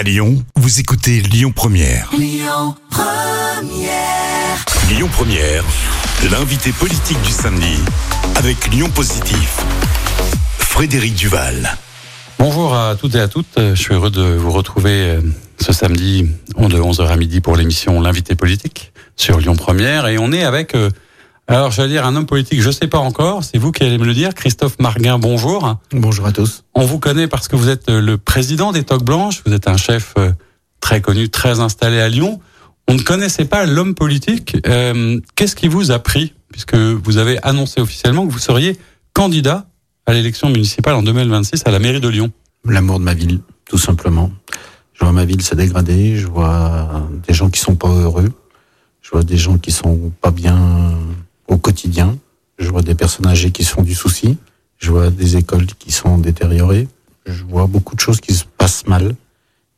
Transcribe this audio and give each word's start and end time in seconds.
À 0.00 0.02
Lyon, 0.02 0.42
vous 0.56 0.80
écoutez 0.80 1.20
Lyon 1.20 1.52
Première. 1.52 2.08
Lyon 2.16 2.74
Première. 2.88 4.64
Lyon 4.88 5.08
Première, 5.12 5.62
l'invité 6.30 6.72
politique 6.72 7.20
du 7.20 7.30
samedi 7.30 7.76
avec 8.36 8.68
Lyon 8.68 8.88
Positif. 8.88 9.58
Frédéric 10.56 11.14
Duval. 11.16 11.76
Bonjour 12.38 12.74
à 12.74 12.96
toutes 12.96 13.14
et 13.14 13.20
à 13.20 13.28
toutes. 13.28 13.58
Je 13.58 13.74
suis 13.74 13.92
heureux 13.92 14.08
de 14.08 14.22
vous 14.22 14.52
retrouver 14.52 15.10
euh, 15.10 15.20
ce 15.60 15.74
samedi 15.74 16.22
de 16.56 16.78
11h 16.78 17.06
à 17.06 17.16
midi 17.18 17.42
pour 17.42 17.56
l'émission 17.56 18.00
L'invité 18.00 18.34
politique 18.34 18.94
sur 19.16 19.38
Lyon 19.38 19.54
Première. 19.54 20.06
Et 20.06 20.16
on 20.16 20.32
est 20.32 20.44
avec, 20.44 20.74
euh, 20.74 20.88
alors 21.56 21.70
j'allais 21.72 21.88
dire 21.88 22.06
un 22.06 22.14
homme 22.16 22.26
politique, 22.26 22.60
je 22.60 22.70
sais 22.70 22.86
pas 22.86 22.98
encore, 22.98 23.44
c'est 23.44 23.58
vous 23.58 23.72
qui 23.72 23.82
allez 23.82 23.98
me 23.98 24.04
le 24.04 24.14
dire, 24.14 24.34
Christophe 24.34 24.78
Marguin, 24.78 25.18
bonjour. 25.18 25.76
Bonjour 25.92 26.26
à 26.26 26.32
tous. 26.32 26.64
On 26.74 26.84
vous 26.84 26.98
connaît 26.98 27.26
parce 27.26 27.48
que 27.48 27.56
vous 27.56 27.68
êtes 27.68 27.88
euh, 27.88 28.00
le 28.00 28.18
président 28.18 28.72
des 28.72 28.84
Toques 28.84 29.04
Blanches, 29.04 29.42
vous 29.44 29.52
êtes 29.52 29.68
un 29.68 29.76
chef 29.76 30.14
très 30.80 31.00
connu, 31.00 31.28
très 31.28 31.60
installé 31.60 32.00
à 32.00 32.08
Lyon. 32.08 32.40
On 32.88 32.94
ne 32.94 33.02
connaissait 33.02 33.44
pas 33.44 33.66
l'homme 33.66 33.94
politique. 33.94 34.56
Euh, 34.66 35.20
Qu'est-ce 35.36 35.54
qui 35.56 35.68
vous 35.68 35.90
a 35.90 35.98
pris, 35.98 36.34
puisque 36.50 36.74
vous 36.74 37.18
avez 37.18 37.42
annoncé 37.42 37.80
officiellement 37.80 38.26
que 38.26 38.32
vous 38.32 38.38
seriez 38.38 38.78
candidat 39.12 39.66
à 40.06 40.12
l'élection 40.12 40.48
municipale 40.48 40.94
en 40.94 41.02
2026 41.02 41.62
à 41.66 41.70
la 41.70 41.78
mairie 41.78 42.00
de 42.00 42.08
Lyon 42.08 42.30
L'amour 42.64 42.98
de 42.98 43.04
ma 43.04 43.14
ville, 43.14 43.40
tout 43.68 43.78
simplement. 43.78 44.30
Je 44.92 45.04
vois 45.04 45.12
ma 45.12 45.24
ville 45.24 45.42
se 45.42 45.54
dégrader, 45.54 46.16
je 46.16 46.26
vois 46.26 47.08
des 47.26 47.34
gens 47.34 47.48
qui 47.48 47.60
sont 47.60 47.76
pas 47.76 47.88
heureux, 47.88 48.32
je 49.00 49.10
vois 49.10 49.22
des 49.22 49.36
gens 49.36 49.56
qui 49.58 49.72
sont 49.72 50.12
pas 50.20 50.30
bien 50.30 50.92
au 51.50 51.58
quotidien, 51.58 52.16
je 52.58 52.70
vois 52.70 52.82
des 52.82 52.94
personnes 52.94 53.26
âgées 53.26 53.50
qui 53.50 53.64
se 53.64 53.72
font 53.72 53.82
du 53.82 53.94
souci, 53.94 54.38
je 54.78 54.90
vois 54.90 55.10
des 55.10 55.36
écoles 55.36 55.66
qui 55.78 55.92
sont 55.92 56.16
détériorées, 56.16 56.88
je 57.26 57.42
vois 57.44 57.66
beaucoup 57.66 57.94
de 57.94 58.00
choses 58.00 58.20
qui 58.20 58.32
se 58.32 58.44
passent 58.56 58.86
mal, 58.86 59.14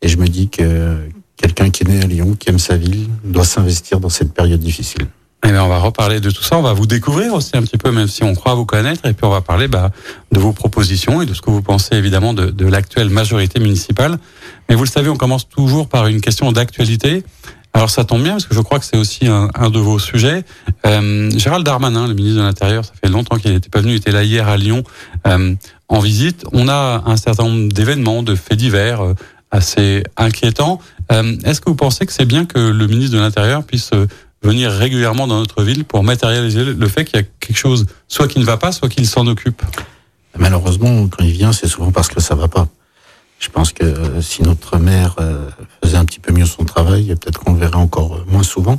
et 0.02 0.08
je 0.08 0.18
me 0.18 0.28
dis 0.28 0.48
que 0.48 0.98
quelqu'un 1.36 1.70
qui 1.70 1.82
est 1.82 1.88
né 1.88 2.02
à 2.02 2.06
Lyon, 2.06 2.36
qui 2.38 2.50
aime 2.50 2.58
sa 2.58 2.76
ville, 2.76 3.08
doit 3.24 3.44
s'investir 3.44 4.00
dans 4.00 4.10
cette 4.10 4.32
période 4.32 4.60
difficile. 4.60 5.06
Eh 5.44 5.50
bien, 5.50 5.64
on 5.64 5.68
va 5.68 5.78
reparler 5.78 6.20
de 6.20 6.30
tout 6.30 6.44
ça. 6.44 6.56
On 6.56 6.62
va 6.62 6.72
vous 6.72 6.86
découvrir 6.86 7.34
aussi 7.34 7.56
un 7.56 7.62
petit 7.62 7.76
peu, 7.76 7.90
même 7.90 8.06
si 8.06 8.22
on 8.22 8.32
croit 8.32 8.54
vous 8.54 8.64
connaître. 8.64 9.04
Et 9.06 9.12
puis, 9.12 9.24
on 9.24 9.30
va 9.30 9.40
parler 9.40 9.66
bah, 9.66 9.90
de 10.30 10.38
vos 10.38 10.52
propositions 10.52 11.20
et 11.20 11.26
de 11.26 11.34
ce 11.34 11.42
que 11.42 11.50
vous 11.50 11.62
pensez 11.62 11.96
évidemment 11.96 12.32
de, 12.32 12.46
de 12.46 12.64
l'actuelle 12.64 13.10
majorité 13.10 13.58
municipale. 13.58 14.18
Mais 14.68 14.76
vous 14.76 14.84
le 14.84 14.88
savez, 14.88 15.08
on 15.08 15.16
commence 15.16 15.48
toujours 15.48 15.88
par 15.88 16.06
une 16.06 16.20
question 16.20 16.52
d'actualité. 16.52 17.24
Alors, 17.74 17.90
ça 17.90 18.04
tombe 18.04 18.22
bien 18.22 18.32
parce 18.32 18.46
que 18.46 18.54
je 18.54 18.60
crois 18.60 18.78
que 18.78 18.84
c'est 18.84 18.98
aussi 18.98 19.26
un, 19.26 19.48
un, 19.54 19.70
de 19.70 19.78
vos 19.78 19.98
sujets. 19.98 20.44
Euh, 20.86 21.30
Gérald 21.36 21.64
Darmanin, 21.64 22.06
le 22.06 22.14
ministre 22.14 22.38
de 22.40 22.44
l'Intérieur, 22.44 22.84
ça 22.84 22.92
fait 23.02 23.10
longtemps 23.10 23.38
qu'il 23.38 23.52
n'était 23.52 23.70
pas 23.70 23.80
venu, 23.80 23.92
il 23.92 23.96
était 23.96 24.12
là 24.12 24.24
hier 24.24 24.46
à 24.46 24.56
Lyon 24.56 24.84
euh, 25.26 25.54
en 25.88 25.98
visite. 26.00 26.44
On 26.52 26.68
a 26.68 27.02
un 27.06 27.16
certain 27.16 27.44
nombre 27.44 27.72
d'événements, 27.72 28.22
de 28.22 28.34
faits 28.34 28.58
divers 28.58 29.02
euh, 29.02 29.14
assez 29.50 30.02
inquiétants. 30.16 30.80
Euh, 31.10 31.36
Est-ce 31.44 31.60
que 31.60 31.70
vous 31.70 31.76
pensez 31.76 32.04
que 32.06 32.12
c'est 32.12 32.26
bien 32.26 32.44
que 32.44 32.58
le 32.58 32.86
ministre 32.86 33.16
de 33.16 33.20
l'Intérieur 33.20 33.64
puisse 33.64 33.90
euh, 33.94 34.06
venir 34.42 34.70
régulièrement 34.70 35.26
dans 35.26 35.38
notre 35.38 35.62
ville 35.62 35.84
pour 35.84 36.04
matérialiser 36.04 36.64
le 36.64 36.88
fait 36.88 37.04
qu'il 37.04 37.20
y 37.20 37.22
a 37.22 37.26
quelque 37.40 37.56
chose, 37.56 37.86
soit 38.08 38.28
qui 38.28 38.38
ne 38.38 38.44
va 38.44 38.58
pas, 38.58 38.72
soit 38.72 38.88
qu'il 38.88 39.06
s'en 39.06 39.26
occupe? 39.26 39.62
Malheureusement, 40.36 41.08
quand 41.08 41.24
il 41.24 41.32
vient, 41.32 41.52
c'est 41.52 41.68
souvent 41.68 41.92
parce 41.92 42.08
que 42.08 42.20
ça 42.20 42.34
va 42.34 42.48
pas. 42.48 42.68
Je 43.42 43.48
pense 43.48 43.72
que 43.72 43.84
euh, 43.84 44.22
si 44.22 44.42
notre 44.44 44.78
maire 44.78 45.16
euh, 45.18 45.50
faisait 45.82 45.96
un 45.96 46.04
petit 46.04 46.20
peu 46.20 46.32
mieux 46.32 46.46
son 46.46 46.64
travail, 46.64 47.08
peut-être 47.08 47.40
qu'on 47.40 47.54
le 47.54 47.58
verrait 47.58 47.74
encore 47.74 48.24
moins 48.28 48.44
souvent. 48.44 48.76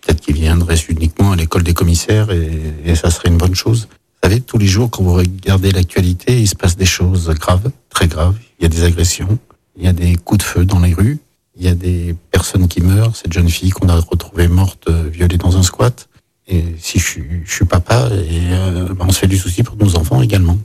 Peut-être 0.00 0.20
qu'il 0.20 0.36
viendrait 0.36 0.76
uniquement 0.88 1.32
à 1.32 1.36
l'école 1.36 1.64
des 1.64 1.74
commissaires 1.74 2.30
et, 2.30 2.62
et, 2.84 2.94
ça 2.94 3.10
serait 3.10 3.28
une 3.28 3.38
bonne 3.38 3.56
chose. 3.56 3.88
Vous 3.90 4.28
savez, 4.28 4.40
tous 4.40 4.56
les 4.56 4.68
jours, 4.68 4.88
quand 4.88 5.02
vous 5.02 5.14
regardez 5.14 5.72
l'actualité, 5.72 6.40
il 6.40 6.46
se 6.46 6.54
passe 6.54 6.76
des 6.76 6.86
choses 6.86 7.28
graves, 7.30 7.72
très 7.90 8.06
graves. 8.06 8.36
Il 8.60 8.62
y 8.62 8.66
a 8.66 8.68
des 8.68 8.84
agressions, 8.84 9.36
il 9.76 9.84
y 9.84 9.88
a 9.88 9.92
des 9.92 10.14
coups 10.14 10.38
de 10.38 10.44
feu 10.44 10.64
dans 10.64 10.78
les 10.78 10.94
rues, 10.94 11.18
il 11.56 11.64
y 11.64 11.68
a 11.68 11.74
des 11.74 12.14
personnes 12.30 12.68
qui 12.68 12.80
meurent. 12.80 13.16
Cette 13.16 13.32
jeune 13.32 13.48
fille 13.48 13.70
qu'on 13.70 13.88
a 13.88 13.96
retrouvée 13.96 14.46
morte, 14.46 14.88
euh, 14.88 15.08
violée 15.10 15.38
dans 15.38 15.56
un 15.56 15.64
squat. 15.64 16.08
Et 16.46 16.62
si 16.78 17.00
je 17.00 17.20
suis, 17.44 17.64
papa, 17.64 18.08
et 18.12 18.52
euh, 18.52 18.94
on 19.00 19.10
se 19.10 19.18
fait 19.18 19.26
du 19.26 19.36
souci 19.36 19.64
pour 19.64 19.76
nos 19.76 19.96
enfants 19.96 20.22
également. 20.22 20.56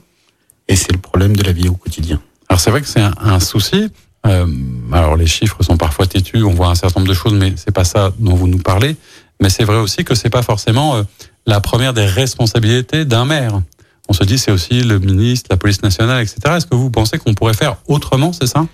Et 0.68 0.76
c'est 0.76 0.92
le 0.92 0.98
problème 0.98 1.36
de 1.36 1.42
la 1.42 1.52
vie 1.52 1.68
au 1.68 1.74
quotidien. 1.74 2.22
Alors 2.48 2.60
c'est 2.60 2.70
vrai 2.70 2.80
que 2.80 2.88
c'est 2.88 3.00
un, 3.00 3.14
un, 3.20 3.40
souci. 3.40 3.90
Euh, 4.26 4.46
alors 4.92 5.16
les 5.16 5.26
chiffres 5.26 5.62
sont 5.62 5.76
parfois 5.76 6.06
têtus, 6.06 6.42
on 6.42 6.54
voit 6.54 6.68
un 6.68 6.74
certain 6.74 7.00
nombre 7.00 7.10
de 7.10 7.16
choses, 7.16 7.34
mais 7.34 7.54
c'est 7.56 7.74
pas 7.74 7.84
ça 7.84 8.12
dont 8.18 8.34
vous 8.34 8.48
nous 8.48 8.58
parlez. 8.58 8.96
Mais 9.40 9.50
c'est 9.50 9.64
vrai 9.64 9.76
aussi 9.76 10.04
que 10.04 10.14
c'est 10.14 10.30
pas 10.30 10.42
forcément 10.42 10.96
euh, 10.96 11.02
la 11.46 11.60
première 11.60 11.92
des 11.92 12.06
responsabilités 12.06 13.04
d'un 13.04 13.24
maire. 13.24 13.60
On 14.08 14.12
se 14.12 14.24
dit 14.24 14.38
c'est 14.38 14.50
aussi 14.50 14.82
le 14.82 14.98
ministre, 14.98 15.48
la 15.50 15.56
police 15.56 15.82
nationale, 15.82 16.22
etc. 16.22 16.56
Est-ce 16.56 16.66
que 16.66 16.74
vous 16.74 16.90
pensez 16.90 17.18
qu'on 17.18 17.34
pourrait 17.34 17.54
faire 17.54 17.76
autrement, 17.86 18.32
c'est 18.32 18.46
ça? 18.46 18.66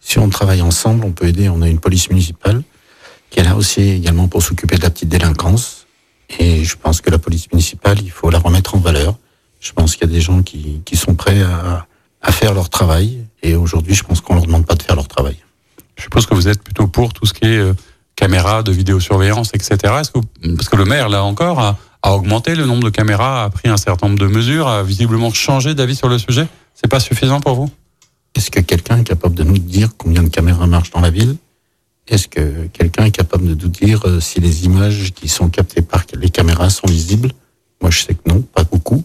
Si 0.00 0.18
on 0.18 0.28
travaille 0.28 0.62
ensemble, 0.62 1.04
on 1.04 1.12
peut 1.12 1.26
aider. 1.26 1.48
On 1.48 1.62
a 1.62 1.68
une 1.68 1.80
police 1.80 2.08
municipale 2.10 2.62
qui 3.30 3.40
est 3.40 3.44
là 3.44 3.56
aussi 3.56 3.82
également 3.82 4.28
pour 4.28 4.42
s'occuper 4.42 4.76
de 4.76 4.82
la 4.82 4.90
petite 4.90 5.08
délinquance. 5.08 5.86
Et 6.38 6.64
je 6.64 6.76
pense 6.76 7.00
que 7.00 7.10
la 7.10 7.18
police 7.18 7.50
municipale, 7.52 7.98
il 8.00 8.10
faut 8.10 8.30
la 8.30 8.38
remettre 8.38 8.74
en 8.74 8.78
valeur. 8.78 9.16
Je 9.60 9.72
pense 9.72 9.96
qu'il 9.96 10.06
y 10.06 10.10
a 10.10 10.12
des 10.12 10.20
gens 10.20 10.42
qui, 10.42 10.80
qui 10.84 10.96
sont 10.96 11.14
prêts 11.14 11.42
à, 11.42 11.86
à 12.22 12.32
faire 12.32 12.54
leur 12.54 12.68
travail. 12.68 13.24
Et 13.42 13.54
aujourd'hui, 13.54 13.94
je 13.94 14.02
pense 14.02 14.20
qu'on 14.20 14.34
leur 14.34 14.46
demande 14.46 14.66
pas 14.66 14.74
de 14.74 14.82
faire 14.82 14.96
leur 14.96 15.08
travail. 15.08 15.36
Je 15.96 16.02
suppose 16.02 16.26
que 16.26 16.34
vous 16.34 16.48
êtes 16.48 16.62
plutôt 16.62 16.86
pour 16.86 17.12
tout 17.12 17.26
ce 17.26 17.32
qui 17.32 17.46
est 17.46 17.58
euh, 17.58 17.74
caméras 18.16 18.62
de 18.62 18.72
vidéosurveillance, 18.72 19.50
etc. 19.54 19.76
Est-ce 20.00 20.10
que 20.10 20.18
vous, 20.18 20.56
parce 20.56 20.68
que 20.68 20.76
le 20.76 20.84
maire, 20.84 21.08
là 21.08 21.22
encore, 21.24 21.60
a, 21.60 21.78
a, 22.02 22.12
augmenté 22.12 22.54
le 22.54 22.66
nombre 22.66 22.84
de 22.84 22.90
caméras, 22.90 23.44
a 23.44 23.50
pris 23.50 23.68
un 23.68 23.76
certain 23.76 24.08
nombre 24.08 24.18
de 24.18 24.26
mesures, 24.26 24.68
a 24.68 24.82
visiblement 24.82 25.30
changé 25.32 25.74
d'avis 25.74 25.96
sur 25.96 26.08
le 26.08 26.18
sujet? 26.18 26.46
C'est 26.74 26.88
pas 26.88 27.00
suffisant 27.00 27.40
pour 27.40 27.54
vous? 27.54 27.70
Est-ce 28.34 28.50
que 28.50 28.60
quelqu'un 28.60 28.98
est 28.98 29.04
capable 29.04 29.34
de 29.34 29.44
nous 29.44 29.56
dire 29.56 29.90
combien 29.96 30.22
de 30.22 30.28
caméras 30.28 30.66
marchent 30.66 30.90
dans 30.90 31.00
la 31.00 31.10
ville? 31.10 31.36
Est-ce 32.08 32.28
que 32.28 32.66
quelqu'un 32.66 33.06
est 33.06 33.10
capable 33.10 33.46
de 33.48 33.54
nous 33.54 33.68
dire 33.68 34.06
euh, 34.06 34.20
si 34.20 34.40
les 34.40 34.64
images 34.64 35.12
qui 35.14 35.28
sont 35.28 35.48
captées 35.48 35.82
par 35.82 36.04
les 36.14 36.28
caméras 36.28 36.70
sont 36.70 36.86
visibles? 36.86 37.32
Moi, 37.80 37.90
je 37.90 38.02
sais 38.02 38.14
que 38.14 38.28
non, 38.28 38.42
pas 38.42 38.64
beaucoup. 38.64 39.04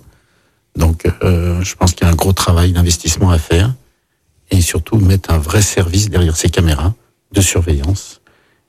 Donc, 0.76 1.06
euh, 1.24 1.62
je 1.62 1.76
pense 1.76 1.94
qu'il 1.94 2.06
y 2.06 2.10
a 2.10 2.14
un 2.14 2.16
gros 2.16 2.34
travail 2.34 2.72
d'investissement 2.72 3.30
à 3.30 3.38
faire 3.38 3.74
et 4.50 4.62
surtout 4.62 4.98
mettre 4.98 5.32
un 5.32 5.38
vrai 5.38 5.62
service 5.62 6.10
derrière 6.10 6.36
ces 6.36 6.50
caméras 6.50 6.94
de 7.32 7.42
surveillance. 7.42 8.22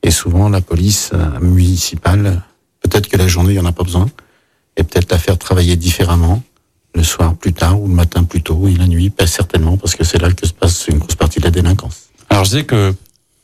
Et 0.02 0.10
souvent, 0.10 0.48
la 0.48 0.60
police 0.60 1.10
euh, 1.14 1.40
municipale, 1.40 2.42
peut-être 2.80 3.08
que 3.08 3.16
la 3.16 3.28
journée, 3.28 3.50
il 3.50 3.60
n'y 3.60 3.60
en 3.60 3.68
a 3.68 3.72
pas 3.72 3.84
besoin, 3.84 4.08
et 4.76 4.84
peut-être 4.84 5.10
la 5.10 5.18
faire 5.18 5.38
travailler 5.38 5.76
différemment, 5.76 6.42
le 6.94 7.02
soir 7.04 7.34
plus 7.36 7.52
tard 7.52 7.80
ou 7.80 7.88
le 7.88 7.94
matin 7.94 8.24
plus 8.24 8.42
tôt, 8.42 8.66
et 8.68 8.74
la 8.74 8.86
nuit, 8.86 9.10
pas 9.10 9.26
certainement, 9.26 9.76
parce 9.76 9.94
que 9.94 10.04
c'est 10.04 10.18
là 10.18 10.30
que 10.32 10.46
se 10.46 10.52
passe 10.52 10.88
une 10.88 10.98
grosse 10.98 11.14
partie 11.14 11.38
de 11.38 11.44
la 11.44 11.50
délinquance. 11.50 12.08
Alors, 12.30 12.44
je 12.44 12.58
dis 12.58 12.64
que 12.64 12.94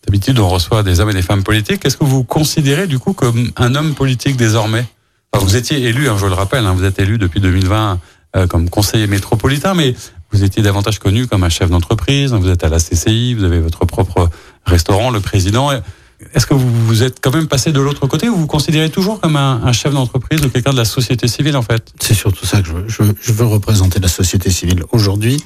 d'habitude, 0.07 0.39
on 0.39 0.49
reçoit 0.49 0.83
des 0.83 1.01
hommes 1.01 1.11
et 1.11 1.15
des 1.15 1.23
femmes 1.23 1.45
politiques. 1.45 1.85
Est-ce 1.85 1.97
que 1.97 2.05
vous 2.05 2.25
considérez, 2.25 2.87
du 2.87 2.99
coup, 2.99 3.13
comme 3.13 3.51
un 3.57 3.75
homme 3.75 3.95
politique 3.95 4.37
désormais? 4.37 4.87
Enfin, 5.33 5.45
Vous 5.45 5.57
étiez 5.57 5.83
élu, 5.83 6.09
hein, 6.09 6.17
je 6.19 6.27
le 6.27 6.33
rappelle, 6.33 6.65
hein, 6.67 6.73
vous 6.73 6.85
êtes 6.85 6.99
élu 6.99 7.19
depuis 7.19 7.41
2020 7.41 7.93
euh, 7.93 7.97
comme 8.49 8.69
conseiller 8.69 9.07
métropolitain, 9.07 9.75
mais 9.75 9.95
vous 10.31 10.45
étiez 10.45 10.63
davantage 10.63 10.99
connu 10.99 11.27
comme 11.27 11.45
un 11.45 11.49
chef 11.49 11.71
d'entreprise, 11.71 12.33
vous 12.33 12.51
êtes 12.51 12.63
à 12.63 12.69
la 12.69 12.79
CCI, 12.79 13.35
vous 13.35 13.45
avez 13.45 13.61
votre 13.61 13.85
propre 13.87 14.29
restaurant, 14.67 15.11
le 15.11 15.21
président. 15.21 15.71
Est-ce 16.35 16.47
que 16.47 16.55
vous 16.55 16.69
vous 16.87 17.03
êtes 17.03 17.21
quand 17.21 17.33
même 17.33 17.47
passé 17.47 17.73
de 17.73 17.81
l'autre 17.81 18.07
côté 18.07 18.29
ou 18.29 18.35
vous 18.35 18.41
vous 18.41 18.47
considérez 18.47 18.91
toujours 18.91 19.21
comme 19.21 19.37
un, 19.37 19.73
chef 19.73 19.93
d'entreprise 19.93 20.45
ou 20.45 20.51
quelqu'un 20.51 20.73
de 20.73 20.77
la 20.77 20.85
société 20.85 21.29
civile 21.29 21.57
en 21.57 21.63
fait? 21.63 21.93
C'est 22.01 22.15
surtout 22.15 22.45
ça 22.45 22.61
que 22.61 22.69
je 22.69 22.73
veux. 22.73 22.85
Je, 22.89 23.03
veux. 23.03 23.15
je 23.21 23.33
veux 23.33 23.47
représenter 23.47 24.01
la 24.01 24.09
société 24.09 24.51
civile. 24.51 24.85
Aujourd'hui, 24.91 25.43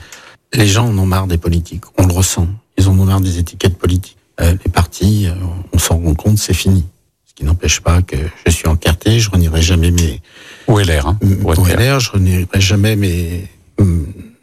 les 0.54 0.66
gens 0.66 0.88
en 0.88 0.98
ont 0.98 1.06
marre 1.06 1.26
des 1.26 1.38
politiques. 1.38 1.84
On 1.98 2.06
le 2.06 2.12
ressent. 2.12 2.48
Ils 2.78 2.88
en 2.88 2.98
ont 2.98 3.04
marre 3.04 3.20
des 3.20 3.38
étiquettes 3.38 3.76
politiques. 3.76 4.16
Euh, 4.40 4.54
les 4.64 4.70
partis, 4.70 5.26
euh, 5.26 5.34
on 5.72 5.78
s'en 5.78 5.98
rend 5.98 6.14
compte, 6.14 6.38
c'est 6.38 6.54
fini. 6.54 6.84
Ce 7.32 7.36
qui 7.36 7.44
n'empêche 7.44 7.80
pas 7.80 8.02
que 8.02 8.16
je 8.44 8.52
suis 8.52 8.68
encarté, 8.68 9.18
je 9.18 9.30
renierai 9.30 9.62
jamais 9.62 9.90
mes... 9.90 10.20
Ou 10.68 10.78
LR, 10.78 11.06
hein, 11.06 11.18
Ou 11.22 11.64
LR, 11.64 11.98
je 11.98 12.12
renierai 12.12 12.60
jamais 12.60 12.94
mes, 12.94 13.48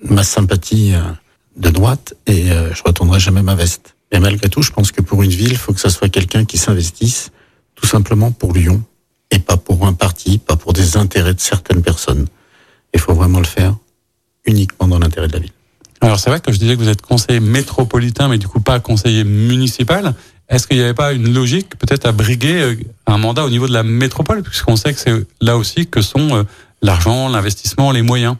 ma 0.03 0.23
sympathie 0.23 0.95
euh, 0.95 1.01
de 1.55 1.69
droite 1.69 2.15
et 2.25 2.51
euh, 2.51 2.73
je 2.73 2.81
retournerai 2.83 3.19
jamais 3.19 3.43
ma 3.43 3.53
veste. 3.53 3.95
Et 4.11 4.17
malgré 4.17 4.49
tout, 4.49 4.63
je 4.63 4.71
pense 4.71 4.91
que 4.91 5.03
pour 5.03 5.21
une 5.21 5.29
ville, 5.29 5.51
il 5.51 5.57
faut 5.57 5.71
que 5.71 5.79
ça 5.79 5.91
soit 5.91 6.09
quelqu'un 6.09 6.45
qui 6.45 6.57
s'investisse 6.57 7.29
tout 7.75 7.85
simplement 7.85 8.31
pour 8.31 8.53
Lyon 8.53 8.81
et 9.29 9.37
pas 9.37 9.57
pour 9.57 9.85
un 9.85 9.93
parti, 9.93 10.39
pas 10.39 10.55
pour 10.55 10.73
des 10.73 10.97
intérêts 10.97 11.35
de 11.35 11.39
certaines 11.39 11.83
personnes. 11.83 12.25
Il 12.95 12.99
faut 12.99 13.13
vraiment 13.13 13.37
le 13.37 13.45
faire 13.45 13.75
uniquement 14.45 14.87
dans 14.87 14.97
l'intérêt 14.97 15.27
de 15.27 15.33
la 15.33 15.39
ville. 15.39 15.53
Alors 16.01 16.19
c'est 16.19 16.31
vrai 16.31 16.39
que 16.39 16.51
je 16.51 16.57
disais 16.57 16.75
que 16.75 16.81
vous 16.81 16.89
êtes 16.89 17.03
conseiller 17.03 17.39
métropolitain, 17.39 18.29
mais 18.29 18.39
du 18.39 18.47
coup 18.47 18.61
pas 18.61 18.79
conseiller 18.79 19.23
municipal. 19.23 20.15
Est-ce 20.49 20.67
qu'il 20.67 20.77
n'y 20.77 20.83
avait 20.83 20.93
pas 20.93 21.13
une 21.13 21.33
logique 21.33 21.77
peut-être 21.77 22.05
à 22.05 22.11
briguer 22.11 22.77
un 23.05 23.17
mandat 23.17 23.45
au 23.45 23.49
niveau 23.49 23.67
de 23.67 23.73
la 23.73 23.83
métropole, 23.83 24.41
puisqu'on 24.41 24.75
sait 24.75 24.93
que 24.93 24.99
c'est 24.99 25.13
là 25.41 25.57
aussi 25.57 25.87
que 25.87 26.01
sont 26.01 26.45
l'argent, 26.81 27.29
l'investissement, 27.29 27.91
les 27.91 28.01
moyens 28.01 28.35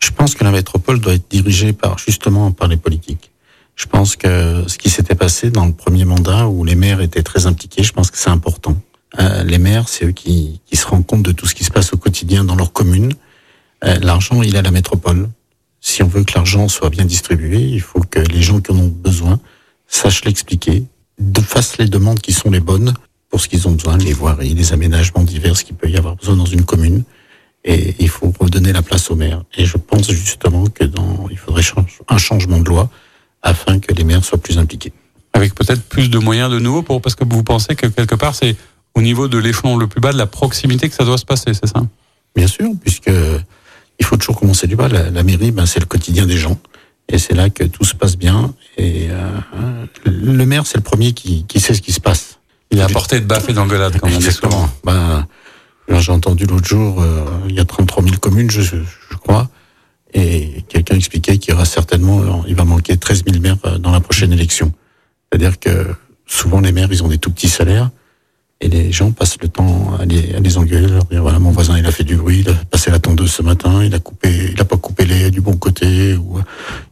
Je 0.00 0.10
pense 0.10 0.34
que 0.34 0.44
la 0.44 0.50
métropole 0.50 1.00
doit 1.00 1.14
être 1.14 1.30
dirigée 1.30 1.72
par 1.72 1.98
justement 1.98 2.52
par 2.52 2.68
les 2.68 2.76
politiques. 2.76 3.30
Je 3.76 3.86
pense 3.86 4.16
que 4.16 4.64
ce 4.66 4.78
qui 4.78 4.88
s'était 4.88 5.14
passé 5.14 5.50
dans 5.50 5.66
le 5.66 5.72
premier 5.72 6.04
mandat 6.04 6.48
où 6.48 6.64
les 6.64 6.76
maires 6.76 7.00
étaient 7.00 7.22
très 7.22 7.46
impliqués, 7.46 7.82
je 7.82 7.92
pense 7.92 8.10
que 8.10 8.18
c'est 8.18 8.30
important. 8.30 8.76
Euh, 9.18 9.42
les 9.44 9.58
maires, 9.58 9.88
c'est 9.88 10.06
eux 10.06 10.12
qui, 10.12 10.60
se 10.72 10.86
rendent 10.86 11.06
compte 11.06 11.22
de 11.22 11.32
tout 11.32 11.46
ce 11.46 11.54
qui 11.54 11.64
se 11.64 11.70
passe 11.70 11.92
au 11.92 11.96
quotidien 11.96 12.44
dans 12.44 12.56
leur 12.56 12.72
commune. 12.72 13.12
Euh, 13.84 13.98
l'argent, 14.00 14.42
il 14.42 14.54
est 14.54 14.58
à 14.58 14.62
la 14.62 14.70
métropole. 14.70 15.28
Si 15.80 16.02
on 16.02 16.08
veut 16.08 16.24
que 16.24 16.32
l'argent 16.34 16.68
soit 16.68 16.90
bien 16.90 17.04
distribué, 17.04 17.58
il 17.58 17.80
faut 17.80 18.00
que 18.00 18.20
les 18.20 18.42
gens 18.42 18.60
qui 18.60 18.72
en 18.72 18.78
ont 18.78 18.88
besoin 18.88 19.40
sachent 19.86 20.24
l'expliquer, 20.24 20.84
de 21.18 21.40
fassent 21.40 21.78
les 21.78 21.88
demandes 21.88 22.20
qui 22.20 22.32
sont 22.32 22.50
les 22.50 22.60
bonnes 22.60 22.94
pour 23.28 23.40
ce 23.40 23.48
qu'ils 23.48 23.66
ont 23.68 23.72
besoin, 23.72 23.96
les 23.96 24.12
voiries, 24.12 24.54
les 24.54 24.72
aménagements 24.72 25.22
divers 25.22 25.54
qu'il 25.62 25.74
peut 25.74 25.88
y 25.88 25.96
avoir 25.96 26.16
besoin 26.16 26.36
dans 26.36 26.46
une 26.46 26.64
commune. 26.64 27.04
Et 27.64 27.94
il 27.98 28.08
faut 28.08 28.32
redonner 28.38 28.72
la 28.72 28.82
place 28.82 29.10
aux 29.10 29.16
maires. 29.16 29.42
Et 29.56 29.64
je 29.64 29.76
pense 29.76 30.10
justement 30.10 30.66
que 30.66 30.84
dans, 30.84 31.28
il 31.30 31.38
faudrait 31.38 31.62
un 32.08 32.18
changement 32.18 32.58
de 32.58 32.68
loi 32.68 32.90
afin 33.42 33.78
que 33.78 33.92
les 33.94 34.04
maires 34.04 34.24
soient 34.24 34.38
plus 34.38 34.58
impliqués. 34.58 34.92
Avec 35.32 35.54
peut-être 35.54 35.82
plus 35.82 36.10
de 36.10 36.18
moyens 36.18 36.50
de 36.50 36.58
nouveau 36.58 36.82
pour, 36.82 37.00
parce 37.00 37.14
que 37.14 37.24
vous 37.24 37.42
pensez 37.42 37.74
que 37.74 37.86
quelque 37.86 38.14
part 38.14 38.34
c'est 38.34 38.56
au 38.94 39.02
niveau 39.02 39.28
de 39.28 39.38
l'échelon 39.38 39.76
le 39.76 39.86
plus 39.86 40.00
bas 40.00 40.12
de 40.12 40.18
la 40.18 40.26
proximité 40.26 40.88
que 40.88 40.94
ça 40.94 41.04
doit 41.04 41.18
se 41.18 41.24
passer, 41.24 41.52
c'est 41.54 41.66
ça? 41.66 41.82
Bien 42.36 42.46
sûr, 42.46 42.70
puisque 42.80 43.10
il 43.98 44.04
faut 44.04 44.16
toujours 44.16 44.38
commencer 44.38 44.66
du 44.66 44.76
bas. 44.76 44.88
La, 44.88 45.22
mairie, 45.22 45.50
ben, 45.50 45.66
c'est 45.66 45.80
le 45.80 45.86
quotidien 45.86 46.26
des 46.26 46.36
gens. 46.36 46.58
Et 47.08 47.18
c'est 47.18 47.34
là 47.34 47.50
que 47.50 47.64
tout 47.64 47.84
se 47.84 47.94
passe 47.94 48.16
bien. 48.16 48.54
Et 48.76 49.08
euh, 49.10 49.86
le 50.04 50.46
maire, 50.46 50.66
c'est 50.66 50.78
le 50.78 50.82
premier 50.82 51.12
qui, 51.12 51.44
qui, 51.44 51.60
sait 51.60 51.74
ce 51.74 51.82
qui 51.82 51.92
se 51.92 52.00
passe. 52.00 52.38
Il 52.70 52.80
a 52.80 52.84
apporté 52.84 53.20
de 53.20 53.26
baffe 53.26 53.48
et 53.48 53.52
d'engueulade, 53.52 53.98
comme 53.98 54.12
on 54.12 54.18
dit 54.18 54.32
souvent. 54.32 54.68
Ben, 54.84 55.26
j'ai 55.88 56.12
entendu 56.12 56.46
l'autre 56.46 56.66
jour, 56.66 57.00
euh, 57.00 57.24
il 57.48 57.54
y 57.54 57.60
a 57.60 57.64
33 57.64 58.02
000 58.02 58.16
communes, 58.16 58.50
je, 58.50 58.62
je 58.62 59.16
crois, 59.16 59.48
et 60.14 60.64
quelqu'un 60.68 60.96
expliquait 60.96 61.38
qu'il 61.38 61.52
y 61.52 61.54
aura 61.54 61.64
certainement, 61.64 62.44
il 62.46 62.54
va 62.54 62.64
manquer 62.64 62.96
13 62.96 63.24
000 63.28 63.40
maires 63.40 63.56
euh, 63.64 63.78
dans 63.78 63.90
la 63.90 64.00
prochaine 64.00 64.32
élection. 64.32 64.72
C'est-à-dire 65.30 65.58
que 65.58 65.94
souvent 66.26 66.60
les 66.60 66.72
maires, 66.72 66.88
ils 66.90 67.02
ont 67.02 67.08
des 67.08 67.18
tout 67.18 67.30
petits 67.30 67.48
salaires, 67.48 67.90
et 68.60 68.68
les 68.68 68.92
gens 68.92 69.10
passent 69.10 69.36
le 69.40 69.48
temps 69.48 69.96
à 69.98 70.04
les, 70.04 70.34
à 70.34 70.40
les 70.40 70.56
engueuler, 70.56 70.86
leur 70.86 71.04
dire 71.04 71.22
voilà 71.22 71.38
mon 71.38 71.50
voisin 71.50 71.78
il 71.78 71.86
a 71.86 71.90
fait 71.90 72.04
du 72.04 72.16
bruit, 72.16 72.40
il 72.40 72.48
a 72.48 72.54
passé 72.54 72.90
la 72.90 72.98
tondeuse 72.98 73.30
ce 73.30 73.42
matin, 73.42 73.84
il 73.84 73.94
a 73.94 73.98
coupé, 73.98 74.52
il 74.54 74.60
a 74.60 74.64
pas 74.64 74.76
coupé 74.76 75.04
les 75.04 75.30
du 75.30 75.40
bon 75.40 75.56
côté, 75.56 76.16
ou 76.16 76.38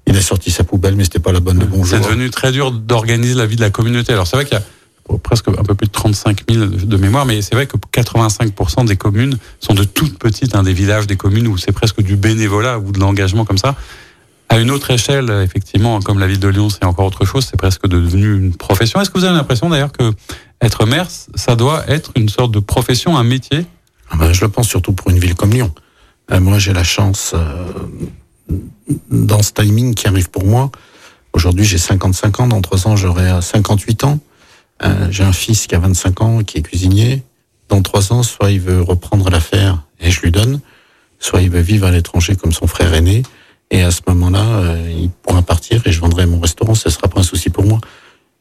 il 0.07 0.17
a 0.17 0.21
sorti 0.21 0.51
sa 0.51 0.65
poubelle 0.65 0.97
mais 0.97 1.05
c'était 1.05 1.19
pas 1.19 1.33
la 1.33 1.41
bonne 1.41 1.59
de 1.59 1.65
bonjour. 1.65 1.87
C'est 1.87 2.05
devenu 2.05 2.31
très 2.31 2.53
dur 2.53 2.73
d'organiser 2.73 3.35
la 3.35 3.47
vie 3.47 3.57
de 3.57 3.63
la 3.63 3.71
communauté. 3.71 4.13
Alors 4.13 4.27
c'est 4.27 4.37
vrai 4.37 4.45
qu'il 4.45 4.59
y 4.59 4.61
a 4.61 5.19
presque 5.23 5.49
un 5.49 5.65
peu 5.65 5.75
plus 5.75 5.87
de 5.87 5.93
35 5.93 6.43
000 6.51 6.67
de 6.67 6.97
mémoire, 6.97 7.27
mais 7.27 7.43
c'est 7.43 7.55
vrai 7.55 7.67
que 7.67 7.77
85% 7.77 8.87
des 8.87 8.97
communes 8.97 9.37
sont 9.61 9.75
de 9.75 9.85
toutes 9.85 10.19
petites, 10.19 10.55
hein, 10.55 10.63
des 10.63 10.73
villages, 10.73 11.07
des 11.07 11.17
communes 11.17 11.47
où 11.49 11.57
c'est 11.57 11.73
presque 11.73 12.03
du 12.03 12.17
bénévolat 12.17 12.79
ou 12.79 12.93
de 12.93 13.01
l'engagement 13.01 13.45
comme 13.45 13.59
ça. 13.59 13.75
À 14.49 14.59
une 14.59 14.71
autre 14.71 14.91
échelle, 14.91 15.31
effectivement, 15.43 16.01
comme 16.01 16.19
la 16.19 16.27
ville 16.27 16.39
de 16.39 16.49
Lyon, 16.49 16.69
c'est 16.69 16.85
encore 16.85 17.07
autre 17.07 17.25
chose, 17.25 17.47
c'est 17.51 17.57
presque 17.57 17.87
devenu 17.87 18.37
une 18.37 18.55
profession. 18.55 19.01
Est-ce 19.01 19.09
que 19.09 19.19
vous 19.19 19.25
avez 19.25 19.35
l'impression 19.37 19.71
d'ailleurs 19.71 19.93
que 19.93 20.13
être 20.63 20.87
maire, 20.87 21.09
ça 21.35 21.57
doit 21.57 21.85
être 21.89 22.13
une 22.17 22.29
sorte 22.29 22.53
de 22.53 22.61
profession, 22.61 23.17
un 23.17 23.25
métier 23.25 23.67
ah 24.11 24.17
ben, 24.17 24.33
Je 24.33 24.41
le 24.41 24.49
pense 24.49 24.69
surtout 24.69 24.93
pour 24.93 25.11
une 25.11 25.19
ville 25.19 25.35
comme 25.35 25.51
Lyon. 25.51 25.73
Euh, 26.31 26.41
moi, 26.41 26.59
j'ai 26.59 26.73
la 26.73 26.85
chance, 26.85 27.33
euh, 27.35 27.69
dans 29.11 29.43
ce 29.43 29.53
timing 29.53 29.95
qui 29.95 30.07
arrive 30.07 30.31
pour 30.31 30.45
moi, 30.45 30.71
aujourd'hui 31.33 31.65
j'ai 31.65 31.79
55 31.79 32.41
ans, 32.41 32.47
dans 32.47 32.61
trois 32.61 32.87
ans 32.87 32.97
j'aurai 32.97 33.41
58 33.41 34.05
ans. 34.05 34.21
Euh, 34.85 35.09
j'ai 35.11 35.25
un 35.25 35.33
fils 35.33 35.67
qui 35.67 35.75
a 35.75 35.79
25 35.79 36.21
ans, 36.23 36.43
qui 36.43 36.59
est 36.59 36.63
cuisinier. 36.63 37.23
Dans 37.69 37.83
trois 37.83 38.13
ans, 38.13 38.23
soit 38.23 38.51
il 38.51 38.61
veut 38.61 38.83
reprendre 38.83 39.31
l'affaire 39.31 39.83
et 40.01 40.11
je 40.11 40.21
lui 40.21 40.31
donne, 40.31 40.61
soit 41.19 41.43
il 41.43 41.51
veut 41.51 41.61
vivre 41.61 41.87
à 41.87 41.91
l'étranger 41.91 42.37
comme 42.37 42.53
son 42.53 42.67
frère 42.67 42.93
aîné. 42.93 43.23
Et 43.71 43.83
à 43.83 43.91
ce 43.91 44.01
moment-là, 44.09 44.45
euh, 44.45 44.93
il 44.95 45.11
pourra 45.11 45.43
partir 45.43 45.81
et 45.87 45.93
je 45.93 46.01
vendrai 46.01 46.27
mon 46.27 46.41
restaurant. 46.41 46.75
Ce 46.75 46.91
sera 46.91 47.09
pas 47.09 47.21
un 47.21 47.25
souci 47.25 47.49
pour 47.49 47.65
moi. 47.65 47.81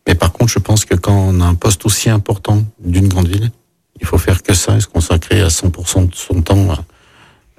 Mais 0.07 0.15
par 0.15 0.31
contre, 0.31 0.51
je 0.51 0.59
pense 0.59 0.85
que 0.85 0.95
quand 0.95 1.13
on 1.13 1.41
a 1.41 1.45
un 1.45 1.55
poste 1.55 1.85
aussi 1.85 2.09
important 2.09 2.63
d'une 2.79 3.07
grande 3.07 3.27
ville, 3.27 3.51
il 3.99 4.07
faut 4.07 4.17
faire 4.17 4.41
que 4.41 4.53
ça 4.53 4.75
et 4.75 4.81
se 4.81 4.87
consacrer 4.87 5.41
à 5.41 5.47
100% 5.47 6.09
de 6.09 6.15
son 6.15 6.41
temps 6.41 6.67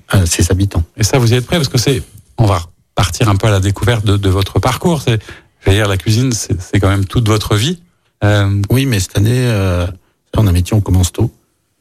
à, 0.09 0.27
ses 0.27 0.51
habitants. 0.51 0.83
Et 0.97 1.05
ça, 1.05 1.19
vous 1.19 1.33
y 1.33 1.37
êtes 1.37 1.47
prêt? 1.47 1.57
Parce 1.57 1.69
que 1.69 1.79
c'est, 1.79 2.03
on 2.37 2.45
va 2.45 2.61
partir 2.95 3.29
un 3.29 3.37
peu 3.37 3.47
à 3.47 3.51
la 3.51 3.61
découverte 3.61 4.05
de, 4.05 4.29
votre 4.29 4.59
parcours. 4.59 5.01
C'est, 5.01 5.23
je 5.61 5.71
veux 5.71 5.77
dire, 5.77 5.89
la 5.89 5.97
cuisine, 5.97 6.33
c'est 6.33 6.81
quand 6.81 6.89
même 6.89 7.07
toute 7.07 7.29
votre 7.29 7.57
vie. 7.57 7.81
Euh... 8.25 8.61
Oui, 8.71 8.85
mais 8.85 9.01
cette 9.01 9.17
année, 9.17 9.31
euh, 9.31 9.87
on 10.37 10.47
a 10.47 10.51
un 10.51 10.53
métier, 10.53 10.77
on 10.77 10.81
commence 10.81 11.13
tôt. 11.13 11.33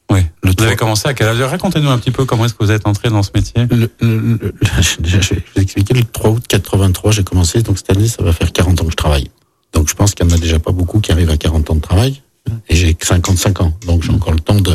Oui. 0.09 0.21
Le 0.43 0.51
vous 0.57 0.63
avez 0.63 0.75
commencé 0.75 1.07
à 1.07 1.13
quel 1.13 1.27
âge 1.27 1.41
Racontez-nous 1.41 1.89
un 1.89 1.97
petit 1.97 2.11
peu 2.11 2.25
comment 2.25 2.45
est-ce 2.45 2.53
que 2.53 2.63
vous 2.63 2.71
êtes 2.71 2.85
entré 2.85 3.09
dans 3.09 3.23
ce 3.23 3.31
métier. 3.33 3.65
Le, 3.69 3.89
le, 4.01 4.37
le, 4.41 4.53
je 4.81 5.17
vais 5.17 5.43
vous 5.55 5.61
expliquer. 5.61 5.93
Le 5.93 6.03
3 6.03 6.31
août 6.31 6.43
83, 6.47 7.11
j'ai 7.11 7.23
commencé. 7.23 7.61
Donc 7.63 7.77
cette 7.77 7.91
année, 7.91 8.07
ça 8.07 8.23
va 8.23 8.33
faire 8.33 8.51
40 8.51 8.81
ans 8.81 8.85
que 8.85 8.91
je 8.91 8.95
travaille. 8.95 9.29
Donc 9.73 9.89
je 9.89 9.95
pense 9.95 10.13
qu'il 10.13 10.25
n'y 10.25 10.33
en 10.33 10.35
a 10.35 10.39
déjà 10.39 10.59
pas 10.59 10.71
beaucoup 10.71 10.99
qui 10.99 11.11
arrivent 11.11 11.29
à 11.29 11.37
40 11.37 11.69
ans 11.71 11.75
de 11.75 11.81
travail. 11.81 12.21
Et 12.69 12.75
j'ai 12.75 12.95
55 12.99 13.61
ans. 13.61 13.73
Donc 13.85 14.03
j'ai 14.03 14.11
encore 14.11 14.33
le 14.33 14.39
temps 14.39 14.59
de, 14.59 14.73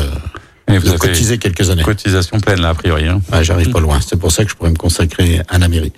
de 0.67 0.97
cotiser 0.97 1.37
quelques 1.37 1.69
années. 1.69 1.83
Cotisation 1.83 2.39
pleine, 2.39 2.61
là, 2.61 2.69
a 2.69 2.73
priori. 2.73 3.07
Hein. 3.07 3.21
Ah, 3.31 3.43
J'arrive 3.43 3.71
pas 3.71 3.79
loin. 3.79 3.99
C'est 4.01 4.17
pour 4.17 4.31
ça 4.31 4.43
que 4.43 4.51
je 4.51 4.55
pourrais 4.55 4.71
me 4.71 4.77
consacrer 4.77 5.41
à 5.47 5.57
la 5.57 5.67
mairie. 5.67 5.93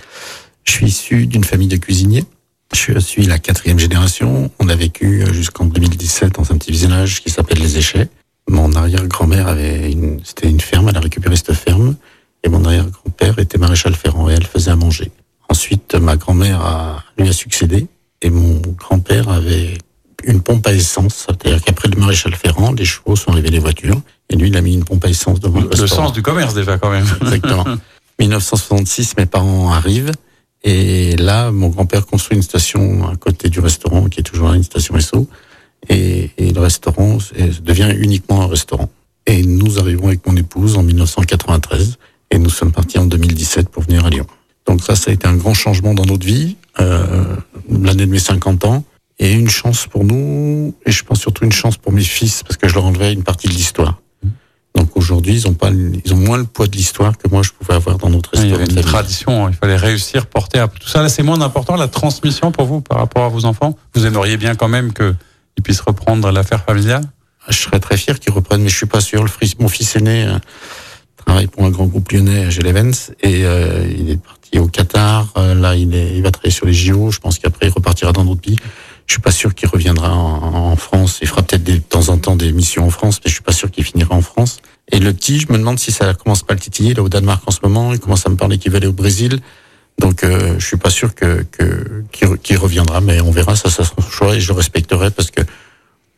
Je 0.65 0.71
suis 0.73 0.87
issu 0.87 1.25
d'une 1.27 1.43
famille 1.43 1.67
de 1.67 1.77
cuisiniers. 1.77 2.25
Je 2.75 2.99
suis 2.99 3.25
la 3.25 3.39
quatrième 3.39 3.79
génération. 3.79 4.51
On 4.59 4.69
a 4.69 4.75
vécu 4.75 5.23
jusqu'en 5.31 5.65
2017 5.65 6.33
dans 6.33 6.51
un 6.51 6.57
petit 6.57 6.71
village 6.71 7.21
qui 7.21 7.29
s'appelle 7.29 7.59
Les 7.59 7.77
Échets. 7.77 8.09
Mon 8.47 8.73
arrière-grand-mère 8.73 9.47
avait 9.47 9.91
une, 9.91 10.19
c'était 10.23 10.49
une 10.49 10.59
ferme, 10.59 10.89
elle 10.89 10.97
a 10.97 11.01
récupéré 11.01 11.35
cette 11.35 11.53
ferme, 11.53 11.95
et 12.43 12.49
mon 12.49 12.65
arrière-grand-père 12.65 13.37
était 13.37 13.59
maréchal 13.59 13.95
ferrant 13.95 14.27
et 14.29 14.33
elle 14.33 14.45
faisait 14.45 14.71
à 14.71 14.75
manger. 14.75 15.11
Ensuite, 15.49 15.93
ma 15.95 16.15
grand-mère 16.15 16.61
a, 16.61 17.03
lui 17.17 17.29
a 17.29 17.33
succédé, 17.33 17.87
et 18.21 18.29
mon 18.29 18.61
grand-père 18.77 19.29
avait 19.29 19.77
une 20.23 20.41
pompe 20.41 20.67
à 20.67 20.73
essence, 20.73 21.27
c'est-à-dire 21.27 21.61
qu'après 21.63 21.87
le 21.87 21.97
maréchal 21.97 22.35
ferrant, 22.35 22.73
les 22.73 22.85
chevaux 22.85 23.15
sont 23.15 23.31
arrivés 23.31 23.49
les 23.49 23.59
voitures, 23.59 24.01
et 24.29 24.35
lui, 24.35 24.49
il 24.49 24.57
a 24.57 24.61
mis 24.61 24.73
une 24.73 24.83
pompe 24.83 25.05
à 25.05 25.09
essence 25.09 25.39
devant 25.39 25.61
le, 25.61 25.69
le 25.69 25.87
sens 25.87 26.11
du 26.11 26.21
commerce 26.21 26.53
déjà, 26.53 26.77
quand 26.77 26.91
même. 26.91 27.07
Exactement. 27.21 27.65
1966, 28.19 29.15
mes 29.17 29.25
parents 29.25 29.71
arrivent, 29.71 30.11
et 30.63 31.15
là, 31.15 31.51
mon 31.51 31.69
grand-père 31.69 32.05
construit 32.05 32.35
une 32.35 32.43
station 32.43 33.07
à 33.07 33.15
côté 33.15 33.49
du 33.49 33.61
restaurant, 33.61 34.09
qui 34.09 34.19
est 34.19 34.23
toujours 34.23 34.49
là, 34.49 34.55
une 34.55 34.63
station 34.63 34.99
SO, 34.99 35.27
et, 35.87 36.31
et 36.37 36.51
le 36.51 36.59
restaurant 36.59 37.17
devient 37.61 37.93
uniquement 37.97 38.41
un 38.41 38.47
restaurant. 38.47 38.89
Et 39.25 39.43
nous 39.43 39.79
arrivons 39.79 40.07
avec 40.07 40.25
mon 40.25 40.35
épouse 40.35 40.77
en 40.77 40.83
1993 40.83 41.97
et 42.31 42.39
nous 42.39 42.49
sommes 42.49 42.71
partis 42.71 42.97
en 42.97 43.05
2017 43.05 43.69
pour 43.69 43.83
venir 43.83 44.05
à 44.05 44.09
Lyon. 44.09 44.25
Donc 44.69 44.83
ça, 44.83 44.95
ça 44.95 45.09
a 45.09 45.13
été 45.15 45.27
un 45.27 45.35
grand 45.35 45.55
changement 45.55 45.95
dans 45.95 46.05
notre 46.05 46.27
vie, 46.27 46.55
euh, 46.79 47.35
l'année 47.71 48.05
de 48.05 48.11
mes 48.11 48.19
50 48.19 48.65
ans, 48.65 48.83
et 49.17 49.33
une 49.33 49.49
chance 49.49 49.87
pour 49.87 50.05
nous, 50.05 50.75
et 50.85 50.91
je 50.91 51.03
pense 51.03 51.19
surtout 51.19 51.43
une 51.43 51.51
chance 51.51 51.77
pour 51.77 51.91
mes 51.91 52.03
fils, 52.03 52.43
parce 52.43 52.55
que 52.55 52.67
je 52.67 52.75
leur 52.75 52.85
enlevais 52.85 53.11
une 53.11 53.23
partie 53.23 53.47
de 53.47 53.53
l'histoire. 53.53 53.99
Donc 54.75 54.95
aujourd'hui, 54.95 55.33
ils 55.33 55.47
ont 55.47 55.55
pas, 55.55 55.71
ils 55.71 56.13
ont 56.13 56.17
moins 56.17 56.37
le 56.37 56.43
poids 56.43 56.67
de 56.67 56.75
l'histoire 56.77 57.17
que 57.17 57.27
moi 57.27 57.41
je 57.41 57.49
pouvais 57.49 57.73
avoir 57.73 57.97
dans 57.97 58.11
notre 58.11 58.35
histoire. 58.35 58.45
Il 58.45 58.51
y 58.51 58.53
avait 58.53 58.71
une 58.71 58.81
tradition, 58.81 59.49
il 59.49 59.55
fallait 59.55 59.75
réussir, 59.75 60.27
porter 60.27 60.59
à 60.59 60.67
tout 60.67 60.87
ça. 60.87 61.01
Là, 61.01 61.09
c'est 61.09 61.23
moins 61.23 61.41
important 61.41 61.75
la 61.75 61.87
transmission 61.87 62.51
pour 62.51 62.65
vous 62.65 62.79
par 62.79 62.99
rapport 62.99 63.23
à 63.23 63.29
vos 63.29 63.45
enfants. 63.45 63.75
Vous 63.95 64.05
aimeriez 64.05 64.37
bien 64.37 64.53
quand 64.53 64.67
même 64.67 64.93
que 64.93 65.15
puisse 65.63 65.81
reprendre 65.81 66.31
l'affaire 66.31 66.63
familiale? 66.63 67.03
Je 67.49 67.57
serais 67.57 67.79
très 67.79 67.97
fier 67.97 68.19
qu'il 68.19 68.31
reprenne, 68.31 68.61
mais 68.61 68.69
je 68.69 68.77
suis 68.77 68.85
pas 68.85 69.01
sûr. 69.01 69.23
Le 69.23 69.29
mon 69.59 69.67
fils 69.67 69.95
aîné 69.95 70.25
euh, 70.25 70.37
travaille 71.25 71.47
pour 71.47 71.63
un 71.63 71.69
grand 71.69 71.85
groupe 71.85 72.11
lyonnais, 72.11 72.49
Gelevens, 72.51 73.11
et 73.21 73.45
euh, 73.45 73.85
il 73.89 74.09
est 74.09 74.17
parti 74.17 74.38
au 74.57 74.67
Qatar. 74.67 75.27
Euh, 75.37 75.53
là, 75.53 75.75
il, 75.75 75.93
est, 75.93 76.15
il 76.15 76.23
va 76.23 76.31
travailler 76.31 76.51
sur 76.51 76.65
les 76.65 76.73
JO. 76.73 77.11
Je 77.11 77.19
pense 77.19 77.37
qu'après, 77.37 77.67
il 77.67 77.71
repartira 77.71 78.11
dans 78.11 78.25
d'autres 78.25 78.41
pays. 78.41 78.57
Je 79.05 79.13
suis 79.13 79.21
pas 79.21 79.31
sûr 79.31 79.53
qu'il 79.53 79.67
reviendra 79.69 80.11
en, 80.15 80.75
France. 80.75 81.19
Il 81.21 81.27
fera 81.27 81.41
peut-être 81.41 81.63
de 81.63 81.77
temps 81.77 82.09
en 82.09 82.17
temps 82.17 82.35
des 82.35 82.51
missions 82.51 82.85
en 82.85 82.89
France, 82.89 83.19
mais 83.23 83.29
je 83.29 83.35
suis 83.35 83.43
pas 83.43 83.51
sûr 83.51 83.69
qu'il 83.69 83.83
finira 83.83 84.15
en 84.15 84.21
France. 84.21 84.59
Et 84.91 84.99
le 84.99 85.13
petit, 85.13 85.39
je 85.39 85.51
me 85.51 85.57
demande 85.57 85.79
si 85.79 85.91
ça 85.91 86.13
commence 86.13 86.43
pas 86.43 86.53
à 86.53 86.55
le 86.55 86.61
titiller. 86.61 86.91
Il 86.91 86.97
est 86.97 87.01
au 87.01 87.09
Danemark 87.09 87.43
en 87.45 87.51
ce 87.51 87.59
moment. 87.63 87.93
Il 87.93 87.99
commence 87.99 88.25
à 88.25 88.29
me 88.29 88.35
parler 88.35 88.57
qu'il 88.57 88.71
va 88.71 88.77
aller 88.77 88.87
au 88.87 88.93
Brésil. 88.93 89.39
Donc 89.99 90.23
euh, 90.23 90.55
je 90.57 90.65
suis 90.65 90.77
pas 90.77 90.89
sûr 90.89 91.13
que 91.13 91.45
qu'il 92.11 92.57
reviendra, 92.57 93.01
mais 93.01 93.19
on 93.19 93.31
verra, 93.31 93.55
ça, 93.55 93.69
ça 93.69 93.83
sera 93.83 94.01
son 94.01 94.09
choix 94.09 94.35
et 94.35 94.39
je 94.39 94.47
le 94.47 94.57
respecterai 94.57 95.11
parce 95.11 95.29
que 95.29 95.41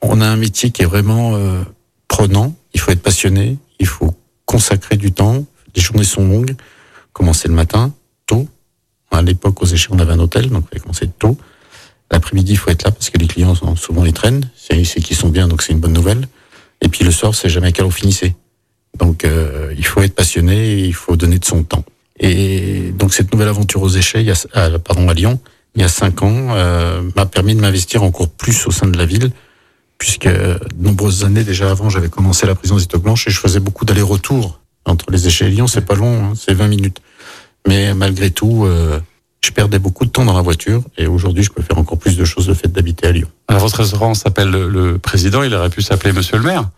on 0.02 0.22
a 0.22 0.28
un 0.28 0.36
métier 0.36 0.72
qui 0.72 0.82
est 0.82 0.86
vraiment 0.86 1.36
euh, 1.36 1.64
prenant. 2.08 2.56
Il 2.74 2.80
faut 2.80 2.92
être 2.92 3.02
passionné, 3.02 3.58
il 3.80 3.88
faut 3.88 4.16
consacrer 4.46 4.98
du 4.98 5.12
temps. 5.12 5.46
Les 5.76 5.82
journées 5.82 6.04
sont 6.04 6.28
longues. 6.28 6.56
Commencer 7.14 7.48
le 7.48 7.54
matin, 7.54 7.94
tôt. 8.32 8.48
À 9.12 9.22
l'époque, 9.22 9.62
aux 9.62 9.66
échelles, 9.66 9.94
on 9.94 10.00
avait 10.00 10.14
un 10.14 10.20
hôtel, 10.20 10.50
donc 10.50 10.64
il 10.64 10.70
fallait 10.70 10.80
commencer 10.80 11.10
tôt. 11.20 11.38
L'après-midi, 12.12 12.54
il 12.54 12.58
faut 12.58 12.72
être 12.72 12.84
là 12.84 12.92
parce 12.92 13.10
que 13.10 13.18
les 13.18 13.28
clients 13.28 13.56
sont 13.56 13.76
souvent 13.76 14.04
les 14.04 14.14
traînent. 14.14 14.50
C'est 14.56 15.02
qu'ils 15.02 15.18
sont 15.18 15.30
bien, 15.30 15.48
donc 15.50 15.62
c'est 15.62 15.74
une 15.74 15.80
bonne 15.80 15.94
nouvelle. 15.94 16.28
Et 16.82 16.88
puis 16.88 17.04
le 17.04 17.12
soir, 17.12 17.36
c'est 17.36 17.50
jamais 17.50 17.74
qu'à 17.74 17.84
l'eau 17.84 17.92
finissez. 17.92 18.36
Donc 18.98 19.26
euh, 19.26 19.74
il 19.78 19.86
faut 19.86 20.02
être 20.02 20.16
passionné, 20.16 20.80
et 20.80 20.86
il 20.86 20.94
faut 20.94 21.18
donner 21.18 21.40
de 21.40 21.46
son 21.46 21.64
temps. 21.64 21.84
Et 22.20 22.94
donc 22.98 23.14
cette 23.14 23.32
nouvelle 23.34 23.50
aventure 23.50 23.82
aux 23.82 23.90
échelles, 23.90 24.22
il 24.22 24.28
y 24.28 24.32
a, 24.32 24.80
pardon, 24.80 25.10
à 25.10 25.14
Lyon, 25.14 25.40
il 25.76 25.82
y 25.82 25.86
a 25.86 25.90
cinq 25.90 26.24
ans, 26.24 26.48
euh, 26.52 27.02
m'a 27.16 27.26
permis 27.26 27.56
de 27.56 27.62
m'investir 27.62 28.04
encore 28.04 28.30
plus 28.30 28.66
au 28.68 28.72
sein 28.72 28.88
de 28.88 28.98
la 28.98 29.06
ville, 29.06 29.32
puisque 29.98 30.28
de 30.28 30.60
nombreuses 30.80 31.26
années 31.26 31.44
déjà 31.44 31.70
avant, 31.72 31.90
j'avais 31.90 32.10
commencé 32.10 32.46
la 32.46 32.56
prison 32.56 32.78
des 32.78 32.98
Blanche 32.98 33.28
et 33.28 33.32
je 33.32 33.40
faisais 33.40 33.60
beaucoup 33.60 33.86
d'allers-retours 33.86 34.60
entre 34.86 35.12
les 35.12 35.28
échelles 35.28 35.50
et 35.50 35.56
Lyon. 35.56 35.68
C'est 35.68 35.86
pas 35.86 35.96
long, 35.96 36.26
hein, 36.26 36.34
c'est 36.36 36.54
20 36.54 36.68
minutes. 36.68 37.02
Mais 37.68 37.94
malgré 37.94 38.32
tout, 38.32 38.66
euh, 38.66 39.00
je 39.42 39.52
perdais 39.52 39.80
beaucoup 39.80 40.06
de 40.06 40.12
temps 40.12 40.26
dans 40.26 40.36
la 40.36 40.42
voiture 40.42 40.84
et 40.98 41.08
aujourd'hui, 41.08 41.44
je 41.44 41.52
peux 41.52 41.62
faire 41.62 41.78
encore 41.78 41.98
plus 41.98 42.18
de 42.18 42.26
choses 42.26 42.48
le 42.48 42.54
fait 42.54 42.72
d'habiter 42.72 43.08
à 43.08 43.12
Lyon. 43.12 43.28
Alors, 43.48 43.62
votre 43.62 43.78
restaurant 43.78 44.14
s'appelle 44.14 44.50
le, 44.50 44.70
le, 44.70 44.98
Président, 44.98 45.44
il 45.44 45.54
aurait 45.54 45.70
pu 45.70 45.82
s'appeler 45.82 46.14
Monsieur 46.14 46.38
le 46.38 46.44
Maire 46.44 46.70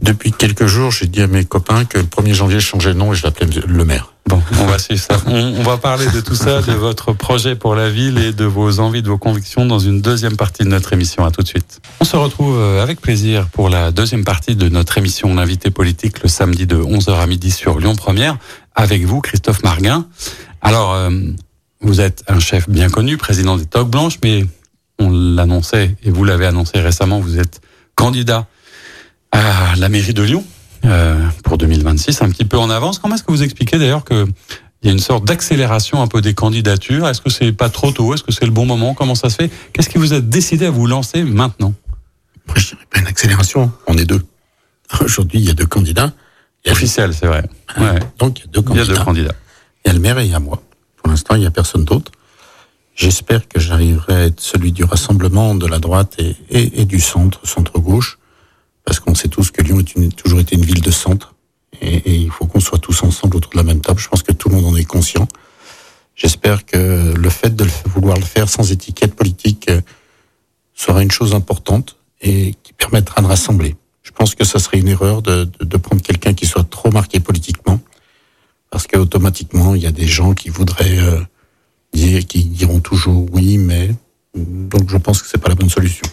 Depuis 0.00 0.32
quelques 0.32 0.66
jours, 0.66 0.90
j'ai 0.90 1.06
dit 1.06 1.22
à 1.22 1.26
mes 1.26 1.44
copains 1.44 1.84
que 1.84 1.98
le 1.98 2.04
1er 2.04 2.34
janvier, 2.34 2.60
je 2.60 2.66
changeais 2.66 2.92
de 2.92 2.98
nom 2.98 3.12
et 3.12 3.16
je 3.16 3.22
l'appelais 3.24 3.48
le 3.66 3.84
maire. 3.84 4.12
Bon, 4.26 4.40
on 4.60 4.66
va 4.66 4.78
suivre 4.78 5.02
ça. 5.02 5.16
On, 5.26 5.32
on, 5.32 5.62
va 5.62 5.78
parler 5.78 6.06
de 6.06 6.20
tout 6.20 6.34
ça, 6.34 6.62
de 6.62 6.72
votre 6.72 7.12
projet 7.12 7.56
pour 7.56 7.74
la 7.74 7.90
ville 7.90 8.18
et 8.18 8.32
de 8.32 8.44
vos 8.44 8.78
envies, 8.78 9.02
de 9.02 9.08
vos 9.08 9.18
convictions 9.18 9.66
dans 9.66 9.80
une 9.80 10.00
deuxième 10.00 10.36
partie 10.36 10.62
de 10.62 10.68
notre 10.68 10.92
émission. 10.92 11.24
À 11.24 11.30
tout 11.30 11.42
de 11.42 11.48
suite. 11.48 11.80
On 12.00 12.04
se 12.04 12.16
retrouve 12.16 12.56
euh, 12.56 12.82
avec 12.82 13.00
plaisir 13.00 13.48
pour 13.48 13.68
la 13.68 13.90
deuxième 13.90 14.24
partie 14.24 14.54
de 14.54 14.68
notre 14.68 14.96
émission 14.98 15.34
L'invité 15.34 15.70
politique 15.70 16.22
le 16.22 16.28
samedi 16.28 16.66
de 16.66 16.76
11h 16.76 17.18
à 17.18 17.26
midi 17.26 17.50
sur 17.50 17.78
Lyon 17.78 17.96
Première 17.96 18.38
avec 18.74 19.04
vous, 19.04 19.20
Christophe 19.20 19.62
Marguin. 19.62 20.06
Alors, 20.60 20.94
euh, 20.94 21.10
vous 21.80 22.00
êtes 22.00 22.24
un 22.28 22.38
chef 22.38 22.68
bien 22.68 22.88
connu, 22.88 23.16
président 23.16 23.56
des 23.56 23.66
Toques 23.66 23.90
Blanches, 23.90 24.18
mais 24.22 24.46
on 24.98 25.10
l'annonçait 25.10 25.96
et 26.02 26.10
vous 26.10 26.24
l'avez 26.24 26.46
annoncé 26.46 26.80
récemment, 26.80 27.20
vous 27.20 27.38
êtes 27.38 27.60
candidat 27.94 28.46
à 29.32 29.74
la 29.76 29.88
mairie 29.88 30.14
de 30.14 30.22
Lyon 30.22 30.44
euh, 30.84 31.18
pour 31.44 31.58
2026, 31.58 32.22
un 32.22 32.30
petit 32.30 32.44
peu 32.44 32.58
en 32.58 32.70
avance. 32.70 32.98
Comment 32.98 33.14
est-ce 33.14 33.22
que 33.22 33.32
vous 33.32 33.42
expliquez 33.42 33.78
d'ailleurs 33.78 34.04
que 34.04 34.26
il 34.82 34.88
y 34.88 34.90
a 34.90 34.92
une 34.92 34.98
sorte 34.98 35.24
d'accélération 35.24 36.02
un 36.02 36.08
peu 36.08 36.20
des 36.20 36.34
candidatures? 36.34 37.08
Est-ce 37.08 37.20
que 37.20 37.30
c'est 37.30 37.52
pas 37.52 37.68
trop 37.68 37.92
tôt? 37.92 38.14
Est-ce 38.14 38.24
que 38.24 38.32
c'est 38.32 38.44
le 38.44 38.50
bon 38.50 38.66
moment? 38.66 38.94
Comment 38.94 39.14
ça 39.14 39.30
se 39.30 39.36
fait? 39.36 39.50
Qu'est-ce 39.72 39.88
qui 39.88 39.98
vous 39.98 40.12
a 40.12 40.20
décidé 40.20 40.66
à 40.66 40.70
vous 40.70 40.86
lancer 40.86 41.22
maintenant? 41.22 41.72
Moi, 42.48 42.56
je 42.58 42.68
dirais 42.68 42.86
pas 42.90 42.98
une 42.98 43.06
accélération. 43.06 43.70
On 43.86 43.96
est 43.96 44.04
deux. 44.04 44.24
Aujourd'hui, 45.00 45.38
il 45.38 45.46
y 45.46 45.50
a 45.50 45.54
deux 45.54 45.66
candidats. 45.66 46.12
Officiel, 46.70 47.12
c'est 47.14 47.26
vrai. 47.26 47.48
Ouais. 47.78 47.98
Donc, 48.18 48.38
il 48.38 48.42
y 48.42 48.44
a 48.44 48.50
deux 48.52 48.62
candidats. 48.62 48.84
Il 48.84 48.88
y 48.88 48.92
a 48.92 48.96
deux 48.96 49.04
candidats. 49.04 49.34
Il 49.84 49.88
y 49.88 49.90
a 49.90 49.94
le 49.94 50.00
maire 50.00 50.18
et 50.18 50.24
il 50.24 50.30
y 50.30 50.34
a 50.34 50.40
moi. 50.40 50.62
Pour 50.96 51.08
l'instant, 51.08 51.34
il 51.34 51.40
n'y 51.40 51.46
a 51.46 51.50
personne 51.50 51.84
d'autre. 51.84 52.12
J'espère 52.94 53.48
que 53.48 53.58
j'arriverai 53.58 54.14
à 54.14 54.24
être 54.26 54.40
celui 54.40 54.70
du 54.70 54.84
rassemblement 54.84 55.54
de 55.54 55.66
la 55.66 55.78
droite 55.78 56.14
et, 56.18 56.36
et, 56.50 56.82
et 56.82 56.84
du 56.84 57.00
centre, 57.00 57.46
centre-gauche 57.46 58.18
parce 58.84 59.00
qu'on 59.00 59.14
sait 59.14 59.28
tous 59.28 59.50
que 59.50 59.62
Lyon 59.62 59.78
a 59.78 60.00
une, 60.00 60.12
toujours 60.12 60.40
été 60.40 60.56
une 60.56 60.64
ville 60.64 60.80
de 60.80 60.90
centre, 60.90 61.34
et, 61.80 61.96
et 61.96 62.14
il 62.14 62.30
faut 62.30 62.46
qu'on 62.46 62.60
soit 62.60 62.78
tous 62.78 63.02
ensemble 63.02 63.36
autour 63.36 63.52
de 63.52 63.56
la 63.56 63.62
même 63.62 63.80
table. 63.80 64.00
Je 64.00 64.08
pense 64.08 64.22
que 64.22 64.32
tout 64.32 64.48
le 64.48 64.56
monde 64.56 64.66
en 64.66 64.76
est 64.76 64.84
conscient. 64.84 65.28
J'espère 66.14 66.66
que 66.66 67.14
le 67.14 67.30
fait 67.30 67.54
de 67.54 67.66
vouloir 67.86 68.16
le 68.16 68.24
faire 68.24 68.48
sans 68.48 68.70
étiquette 68.70 69.14
politique 69.14 69.70
euh, 69.70 69.80
sera 70.74 71.02
une 71.02 71.10
chose 71.10 71.34
importante 71.34 71.96
et 72.20 72.54
qui 72.62 72.72
permettra 72.72 73.22
de 73.22 73.26
rassembler. 73.26 73.76
Je 74.02 74.10
pense 74.10 74.34
que 74.34 74.44
ça 74.44 74.58
serait 74.58 74.78
une 74.78 74.88
erreur 74.88 75.22
de, 75.22 75.44
de, 75.44 75.64
de 75.64 75.76
prendre 75.76 76.02
quelqu'un 76.02 76.34
qui 76.34 76.46
soit 76.46 76.68
trop 76.68 76.90
marqué 76.90 77.20
politiquement, 77.20 77.80
parce 78.70 78.86
qu'automatiquement, 78.86 79.74
il 79.74 79.82
y 79.82 79.86
a 79.86 79.92
des 79.92 80.06
gens 80.06 80.34
qui 80.34 80.48
voudraient 80.48 80.98
euh, 80.98 81.20
dire, 81.92 82.26
qui 82.26 82.44
diront 82.44 82.80
toujours 82.80 83.26
oui, 83.32 83.58
mais 83.58 83.90
donc 84.34 84.88
je 84.88 84.96
pense 84.96 85.22
que 85.22 85.28
c'est 85.28 85.38
pas 85.38 85.48
la 85.48 85.54
bonne 85.54 85.70
solution. 85.70 86.06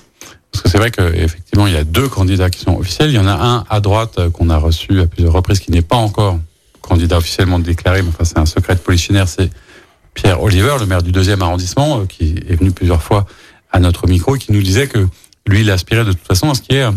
Parce 0.51 0.63
que 0.63 0.69
c'est 0.69 0.77
vrai 0.77 0.91
qu'effectivement, 0.91 1.67
il 1.67 1.74
y 1.74 1.77
a 1.77 1.84
deux 1.84 2.08
candidats 2.08 2.50
qui 2.50 2.60
sont 2.60 2.75
officiels. 2.75 3.10
Il 3.12 3.15
y 3.15 3.19
en 3.19 3.27
a 3.27 3.34
un 3.34 3.65
à 3.69 3.79
droite 3.79 4.15
euh, 4.17 4.29
qu'on 4.29 4.50
a 4.50 4.58
reçu 4.58 5.00
à 5.00 5.08
plusieurs 5.08 5.34
reprises 5.34 5.60
qui 5.60 5.72
n'est 5.72 5.81
pas 5.81 5.96
encore 5.96 6.39
candidat 6.81 7.17
officiellement 7.17 7.60
déclaré, 7.60 8.01
mais 8.01 8.10
enfin, 8.10 8.24
c'est 8.24 8.39
un 8.39 8.46
secret 8.46 8.75
de 8.75 8.98
c'est 9.25 9.50
Pierre 10.13 10.41
Oliver, 10.41 10.75
le 10.79 10.86
maire 10.86 11.03
du 11.03 11.12
deuxième 11.12 11.41
arrondissement, 11.41 12.00
euh, 12.01 12.05
qui 12.05 12.36
est 12.48 12.55
venu 12.55 12.72
plusieurs 12.72 13.01
fois 13.01 13.25
à 13.72 13.79
notre 13.79 14.08
micro 14.08 14.36
et 14.36 14.39
qui 14.39 14.51
nous 14.51 14.62
disait 14.62 14.88
que 14.88 15.08
lui, 15.46 15.62
il 15.62 15.72
aspirait 15.72 16.03
de 16.03 16.12
toute 16.12 16.27
façon 16.27 16.50
à 16.50 16.55
ce 16.55 16.62
qu'il 16.62 16.75
y 16.75 16.79
ait 16.79 16.88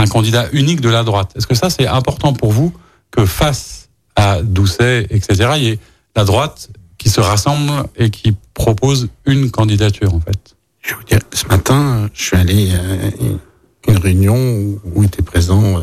un 0.00 0.06
candidat 0.06 0.48
unique 0.52 0.80
de 0.80 0.88
la 0.88 1.04
droite. 1.04 1.32
Est-ce 1.36 1.46
que 1.46 1.54
ça, 1.54 1.68
c'est 1.68 1.86
important 1.86 2.32
pour 2.32 2.52
vous 2.52 2.72
que 3.10 3.26
face 3.26 3.88
à 4.16 4.42
Doucet, 4.42 5.06
etc., 5.10 5.52
il 5.56 5.62
y 5.62 5.68
ait 5.68 5.78
la 6.16 6.24
droite 6.24 6.70
qui 6.98 7.10
se 7.10 7.20
rassemble 7.20 7.70
et 7.96 8.10
qui 8.10 8.34
propose 8.54 9.08
une 9.26 9.50
candidature, 9.50 10.14
en 10.14 10.20
fait? 10.20 10.56
Je 10.80 10.94
vous 10.94 11.02
dire, 11.04 11.18
ce 11.32 11.46
matin, 11.46 12.08
je 12.14 12.22
suis 12.22 12.36
allé 12.36 12.70
à 12.72 13.90
une 13.90 13.98
réunion 13.98 14.80
où 14.84 15.04
était 15.04 15.22
présent 15.22 15.78
euh, 15.78 15.82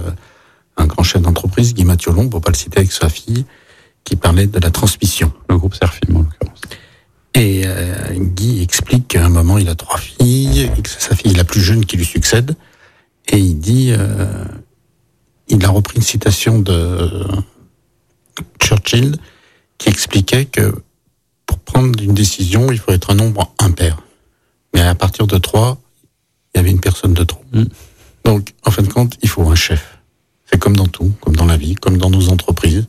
un 0.78 0.86
grand 0.86 1.04
chef 1.04 1.22
d'entreprise, 1.22 1.74
Guy 1.74 1.86
Mathiolon, 1.86 2.30
pour 2.30 2.42
pas 2.42 2.50
le 2.50 2.56
citer 2.56 2.80
avec 2.80 2.92
sa 2.92 3.10
fille, 3.10 3.46
qui 4.04 4.16
parlait 4.16 4.48
de 4.48 4.60
la 4.60 4.72
transmission. 4.72 5.32
Le 5.50 5.58
groupe 5.58 5.76
Serfim, 5.76 6.16
en 6.16 6.20
l'occurrence. 6.20 6.62
Et 7.36 7.64
euh, 7.66 8.14
Guy 8.18 8.64
explique 8.64 9.10
qu'à 9.10 9.26
un 9.26 9.30
moment, 9.30 9.60
il 9.60 9.70
a 9.70 9.76
trois 9.76 10.00
filles, 10.00 10.72
et 10.76 10.82
que 10.82 10.90
c'est 10.90 11.02
sa 11.02 11.16
fille 11.16 11.34
la 11.34 11.44
plus 11.44 11.62
jeune 11.62 11.86
qui 11.86 11.98
lui 11.98 12.06
succède. 12.06 12.56
Et 13.30 13.38
il 13.38 13.60
dit, 13.60 13.92
euh, 13.92 14.46
il 15.48 15.64
a 15.66 15.70
repris 15.70 15.98
une 15.98 16.04
citation 16.04 16.60
de 16.60 17.26
Churchill 18.62 19.18
qui 19.78 19.90
expliquait 19.90 20.46
que 20.46 20.74
pour 21.46 21.60
prendre 21.60 22.02
une 22.02 22.14
décision, 22.14 22.72
il 22.72 22.80
faut 22.80 22.92
être 22.92 23.12
un 23.12 23.16
nombre 23.16 23.54
impair. 23.60 24.02
Mais 24.74 24.82
à 24.82 24.96
partir 24.96 25.28
de 25.28 25.38
trois, 25.38 25.80
il 26.54 26.58
y 26.58 26.60
avait 26.60 26.72
une 26.72 26.80
personne 26.80 27.14
de 27.14 27.24
trop. 27.24 27.44
Mm. 27.54 27.64
Donc, 28.26 28.54
en 28.66 28.72
fin 28.72 28.82
de 28.84 28.92
compte, 28.92 29.18
il 29.22 29.30
faut 29.30 29.48
un 29.50 29.56
chef. 29.56 30.00
C'est 30.46 30.60
comme 30.60 30.76
dans 30.76 30.88
tout, 30.88 31.14
comme 31.22 31.36
dans 31.36 31.46
la 31.46 31.58
vie, 31.58 31.76
comme 31.76 31.98
dans 31.98 32.10
nos 32.10 32.30
entreprises. 32.30 32.88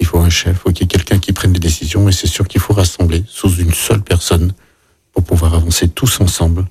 Il 0.00 0.06
faut 0.06 0.18
un 0.18 0.30
chef, 0.30 0.56
il 0.56 0.58
faut 0.58 0.70
qu'il 0.70 0.82
y 0.82 0.84
ait 0.84 0.88
quelqu'un 0.88 1.18
qui 1.18 1.32
prenne 1.32 1.52
des 1.52 1.60
décisions 1.60 2.08
et 2.08 2.12
c'est 2.12 2.26
sûr 2.26 2.48
qu'il 2.48 2.60
faut 2.60 2.74
rassembler 2.74 3.22
sous 3.28 3.54
une 3.56 3.72
seule 3.72 4.02
personne 4.02 4.52
pour 5.12 5.22
pouvoir 5.22 5.54
avancer 5.54 5.88
tous 5.88 6.20
ensemble 6.20 6.66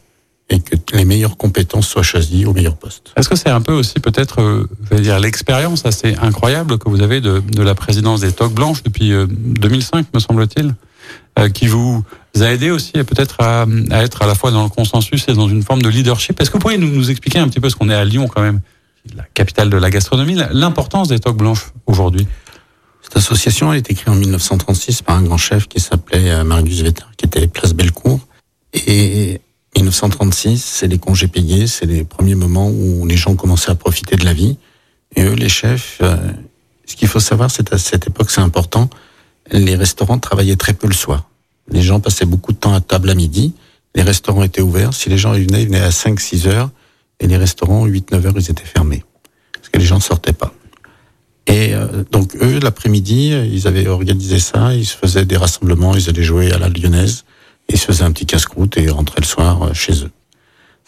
et 0.50 0.60
que 0.60 0.76
les 0.94 1.06
meilleures 1.06 1.38
compétences 1.38 1.88
soient 1.88 2.04
choisies 2.04 2.46
au 2.46 2.54
meilleur 2.54 2.76
poste. 2.76 3.14
Est-ce 3.16 3.30
que 3.30 3.36
c'est 3.36 3.50
un 3.50 3.62
peu 3.62 3.74
aussi 3.74 4.00
peut-être, 4.00 4.42
euh, 4.42 4.68
dire, 4.92 5.20
l'expérience 5.20 5.86
assez 5.86 6.16
incroyable 6.22 6.78
que 6.78 6.90
vous 6.90 7.02
avez 7.02 7.22
de, 7.22 7.40
de 7.40 7.64
la 7.64 7.76
présidence 7.76 8.22
des 8.22 8.32
Toques 8.32 8.54
Blanches 8.54 8.84
depuis 8.84 9.14
euh, 9.14 9.26
2005, 9.30 10.08
me 10.14 10.20
semble-t-il, 10.20 10.76
euh, 11.40 11.50
qui 11.50 11.68
vous 11.68 12.04
a 12.40 12.52
aidé 12.52 12.72
aussi 12.72 12.92
peut-être 12.92 13.38
à, 13.40 13.66
à, 13.92 14.04
être 14.04 14.22
à 14.22 14.28
la 14.28 14.36
fois 14.36 14.52
dans 14.52 14.64
le 14.64 14.70
consensus 14.70 15.26
et 15.28 15.34
dans 15.34 15.48
une 15.48 15.64
forme 15.64 15.82
de 15.82 15.90
leadership? 15.90 16.40
Est-ce 16.40 16.50
que 16.50 16.58
vous 16.58 16.62
pourriez 16.62 16.78
nous, 16.78 16.90
nous 16.90 17.10
expliquer 17.10 17.40
un 17.40 17.48
petit 17.48 17.60
peu 17.60 17.70
ce 17.70 17.76
qu'on 17.76 17.90
est 17.90 17.96
à 17.96 18.06
Lyon 18.06 18.28
quand 18.28 18.42
même, 18.42 18.60
la 19.16 19.24
capitale 19.34 19.70
de 19.70 19.78
la 19.78 19.90
gastronomie, 19.90 20.38
l'importance 20.52 21.08
des 21.08 21.20
Toques 21.20 21.38
Blanches 21.38 21.72
aujourd'hui? 21.88 22.28
Cette 23.02 23.18
association 23.18 23.70
a 23.70 23.78
été 23.78 23.94
créée 23.94 24.14
en 24.14 24.18
1936 24.18 25.02
par 25.02 25.18
un 25.18 25.24
grand 25.24 25.38
chef 25.38 25.68
qui 25.68 25.80
s'appelait 25.80 26.32
euh, 26.32 26.44
Marius 26.44 26.82
Vetter, 26.82 27.04
qui 27.18 27.26
était 27.26 27.48
place 27.48 27.74
Bellecour. 27.74 28.20
Et 28.74 29.40
1936, 29.82 30.64
c'est 30.64 30.88
les 30.88 31.00
congés 31.00 31.28
payés, 31.28 31.68
c'est 31.68 31.86
les 31.86 32.04
premiers 32.04 32.36
moments 32.36 32.70
où 32.70 33.06
les 33.08 33.18
gens 33.18 33.36
commençaient 33.36 33.72
à 33.72 33.76
profiter 33.76 34.16
de 34.16 34.26
la 34.26 34.34
vie. 34.34 34.58
Et 35.16 35.24
eux, 35.24 35.34
les 35.34 35.50
chefs, 35.50 35.98
euh, 36.02 36.16
ce 36.86 36.96
qu'il 36.96 37.08
faut 37.08 37.20
savoir, 37.20 37.50
c'est 37.50 37.74
à 37.74 37.78
cette 37.78 38.08
époque, 38.08 38.30
c'est 38.32 38.42
important, 38.42 38.90
les 39.52 39.76
restaurants 39.76 40.20
travaillaient 40.20 40.56
très 40.56 40.74
peu 40.74 40.88
le 40.88 40.94
soir. 40.94 41.30
Les 41.70 41.82
gens 41.82 42.00
passaient 42.00 42.26
beaucoup 42.26 42.52
de 42.52 42.58
temps 42.58 42.74
à 42.74 42.82
table 42.82 43.10
à 43.10 43.16
midi. 43.16 43.54
Les 43.96 44.04
restaurants 44.04 44.44
étaient 44.44 44.62
ouverts. 44.62 44.94
Si 44.94 45.10
les 45.10 45.18
gens 45.18 45.34
venaient, 45.34 45.64
ils 45.64 45.68
venaient 45.68 45.80
à 45.80 45.92
5, 45.92 46.20
6 46.20 46.48
heures. 46.48 46.70
Et 47.20 47.28
les 47.28 47.38
restaurants, 47.38 47.86
8, 47.86 48.12
9 48.12 48.26
heures, 48.26 48.34
ils 48.36 48.52
étaient 48.52 48.66
fermés. 48.66 49.04
Parce 49.54 49.70
que 49.70 49.80
les 49.80 49.86
gens 49.86 49.98
ne 49.98 50.02
sortaient 50.02 50.34
pas. 50.34 50.54
Et 51.48 51.74
euh, 51.74 52.04
donc, 52.12 52.36
eux, 52.42 52.60
l'après-midi, 52.60 53.34
ils 53.52 53.68
avaient 53.68 53.88
organisé 53.88 54.40
ça. 54.40 54.74
Ils 54.74 54.86
se 54.86 54.96
faisaient 54.96 55.26
des 55.26 55.38
rassemblements. 55.38 55.96
Ils 55.96 56.10
allaient 56.10 56.24
jouer 56.24 56.52
à 56.52 56.58
la 56.58 56.70
lyonnaise. 56.70 57.26
Ils 57.70 57.78
se 57.78 57.86
faisaient 57.86 58.04
un 58.04 58.12
petit 58.12 58.26
casse-croûte 58.26 58.78
et 58.78 58.90
rentraient 58.90 59.22
le 59.22 59.26
soir 59.26 59.64
euh, 59.64 59.74
chez 59.74 60.04
eux. 60.04 60.12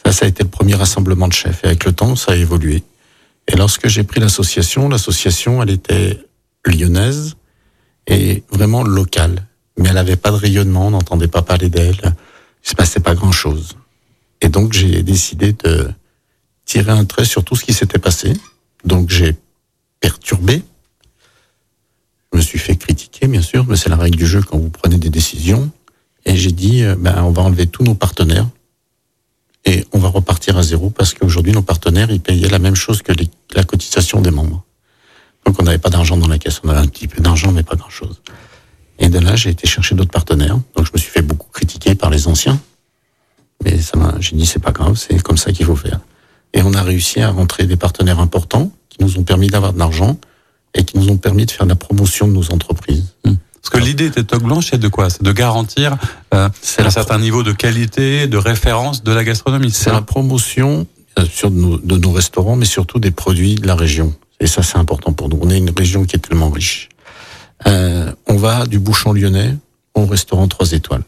Ça, 0.03 0.11
ça 0.11 0.25
a 0.25 0.27
été 0.27 0.43
le 0.43 0.49
premier 0.49 0.75
rassemblement 0.75 1.27
de 1.27 1.33
chefs. 1.33 1.63
Et 1.63 1.67
avec 1.67 1.85
le 1.85 1.91
temps, 1.91 2.15
ça 2.15 2.33
a 2.33 2.35
évolué. 2.35 2.83
Et 3.47 3.55
lorsque 3.55 3.87
j'ai 3.87 4.03
pris 4.03 4.19
l'association, 4.19 4.89
l'association, 4.89 5.61
elle 5.63 5.69
était 5.69 6.19
lyonnaise 6.65 7.35
et 8.07 8.43
vraiment 8.51 8.83
locale 8.83 9.45
mais 9.77 9.89
elle 9.89 9.95
n'avait 9.95 10.15
pas 10.15 10.31
de 10.31 10.37
rayonnement, 10.37 10.87
on 10.87 10.91
n'entendait 10.91 11.27
pas 11.27 11.41
parler 11.41 11.69
d'elle, 11.69 12.15
il 12.63 12.69
se 12.69 12.75
passait 12.75 12.99
pas 12.99 13.15
grand-chose. 13.15 13.75
Et 14.41 14.49
donc 14.49 14.73
j'ai 14.73 15.03
décidé 15.03 15.53
de 15.53 15.89
tirer 16.65 16.91
un 16.91 17.05
trait 17.05 17.25
sur 17.25 17.43
tout 17.43 17.55
ce 17.55 17.63
qui 17.63 17.73
s'était 17.73 17.99
passé. 17.99 18.33
Donc 18.83 19.09
j'ai 19.09 19.35
perturbé. 19.99 20.63
Je 22.31 22.37
me 22.37 22.41
suis 22.41 22.59
fait 22.59 22.75
critiquer, 22.75 23.27
bien 23.27 23.41
sûr, 23.41 23.65
mais 23.65 23.75
c'est 23.75 23.89
la 23.89 23.95
règle 23.95 24.17
du 24.17 24.27
jeu 24.27 24.41
quand 24.41 24.57
vous 24.57 24.69
prenez 24.69 24.97
des 24.97 25.09
décisions. 25.09 25.69
Et 26.25 26.35
j'ai 26.35 26.51
dit, 26.51 26.83
ben, 26.97 27.23
on 27.23 27.31
va 27.31 27.43
enlever 27.43 27.67
tous 27.67 27.83
nos 27.83 27.95
partenaires 27.95 28.47
et 29.65 29.85
on 29.93 29.99
va 29.99 30.09
repartir 30.09 30.57
à 30.57 30.63
zéro 30.63 30.89
parce 30.89 31.13
qu'aujourd'hui, 31.13 31.51
nos 31.51 31.61
partenaires, 31.61 32.11
ils 32.11 32.21
payaient 32.21 32.49
la 32.49 32.59
même 32.59 32.75
chose 32.75 33.01
que 33.01 33.11
la 33.55 33.63
cotisation 33.63 34.21
des 34.21 34.31
membres. 34.31 34.63
Donc 35.45 35.55
on 35.59 35.63
n'avait 35.63 35.77
pas 35.77 35.89
d'argent 35.89 36.17
dans 36.17 36.27
la 36.27 36.39
caisse, 36.39 36.61
on 36.63 36.69
avait 36.69 36.79
un 36.79 36.87
petit 36.87 37.07
peu 37.07 37.21
d'argent, 37.21 37.51
mais 37.51 37.63
pas 37.63 37.75
grand-chose. 37.75 38.21
Et 38.99 39.09
de 39.09 39.19
là, 39.19 39.35
j'ai 39.35 39.49
été 39.49 39.67
chercher 39.67 39.95
d'autres 39.95 40.11
partenaires. 40.11 40.57
Donc, 40.75 40.85
je 40.85 40.91
me 40.93 40.97
suis 40.97 41.11
fait 41.11 41.21
beaucoup 41.21 41.49
critiquer 41.51 41.95
par 41.95 42.09
les 42.09 42.27
anciens. 42.27 42.59
Mais 43.63 43.79
ça 43.79 43.97
m'a, 43.97 44.15
j'ai 44.19 44.35
dit, 44.35 44.45
c'est 44.45 44.59
pas 44.59 44.71
grave, 44.71 44.95
c'est 44.95 45.21
comme 45.21 45.37
ça 45.37 45.51
qu'il 45.51 45.65
faut 45.65 45.75
faire. 45.75 45.99
Et 46.53 46.61
on 46.61 46.73
a 46.73 46.81
réussi 46.81 47.21
à 47.21 47.29
rentrer 47.29 47.65
des 47.65 47.75
partenaires 47.75 48.19
importants 48.19 48.71
qui 48.89 49.03
nous 49.03 49.17
ont 49.17 49.23
permis 49.23 49.47
d'avoir 49.47 49.73
de 49.73 49.79
l'argent 49.79 50.17
et 50.73 50.83
qui 50.83 50.97
nous 50.97 51.09
ont 51.09 51.17
permis 51.17 51.45
de 51.45 51.51
faire 51.51 51.65
la 51.65 51.75
promotion 51.75 52.27
de 52.27 52.33
nos 52.33 52.51
entreprises. 52.51 53.13
Hum. 53.25 53.37
Parce 53.65 53.81
que 53.81 53.89
l'idée 53.89 54.11
des 54.11 54.23
Toques 54.23 54.43
Blanches, 54.43 54.67
c'est 54.69 54.77
de 54.77 54.87
quoi? 54.87 55.09
C'est 55.09 55.23
de 55.23 55.31
garantir 55.31 55.97
euh, 56.35 56.49
un 56.77 56.89
certain 56.91 57.17
niveau 57.17 57.41
de 57.41 57.51
qualité, 57.51 58.27
de 58.27 58.37
référence 58.37 59.03
de 59.03 59.11
la 59.11 59.23
gastronomie. 59.23 59.71
C'est 59.71 59.91
la 59.91 60.03
promotion, 60.03 60.85
bien 61.17 61.25
sûr, 61.25 61.49
de 61.49 61.55
nos, 61.55 61.77
de 61.79 61.97
nos 61.97 62.11
restaurants, 62.11 62.57
mais 62.57 62.65
surtout 62.65 62.99
des 62.99 63.09
produits 63.09 63.55
de 63.55 63.65
la 63.65 63.73
région. 63.73 64.13
Et 64.39 64.45
ça, 64.45 64.61
c'est 64.61 64.77
important 64.77 65.13
pour 65.13 65.29
nous. 65.29 65.39
On 65.41 65.49
est 65.49 65.57
une 65.57 65.71
région 65.71 66.05
qui 66.05 66.15
est 66.15 66.19
tellement 66.19 66.51
riche. 66.51 66.89
Euh, 67.65 68.11
on 68.27 68.35
va 68.35 68.67
du 68.67 68.77
bouchon 68.77 69.13
lyonnais 69.13 69.55
au 69.95 70.05
restaurant 70.05 70.47
3 70.47 70.73
étoiles. 70.73 71.03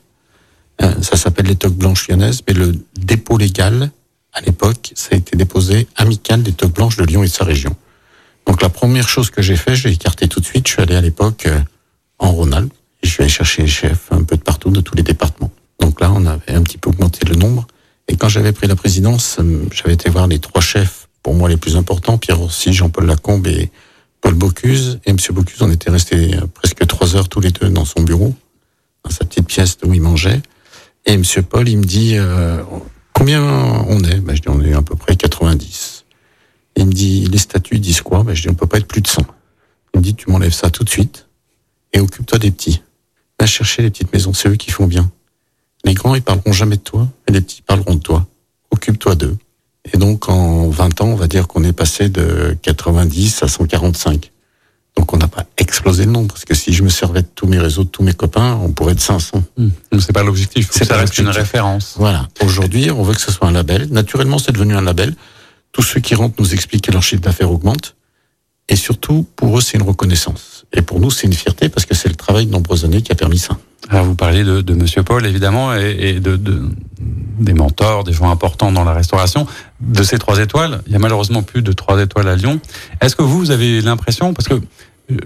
Euh, 0.81 0.91
ça 1.03 1.15
s'appelle 1.15 1.45
les 1.45 1.57
toques 1.57 1.75
blanches 1.75 2.07
lyonnaises, 2.07 2.41
mais 2.47 2.55
le 2.55 2.71
dépôt 2.99 3.37
légal, 3.37 3.91
à 4.33 4.41
l'époque, 4.41 4.93
ça 4.95 5.09
a 5.11 5.15
été 5.15 5.37
déposé 5.37 5.87
amical 5.95 6.41
des 6.41 6.53
toques 6.53 6.73
blanches 6.73 6.97
de 6.97 7.03
Lyon 7.03 7.21
et 7.21 7.27
de 7.27 7.31
sa 7.31 7.45
région. 7.45 7.75
Donc 8.47 8.63
la 8.63 8.69
première 8.69 9.07
chose 9.07 9.29
que 9.29 9.43
j'ai 9.43 9.57
fait, 9.57 9.75
j'ai 9.75 9.91
écarté 9.91 10.27
tout 10.27 10.39
de 10.39 10.45
suite. 10.45 10.67
Je 10.67 10.73
suis 10.73 10.81
allé 10.81 10.95
à 10.95 11.01
l'époque 11.01 11.45
euh, 11.45 11.59
en 12.19 12.31
Rhône-Alpes. 12.31 12.73
Je 13.03 13.21
allé 13.21 13.29
chercher 13.29 13.63
les 13.63 13.67
chefs 13.67 14.11
un 14.11 14.23
peu 14.23 14.35
de 14.35 14.41
partout, 14.41 14.69
de 14.69 14.81
tous 14.81 14.95
les 14.95 15.03
départements. 15.03 15.51
Donc 15.79 16.01
là, 16.01 16.11
on 16.13 16.25
avait 16.25 16.53
un 16.53 16.63
petit 16.63 16.77
peu 16.77 16.89
augmenté 16.89 17.25
le 17.25 17.35
nombre. 17.35 17.67
Et 18.07 18.15
quand 18.15 18.29
j'avais 18.29 18.51
pris 18.51 18.67
la 18.67 18.75
présidence, 18.75 19.37
euh, 19.39 19.65
j'avais 19.71 19.93
été 19.93 20.09
voir 20.09 20.27
les 20.27 20.39
trois 20.39 20.61
chefs, 20.61 21.07
pour 21.21 21.33
moi 21.35 21.49
les 21.49 21.57
plus 21.57 21.75
importants, 21.75 22.17
Pierre 22.17 22.41
Orsi, 22.41 22.73
Jean-Paul 22.73 23.05
Lacombe 23.05 23.47
et 23.47 23.69
Paul 24.21 24.33
Bocuse. 24.33 24.99
Et 25.05 25.11
M. 25.11 25.17
Bocuse, 25.31 25.61
on 25.61 25.71
était 25.71 25.91
restés 25.91 26.35
euh, 26.35 26.47
presque 26.53 26.85
trois 26.87 27.15
heures 27.15 27.29
tous 27.29 27.39
les 27.39 27.51
deux 27.51 27.69
dans 27.69 27.85
son 27.85 28.01
bureau, 28.01 28.33
dans 29.03 29.11
sa 29.11 29.25
petite 29.25 29.47
pièce 29.47 29.77
où 29.83 29.93
il 29.93 30.01
mangeait. 30.01 30.41
Et 31.05 31.13
M. 31.13 31.23
Paul, 31.49 31.69
il 31.69 31.77
me 31.77 31.83
dit, 31.83 32.13
euh, 32.17 32.63
combien 33.13 33.43
on 33.43 34.03
est? 34.03 34.19
Ben, 34.19 34.35
Je 34.35 34.41
dis, 34.41 34.49
on 34.49 34.61
est 34.61 34.73
à 34.73 34.81
peu 34.81 34.95
près 34.95 35.15
90. 35.15 36.05
Et 36.75 36.81
il 36.81 36.87
me 36.87 36.93
dit, 36.93 37.25
les 37.25 37.37
statuts 37.37 37.79
disent 37.79 38.01
quoi? 38.01 38.23
Ben, 38.23 38.33
Je 38.33 38.41
dis, 38.41 38.49
on 38.49 38.55
peut 38.55 38.67
pas 38.67 38.77
être 38.77 38.87
plus 38.87 39.01
de 39.01 39.07
100. 39.07 39.21
Il 39.93 39.99
me 39.99 40.03
dit, 40.03 40.15
tu 40.15 40.29
m'enlèves 40.29 40.53
ça 40.53 40.69
tout 40.69 40.83
de 40.83 40.89
suite 40.89 41.26
et 41.97 41.99
occupe-toi 41.99 42.37
des 42.39 42.51
petits. 42.51 42.81
Va 43.39 43.45
chercher 43.45 43.81
les 43.81 43.89
petites 43.89 44.13
maisons, 44.13 44.33
c'est 44.33 44.49
eux 44.49 44.55
qui 44.55 44.71
font 44.71 44.87
bien. 44.87 45.09
Les 45.83 45.93
grands, 45.93 46.15
ils 46.15 46.21
parleront 46.21 46.53
jamais 46.53 46.77
de 46.77 46.81
toi, 46.81 47.07
et 47.27 47.31
les 47.31 47.41
petits 47.41 47.61
parleront 47.61 47.95
de 47.95 48.01
toi. 48.01 48.25
Occupe-toi 48.71 49.15
d'eux. 49.15 49.37
Et 49.93 49.97
donc, 49.97 50.29
en 50.29 50.69
20 50.69 51.01
ans, 51.01 51.07
on 51.07 51.15
va 51.15 51.27
dire 51.27 51.47
qu'on 51.47 51.63
est 51.63 51.73
passé 51.73 52.09
de 52.09 52.57
90 52.61 53.43
à 53.43 53.47
145. 53.47 54.31
Donc, 54.95 55.13
on 55.13 55.17
n'a 55.17 55.27
pas 55.27 55.45
explosé 55.57 56.05
le 56.05 56.11
nombre, 56.11 56.27
parce 56.29 56.45
que 56.45 56.55
si 56.55 56.73
je 56.73 56.83
me 56.83 56.89
servais 56.89 57.21
de 57.21 57.27
tous 57.33 57.47
mes 57.47 57.59
réseaux, 57.59 57.83
de 57.83 57.89
tous 57.89 58.03
mes 58.03 58.13
copains, 58.13 58.59
on 58.61 58.71
pourrait 58.71 58.93
être 58.93 59.01
500. 59.01 59.43
Mmh. 59.57 59.69
C'est 59.99 60.13
pas 60.13 60.23
l'objectif. 60.23 60.69
C'est 60.71 60.85
ça 60.85 60.97
reste 60.97 61.17
une 61.17 61.29
référence. 61.29 61.95
Voilà. 61.97 62.27
Aujourd'hui, 62.41 62.91
on 62.91 63.03
veut 63.03 63.13
que 63.13 63.21
ce 63.21 63.31
soit 63.31 63.47
un 63.47 63.51
label. 63.51 63.87
Naturellement, 63.91 64.39
c'est 64.39 64.51
devenu 64.51 64.75
un 64.75 64.81
label. 64.81 65.15
Tous 65.71 65.83
ceux 65.83 65.99
qui 65.99 66.15
rentrent 66.15 66.35
nous 66.39 66.53
expliquent 66.53 66.85
que 66.85 66.91
leur 66.91 67.03
chiffre 67.03 67.21
d'affaires 67.21 67.51
augmente. 67.51 67.95
Et 68.69 68.75
surtout, 68.75 69.25
pour 69.35 69.57
eux, 69.57 69.61
c'est 69.61 69.77
une 69.77 69.83
reconnaissance. 69.83 70.56
Et 70.73 70.81
pour 70.81 70.99
nous, 70.99 71.11
c'est 71.11 71.27
une 71.27 71.33
fierté 71.33 71.69
parce 71.69 71.85
que 71.85 71.95
c'est 71.95 72.09
le 72.09 72.15
travail 72.15 72.45
de 72.45 72.51
nombreuses 72.51 72.85
années 72.85 73.01
qui 73.01 73.11
a 73.11 73.15
permis 73.15 73.37
ça. 73.37 73.57
Alors, 73.89 74.05
vous 74.05 74.15
parliez 74.15 74.43
de, 74.43 74.61
de 74.61 74.73
Monsieur 74.73 75.03
Paul, 75.03 75.25
évidemment, 75.25 75.73
et, 75.73 75.95
et 75.99 76.19
de, 76.19 76.35
de, 76.35 76.69
des 76.99 77.53
mentors, 77.53 78.03
des 78.03 78.11
gens 78.11 78.29
importants 78.29 78.71
dans 78.71 78.83
la 78.83 78.93
restauration. 78.93 79.47
De 79.79 80.03
ces 80.03 80.17
trois 80.17 80.39
étoiles, 80.39 80.81
il 80.87 80.93
y 80.93 80.95
a 80.95 80.99
malheureusement 80.99 81.41
plus 81.41 81.61
de 81.61 81.71
trois 81.71 82.01
étoiles 82.01 82.27
à 82.27 82.35
Lyon. 82.35 82.59
Est-ce 82.99 83.15
que 83.15 83.21
vous, 83.21 83.37
vous 83.39 83.51
avez 83.51 83.81
l'impression, 83.81 84.33
parce 84.33 84.49
que 84.49 84.61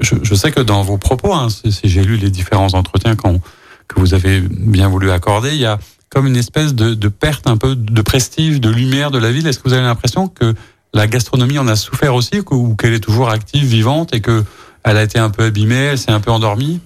je, 0.02 0.16
je, 0.22 0.36
sais 0.36 0.52
que 0.52 0.60
dans 0.60 0.84
vos 0.84 0.98
propos, 0.98 1.34
hein, 1.34 1.48
si, 1.50 1.72
si 1.72 1.90
j'ai 1.90 2.04
lu 2.04 2.18
les 2.18 2.30
différents 2.30 2.74
entretiens 2.76 3.16
quand, 3.16 3.40
que 3.88 4.00
vous 4.00 4.14
avez 4.14 4.42
bien 4.42 4.90
voulu 4.90 5.10
accorder, 5.10 5.50
il 5.54 5.62
y 5.62 5.66
a 5.66 5.80
comme 6.10 6.28
une 6.28 6.36
espèce 6.36 6.76
de, 6.76 6.94
de 6.94 7.08
perte 7.08 7.48
un 7.48 7.58
peu 7.58 7.76
de 7.76 8.02
prestige, 8.02 8.60
de 8.62 8.70
lumière 8.70 9.10
de 9.10 9.18
la 9.18 9.32
ville. 9.32 9.48
Est-ce 9.48 9.58
que 9.58 9.68
vous 9.68 9.74
avez 9.74 9.84
l'impression 9.84 10.28
que 10.28 10.54
la 10.94 11.08
gastronomie 11.08 11.58
en 11.58 11.68
a 11.68 11.76
souffert 11.76 12.14
aussi, 12.14 12.42
ou 12.52 12.76
qu'elle 12.76 12.94
est 12.94 13.00
toujours 13.00 13.30
active, 13.30 13.66
vivante, 13.66 14.14
et 14.14 14.20
que 14.20 14.44
elle 14.84 14.98
a 14.98 15.04
été 15.04 15.20
un 15.20 15.30
peu 15.30 15.44
abîmée, 15.44 15.76
elle 15.76 15.98
s'est 15.98 16.12
un 16.12 16.20
peu 16.20 16.32
endormie 16.32 16.80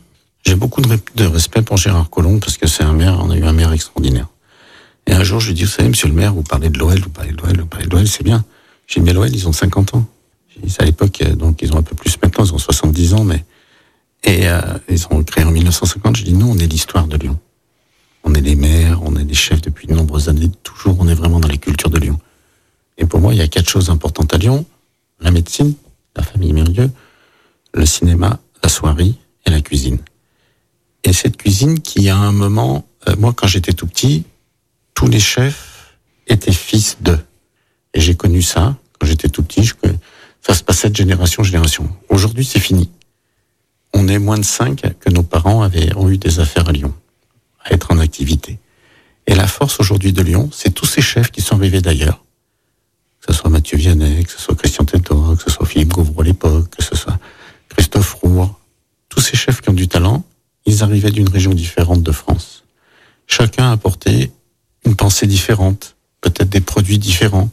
J'ai 0.46 0.56
beaucoup 0.56 0.82
de, 0.82 1.26
respect 1.26 1.62
pour 1.62 1.78
Gérard 1.78 2.10
Collomb, 2.10 2.40
parce 2.40 2.58
que 2.58 2.68
c'est 2.68 2.84
un 2.84 2.94
maire, 2.94 3.20
on 3.22 3.30
a 3.30 3.38
eu 3.38 3.44
un 3.44 3.54
maire 3.54 3.72
extraordinaire. 3.72 4.28
Et 5.08 5.14
un 5.14 5.24
jour, 5.24 5.40
je 5.40 5.48
lui 5.48 5.52
ai 5.54 5.56
dit, 5.56 5.64
vous 5.64 5.70
savez, 5.70 5.90
monsieur 5.90 6.08
le 6.08 6.14
maire, 6.14 6.34
vous 6.34 6.44
parlez 6.44 6.70
de 6.70 6.78
l'OL, 6.78 7.00
vous 7.00 7.10
parlez 7.10 7.32
de 7.32 7.38
l'OL, 7.38 7.60
vous 7.60 7.66
parlez 7.68 7.86
de 7.86 7.92
l'OL, 7.92 8.08
c'est 8.08 8.24
bien. 8.24 8.44
J'ai 8.88 9.02
mais 9.02 9.14
l'OL, 9.14 9.30
ils 9.34 9.48
ont 9.48 9.54
50 9.54 9.96
ans. 9.96 10.06
C'est 10.68 10.82
à 10.82 10.86
l'époque, 10.86 11.22
donc 11.36 11.62
ils 11.62 11.74
ont 11.74 11.78
un 11.78 11.84
peu 11.84 11.96
plus 11.96 12.18
maintenant, 12.22 12.46
ils 12.46 12.54
ont 12.54 12.58
70 12.58 13.14
ans, 13.14 13.24
mais... 13.24 13.44
Et 14.24 14.50
euh, 14.50 14.60
ils 14.90 15.06
ont 15.12 15.24
créé 15.24 15.44
en 15.44 15.52
1950, 15.52 16.16
je 16.16 16.24
dis, 16.24 16.34
nous, 16.34 16.50
on 16.50 16.58
est 16.58 16.66
l'histoire 16.66 17.06
de 17.06 17.16
Lyon. 17.16 17.38
On 18.24 18.34
est 18.34 18.42
les 18.42 18.56
maires, 18.56 19.02
on 19.04 19.16
est 19.18 19.24
des 19.24 19.36
chefs 19.36 19.62
depuis 19.62 19.86
de 19.86 19.94
nombreuses 19.94 20.30
années, 20.30 20.50
toujours, 20.64 20.98
on 21.00 21.08
est 21.08 21.14
vraiment 21.14 21.40
dans 21.40 21.48
les 21.48 21.60
cultures 21.60 21.92
de 21.92 22.00
Lyon. 22.00 22.20
Et 22.98 23.06
pour 23.06 23.20
moi, 23.20 23.34
il 23.34 23.38
y 23.38 23.42
a 23.42 23.48
quatre 23.48 23.70
choses 23.70 23.92
importantes 23.92 24.34
à 24.34 24.38
Lyon. 24.38 24.66
La 25.20 25.30
médecine, 25.30 25.76
la 26.16 26.24
famille 26.24 26.54
Mérieux, 26.54 26.90
le 27.76 27.86
cinéma, 27.86 28.40
la 28.64 28.70
soirée 28.70 29.14
et 29.46 29.50
la 29.52 29.62
cuisine. 29.62 30.00
Et 31.04 31.14
cette 31.14 31.38
cuisine 31.38 31.82
qui, 31.82 32.10
à 32.10 32.18
un 32.18 32.32
moment, 32.32 32.88
euh, 33.08 33.16
moi, 33.18 33.34
quand 33.34 33.48
j'étais 33.48 33.74
tout 33.74 33.86
petit, 33.86 34.24
tous 34.94 35.08
les 35.08 35.20
chefs 35.20 35.98
étaient 36.28 36.52
fils 36.52 36.98
d'eux. 37.02 37.20
Et 37.94 38.02
j'ai 38.02 38.16
connu 38.16 38.42
ça 38.42 38.76
quand 39.00 39.06
j'étais 39.06 39.30
tout 39.30 39.44
petit. 39.44 39.64
Je, 39.64 39.74
ça 40.42 40.54
se 40.54 40.64
passait 40.64 40.90
de 40.90 40.96
génération 40.96 41.42
en 41.42 41.44
génération. 41.44 41.90
Aujourd'hui, 42.10 42.46
c'est 42.46 42.60
fini. 42.60 42.90
On 43.94 44.08
est 44.08 44.20
moins 44.20 44.38
de 44.38 44.46
cinq 44.46 44.82
que 45.00 45.10
nos 45.10 45.24
parents 45.24 45.62
avaient, 45.62 45.96
ont 45.96 46.10
eu 46.10 46.18
des 46.18 46.40
affaires 46.40 46.68
à 46.70 46.72
Lyon, 46.72 46.94
à 47.64 47.74
être 47.74 47.92
en 47.92 48.00
activité. 48.00 48.58
Et 49.28 49.36
la 49.36 49.48
force 49.48 49.80
aujourd'hui 49.80 50.14
de 50.14 50.22
Lyon, 50.22 50.50
c'est 50.52 50.74
tous 50.74 50.86
ces 50.86 51.02
chefs 51.02 51.32
qui 51.32 51.42
sont 51.42 51.56
arrivés 51.56 51.82
d'ailleurs 51.82 52.22
que 53.26 53.34
ce 53.34 53.40
soit 53.40 53.50
Mathieu 53.50 53.78
Vianney, 53.78 54.24
que 54.24 54.32
ce 54.32 54.40
soit 54.40 54.56
Christian 54.56 54.86
Tétor, 54.86 55.36
que 55.36 55.44
ce 55.44 55.50
soit 55.50 55.66
Philippe 55.66 55.94
Gauvreau 55.94 56.22
à 56.22 56.26
l'époque, 56.26 56.70
que 56.70 56.84
ce 56.84 56.96
soit 56.96 57.18
Christophe 57.76 58.14
Roux, 58.16 58.50
tous 59.10 59.20
ces 59.20 59.36
chefs 59.36 59.62
qui 59.62 59.70
ont 59.70 59.74
du 59.74 59.88
talent, 59.88 60.24
ils 60.66 60.84
arrivaient 60.84 61.12
d'une 61.12 61.30
région 61.30 61.54
différente 61.54 62.02
de 62.02 62.12
France. 62.12 62.64
Chacun 63.28 63.72
apportait 63.72 64.32
une 64.86 64.96
pensée 64.96 65.28
différente, 65.28 65.96
peut-être 66.22 66.50
des 66.50 66.62
produits 66.62 67.00
différents, 67.00 67.50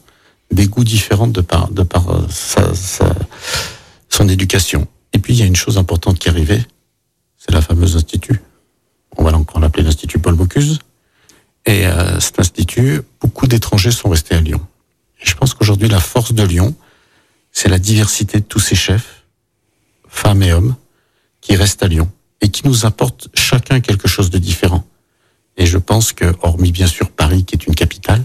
des 0.51 0.67
goûts 0.67 0.83
différents 0.83 1.27
de 1.27 1.41
par, 1.41 1.69
de 1.69 1.83
par 1.83 2.09
euh, 2.11 2.27
son 4.09 4.29
éducation. 4.29 4.87
Et 5.13 5.19
puis 5.19 5.33
il 5.33 5.39
y 5.39 5.43
a 5.43 5.45
une 5.45 5.55
chose 5.55 5.77
importante 5.77 6.19
qui 6.19 6.29
arrivait, 6.29 6.65
c'est 7.37 7.51
la 7.51 7.61
fameuse 7.61 7.95
institut. 7.95 8.41
On 9.17 9.23
va 9.23 9.35
encore 9.35 9.59
l'appeler 9.59 9.83
l'institut 9.83 10.19
Paul 10.19 10.35
Bocuse. 10.35 10.79
Et 11.65 11.85
euh, 11.85 12.19
cet 12.19 12.39
institut, 12.39 13.01
beaucoup 13.21 13.47
d'étrangers 13.47 13.91
sont 13.91 14.09
restés 14.09 14.35
à 14.35 14.41
Lyon. 14.41 14.61
Et 15.21 15.25
je 15.25 15.35
pense 15.35 15.53
qu'aujourd'hui, 15.53 15.87
la 15.87 15.99
force 15.99 16.33
de 16.33 16.43
Lyon, 16.43 16.75
c'est 17.51 17.69
la 17.69 17.79
diversité 17.79 18.39
de 18.39 18.45
tous 18.45 18.59
ces 18.59 18.75
chefs, 18.75 19.22
femmes 20.13 20.43
et 20.43 20.53
hommes, 20.53 20.75
qui 21.41 21.55
restent 21.55 21.83
à 21.83 21.87
Lyon 21.87 22.09
et 22.39 22.49
qui 22.49 22.65
nous 22.67 22.85
apportent 22.85 23.27
chacun 23.33 23.81
quelque 23.81 24.07
chose 24.07 24.29
de 24.29 24.37
différent. 24.37 24.85
Et 25.57 25.65
je 25.65 25.77
pense 25.77 26.13
que, 26.13 26.33
hormis 26.41 26.71
bien 26.71 26.87
sûr 26.87 27.09
Paris, 27.09 27.43
qui 27.43 27.55
est 27.55 27.65
une 27.65 27.75
capitale, 27.75 28.23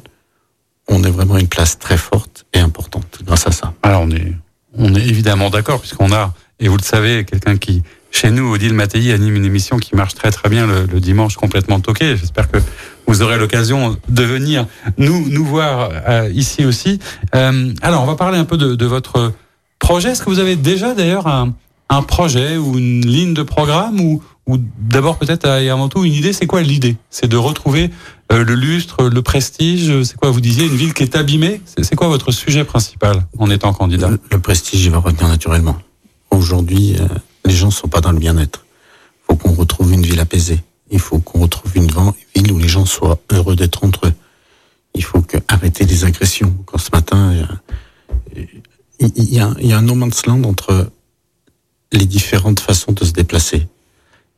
on 0.88 1.02
est 1.02 1.10
vraiment 1.10 1.36
une 1.36 1.48
place 1.48 1.78
très 1.78 1.96
forte 1.96 2.46
et 2.52 2.60
importante 2.60 3.18
grâce 3.24 3.46
à 3.46 3.52
ça. 3.52 3.74
Alors 3.82 4.02
on 4.02 4.10
est, 4.10 4.32
on 4.74 4.94
est 4.94 5.06
évidemment 5.06 5.50
d'accord 5.50 5.80
puisqu'on 5.80 6.12
a, 6.12 6.34
et 6.60 6.68
vous 6.68 6.76
le 6.76 6.82
savez, 6.82 7.24
quelqu'un 7.24 7.56
qui, 7.56 7.82
chez 8.10 8.30
nous, 8.30 8.52
Odile 8.52 8.74
Mattei 8.74 9.12
anime 9.12 9.36
une 9.36 9.44
émission 9.44 9.78
qui 9.78 9.96
marche 9.96 10.14
très 10.14 10.30
très 10.30 10.48
bien 10.48 10.66
le, 10.66 11.00
dimanche, 11.00 11.36
complètement 11.36 11.80
toqué. 11.80 12.16
J'espère 12.16 12.50
que 12.50 12.58
vous 13.06 13.22
aurez 13.22 13.38
l'occasion 13.38 13.96
de 14.08 14.22
venir 14.22 14.66
nous 14.96 15.28
nous 15.28 15.44
voir 15.44 15.90
euh, 16.08 16.30
ici 16.32 16.64
aussi. 16.64 16.98
Euh, 17.34 17.72
alors, 17.82 18.02
on 18.02 18.06
va 18.06 18.16
parler 18.16 18.38
un 18.38 18.44
peu 18.44 18.56
de, 18.56 18.74
de 18.74 18.86
votre 18.86 19.32
projet. 19.78 20.10
Est-ce 20.10 20.22
que 20.22 20.30
vous 20.30 20.40
avez 20.40 20.56
déjà 20.56 20.94
d'ailleurs 20.94 21.26
un, 21.26 21.54
un, 21.88 22.02
projet 22.02 22.56
ou 22.56 22.78
une 22.78 23.06
ligne 23.06 23.34
de 23.34 23.42
programme 23.42 24.00
ou, 24.00 24.22
ou 24.46 24.56
d'abord 24.78 25.18
peut-être 25.18 25.46
et 25.46 25.70
avant 25.70 25.88
tout 25.88 26.04
une 26.04 26.12
idée 26.12 26.32
C'est 26.32 26.46
quoi 26.46 26.62
l'idée? 26.62 26.96
C'est 27.10 27.28
de 27.28 27.36
retrouver 27.36 27.90
euh, 28.32 28.44
le 28.44 28.54
lustre, 28.54 29.04
le 29.08 29.22
prestige. 29.22 30.02
C'est 30.02 30.16
quoi? 30.16 30.30
Vous 30.30 30.40
disiez 30.40 30.66
une 30.66 30.76
ville 30.76 30.94
qui 30.94 31.02
est 31.02 31.16
abîmée. 31.16 31.60
C'est 31.82 31.96
quoi 31.96 32.08
votre 32.08 32.30
sujet 32.30 32.64
principal 32.64 33.26
en 33.38 33.50
étant 33.50 33.72
candidat? 33.72 34.10
Le, 34.30 34.38
prestige, 34.38 34.84
il 34.84 34.90
va 34.90 34.98
revenir 34.98 35.28
naturellement. 35.28 35.76
Aujourd'hui, 36.30 36.96
euh, 36.98 37.06
les 37.44 37.54
gens 37.54 37.66
ne 37.66 37.72
sont 37.72 37.88
pas 37.88 38.00
dans 38.00 38.12
le 38.12 38.18
bien-être. 38.18 38.64
Il 39.20 39.32
faut 39.32 39.36
qu'on 39.36 39.54
retrouve 39.54 39.92
une 39.92 40.02
ville 40.02 40.20
apaisée. 40.20 40.60
Il 40.90 41.00
faut 41.00 41.18
qu'on 41.18 41.40
retrouve 41.40 41.76
une 41.76 41.90
ville 42.34 42.52
où 42.52 42.58
les 42.58 42.68
gens 42.68 42.86
soient 42.86 43.18
heureux 43.30 43.56
d'être 43.56 43.84
entre 43.84 44.06
eux. 44.06 44.14
Il 44.94 45.04
faut 45.04 45.20
que 45.20 45.36
arrêter 45.48 45.84
les 45.84 46.04
agressions. 46.04 46.54
Quand 46.66 46.78
ce 46.78 46.90
matin, 46.92 47.34
il 49.00 49.34
y 49.34 49.38
a, 49.38 49.54
il 49.60 49.66
y 49.66 49.72
a 49.72 49.78
un 49.78 49.82
no 49.82 49.94
man's 49.94 50.26
land 50.26 50.44
entre 50.44 50.90
les 51.92 52.06
différentes 52.06 52.60
façons 52.60 52.92
de 52.92 53.04
se 53.04 53.12
déplacer. 53.12 53.66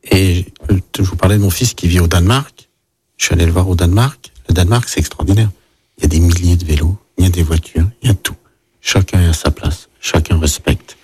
Et 0.03 0.45
je 0.69 1.03
vous 1.03 1.15
parlais 1.15 1.37
de 1.37 1.41
mon 1.41 1.49
fils 1.49 1.73
qui 1.73 1.87
vit 1.87 1.99
au 1.99 2.07
Danemark. 2.07 2.69
Je 3.17 3.25
suis 3.25 3.33
allé 3.33 3.45
le 3.45 3.51
voir 3.51 3.69
au 3.69 3.75
Danemark. 3.75 4.31
Le 4.49 4.53
Danemark, 4.53 4.89
c'est 4.89 4.99
extraordinaire. 4.99 5.49
Il 5.97 6.03
y 6.03 6.05
a 6.05 6.09
des 6.09 6.19
milliers 6.19 6.55
de 6.55 6.65
vélos, 6.65 6.97
il 7.17 7.25
y 7.25 7.27
a 7.27 7.29
des 7.29 7.43
voitures, 7.43 7.87
il 8.01 8.07
y 8.07 8.11
a 8.11 8.15
tout. 8.15 8.35
Chacun 8.81 9.21
est 9.21 9.27
à 9.27 9.33
sa 9.33 9.51
place, 9.51 9.89
chacun 9.99 10.39
respecte. 10.39 10.97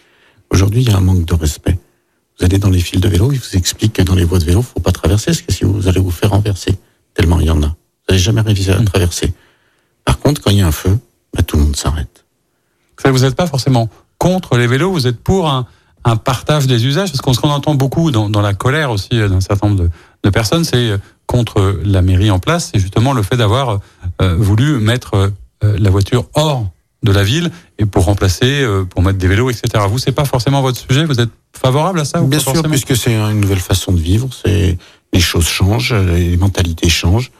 Aujourd'hui, 0.49 0.81
il 0.81 0.89
y 0.89 0.91
a 0.91 0.97
un 0.97 1.01
manque 1.01 1.25
de 1.25 1.35
respect. 1.35 1.77
Vous 2.39 2.45
allez 2.45 2.57
dans 2.57 2.69
les 2.69 2.79
fils 2.79 2.99
de 2.99 3.07
vélo, 3.07 3.31
ils 3.31 3.39
vous 3.39 3.55
expliquent 3.55 3.93
que 3.93 4.01
dans 4.01 4.15
les 4.15 4.23
voies 4.23 4.39
de 4.39 4.45
vélo, 4.45 4.61
faut 4.61 4.79
pas 4.79 4.91
traverser, 4.91 5.27
parce 5.27 5.41
que 5.41 5.51
si 5.53 5.65
vous 5.65 5.87
allez 5.87 5.99
vous 5.99 6.11
faire 6.11 6.31
renverser, 6.31 6.75
tellement 7.13 7.39
il 7.39 7.47
y 7.47 7.49
en 7.51 7.61
a. 7.61 7.67
Vous 7.67 7.75
n'allez 8.09 8.19
jamais 8.19 8.41
réussi 8.41 8.71
à 8.71 8.81
traverser. 8.83 9.33
Par 10.05 10.19
contre, 10.19 10.41
quand 10.41 10.49
il 10.49 10.57
y 10.57 10.61
a 10.61 10.67
un 10.67 10.71
feu, 10.71 10.97
bah, 11.33 11.43
tout 11.43 11.57
le 11.57 11.63
monde 11.63 11.75
s'arrête. 11.75 12.25
Vous 13.05 13.19
n'êtes 13.19 13.35
pas 13.35 13.47
forcément 13.47 13.89
contre 14.17 14.57
les 14.57 14.67
vélos, 14.67 14.91
vous 14.91 15.07
êtes 15.07 15.19
pour 15.19 15.47
un, 15.47 15.67
un 16.07 16.15
partage 16.15 16.67
des 16.67 16.85
usages, 16.85 17.11
parce 17.11 17.21
qu'on 17.21 17.33
ce 17.33 17.39
qu'on 17.39 17.49
entend 17.49 17.75
beaucoup 17.75 18.11
dans, 18.11 18.29
dans, 18.29 18.41
la 18.41 18.53
colère 18.53 18.91
aussi 18.91 19.09
d'un 19.09 19.41
certain 19.41 19.67
nombre 19.67 19.83
de, 19.83 19.89
de 20.23 20.29
personnes, 20.29 20.63
c'est 20.63 20.97
contre 21.25 21.81
la 21.83 22.01
mairie 22.01 22.31
en 22.31 22.39
place, 22.39 22.71
c'est 22.73 22.79
justement 22.79 23.13
le 23.13 23.21
fait 23.21 23.35
d'avoir 23.35 23.79
euh, 24.21 24.35
voulu 24.37 24.79
mettre 24.79 25.15
euh, 25.63 25.77
la 25.77 25.89
voiture 25.89 26.29
hors 26.33 26.69
de 27.03 27.11
la 27.11 27.23
ville 27.23 27.51
et 27.77 27.85
pour 27.85 28.05
remplacer, 28.05 28.61
euh, 28.61 28.85
pour 28.85 29.03
mettre 29.03 29.19
des 29.19 29.27
vélos, 29.27 29.49
etc. 29.49 29.83
Vous, 29.89 29.99
c'est 29.99 30.13
pas 30.13 30.25
forcément 30.25 30.61
votre 30.61 30.79
sujet. 30.79 31.05
Vous 31.05 31.19
êtes 31.19 31.29
favorable 31.53 31.99
à 31.99 32.05
ça 32.05 32.21
Bien 32.21 32.39
sûr, 32.39 32.53
forcément 32.53 32.69
puisque 32.69 32.95
c'est 32.95 33.13
une 33.13 33.41
nouvelle 33.41 33.59
façon 33.59 33.91
de 33.91 33.99
vivre. 33.99 34.29
C'est 34.31 34.77
les 35.13 35.19
choses 35.19 35.47
changent, 35.47 35.93
les 35.93 36.37
mentalités 36.37 36.89
changent, 36.89 37.31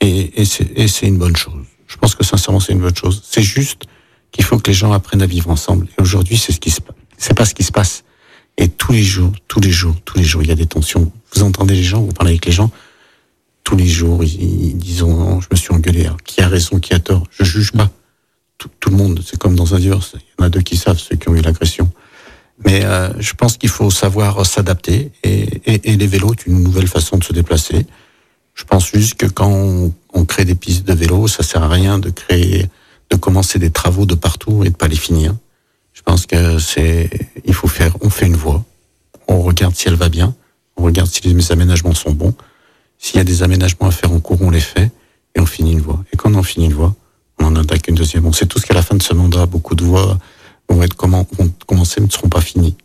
et, 0.00 0.42
et 0.42 0.88
c'est 0.88 1.06
une 1.06 1.18
bonne 1.18 1.36
chose. 1.36 1.54
Je 1.86 1.96
pense 1.96 2.14
que 2.14 2.24
sincèrement, 2.24 2.60
c'est 2.60 2.72
une 2.72 2.80
bonne 2.80 2.96
chose. 2.96 3.22
C'est 3.24 3.42
juste 3.42 3.82
qu'il 4.32 4.44
faut 4.44 4.58
que 4.58 4.70
les 4.70 4.74
gens 4.74 4.92
apprennent 4.92 5.22
à 5.22 5.26
vivre 5.26 5.50
ensemble. 5.50 5.86
Et 5.96 6.02
aujourd'hui, 6.02 6.36
c'est 6.36 6.52
ce 6.52 6.60
qui 6.60 6.70
se, 6.70 6.80
c'est 7.18 7.34
pas 7.34 7.44
ce 7.44 7.54
qui 7.54 7.62
se 7.62 7.72
passe. 7.72 8.03
Et 8.56 8.68
tous 8.68 8.92
les 8.92 9.02
jours, 9.02 9.32
tous 9.48 9.60
les 9.60 9.70
jours, 9.70 9.94
tous 10.04 10.18
les 10.18 10.24
jours, 10.24 10.42
il 10.42 10.48
y 10.48 10.52
a 10.52 10.56
des 10.56 10.66
tensions. 10.66 11.10
Vous 11.34 11.42
entendez 11.42 11.74
les 11.74 11.82
gens, 11.82 12.02
vous 12.02 12.12
parlez 12.12 12.32
avec 12.32 12.46
les 12.46 12.52
gens. 12.52 12.70
Tous 13.64 13.76
les 13.76 13.86
jours, 13.86 14.22
ils, 14.22 14.76
disent 14.76 15.02
oh, 15.02 15.40
je 15.40 15.48
me 15.50 15.56
suis 15.56 15.72
engueulé. 15.72 16.08
qui 16.24 16.40
a 16.40 16.48
raison, 16.48 16.78
qui 16.78 16.94
a 16.94 17.00
tort? 17.00 17.24
Je 17.30 17.44
juge 17.44 17.72
pas. 17.72 17.90
Tout, 18.58 18.90
le 18.90 18.96
monde, 18.96 19.20
c'est 19.24 19.38
comme 19.38 19.56
dans 19.56 19.74
un 19.74 19.78
divorce. 19.78 20.14
Il 20.14 20.40
y 20.40 20.42
en 20.42 20.46
a 20.46 20.48
deux 20.48 20.60
qui 20.60 20.76
savent, 20.76 20.98
ceux 20.98 21.16
qui 21.16 21.28
ont 21.28 21.34
eu 21.34 21.40
l'agression. 21.40 21.90
Mais 22.64 22.84
euh, 22.84 23.10
je 23.20 23.34
pense 23.34 23.56
qu'il 23.56 23.68
faut 23.68 23.90
savoir 23.90 24.46
s'adapter 24.46 25.10
et, 25.22 25.60
et, 25.66 25.96
les 25.96 26.06
vélos, 26.06 26.34
c'est 26.38 26.46
une 26.46 26.62
nouvelle 26.62 26.86
façon 26.86 27.18
de 27.18 27.24
se 27.24 27.32
déplacer. 27.32 27.84
Je 28.54 28.64
pense 28.64 28.90
juste 28.90 29.16
que 29.16 29.26
quand 29.26 29.50
on, 29.50 29.92
on, 30.12 30.24
crée 30.24 30.44
des 30.44 30.54
pistes 30.54 30.86
de 30.86 30.94
vélo, 30.94 31.26
ça 31.26 31.42
sert 31.42 31.62
à 31.62 31.68
rien 31.68 31.98
de 31.98 32.10
créer, 32.10 32.70
de 33.10 33.16
commencer 33.16 33.58
des 33.58 33.70
travaux 33.70 34.06
de 34.06 34.14
partout 34.14 34.62
et 34.64 34.70
de 34.70 34.76
pas 34.76 34.88
les 34.88 34.96
finir. 34.96 35.34
Je 35.94 36.02
pense 36.02 36.26
que 36.26 36.58
c'est, 36.58 37.08
il 37.44 37.54
faut 37.54 37.68
faire, 37.68 37.96
on 38.02 38.10
fait 38.10 38.26
une 38.26 38.36
voie, 38.36 38.62
on 39.28 39.40
regarde 39.40 39.74
si 39.74 39.88
elle 39.88 39.94
va 39.94 40.08
bien, 40.08 40.34
on 40.76 40.82
regarde 40.82 41.08
si 41.08 41.22
les 41.22 41.52
aménagements 41.52 41.94
sont 41.94 42.12
bons. 42.12 42.34
S'il 42.98 43.16
y 43.16 43.20
a 43.20 43.24
des 43.24 43.42
aménagements 43.42 43.86
à 43.86 43.90
faire 43.90 44.12
en 44.12 44.20
cours, 44.20 44.42
on 44.42 44.50
les 44.50 44.60
fait 44.60 44.90
et 45.34 45.40
on 45.40 45.46
finit 45.46 45.72
une 45.72 45.80
voie. 45.80 46.04
Et 46.12 46.16
quand 46.16 46.34
on 46.34 46.42
finit 46.42 46.66
une 46.66 46.74
voie, 46.74 46.94
on 47.38 47.46
en 47.46 47.56
attaque 47.56 47.88
une 47.88 47.94
deuxième. 47.94 48.26
On 48.26 48.32
sait 48.32 48.46
tous 48.46 48.62
qu'à 48.64 48.74
la 48.74 48.82
fin 48.82 48.96
de 48.96 49.02
ce 49.02 49.14
mandat, 49.14 49.46
beaucoup 49.46 49.76
de 49.76 49.84
voies 49.84 50.18
vont 50.68 50.82
être 50.82 50.94
comment, 50.94 51.26
vont 51.38 51.52
commencer, 51.66 52.00
mais 52.00 52.06
ne 52.06 52.12
seront 52.12 52.28
pas 52.28 52.40
finis. 52.40 52.76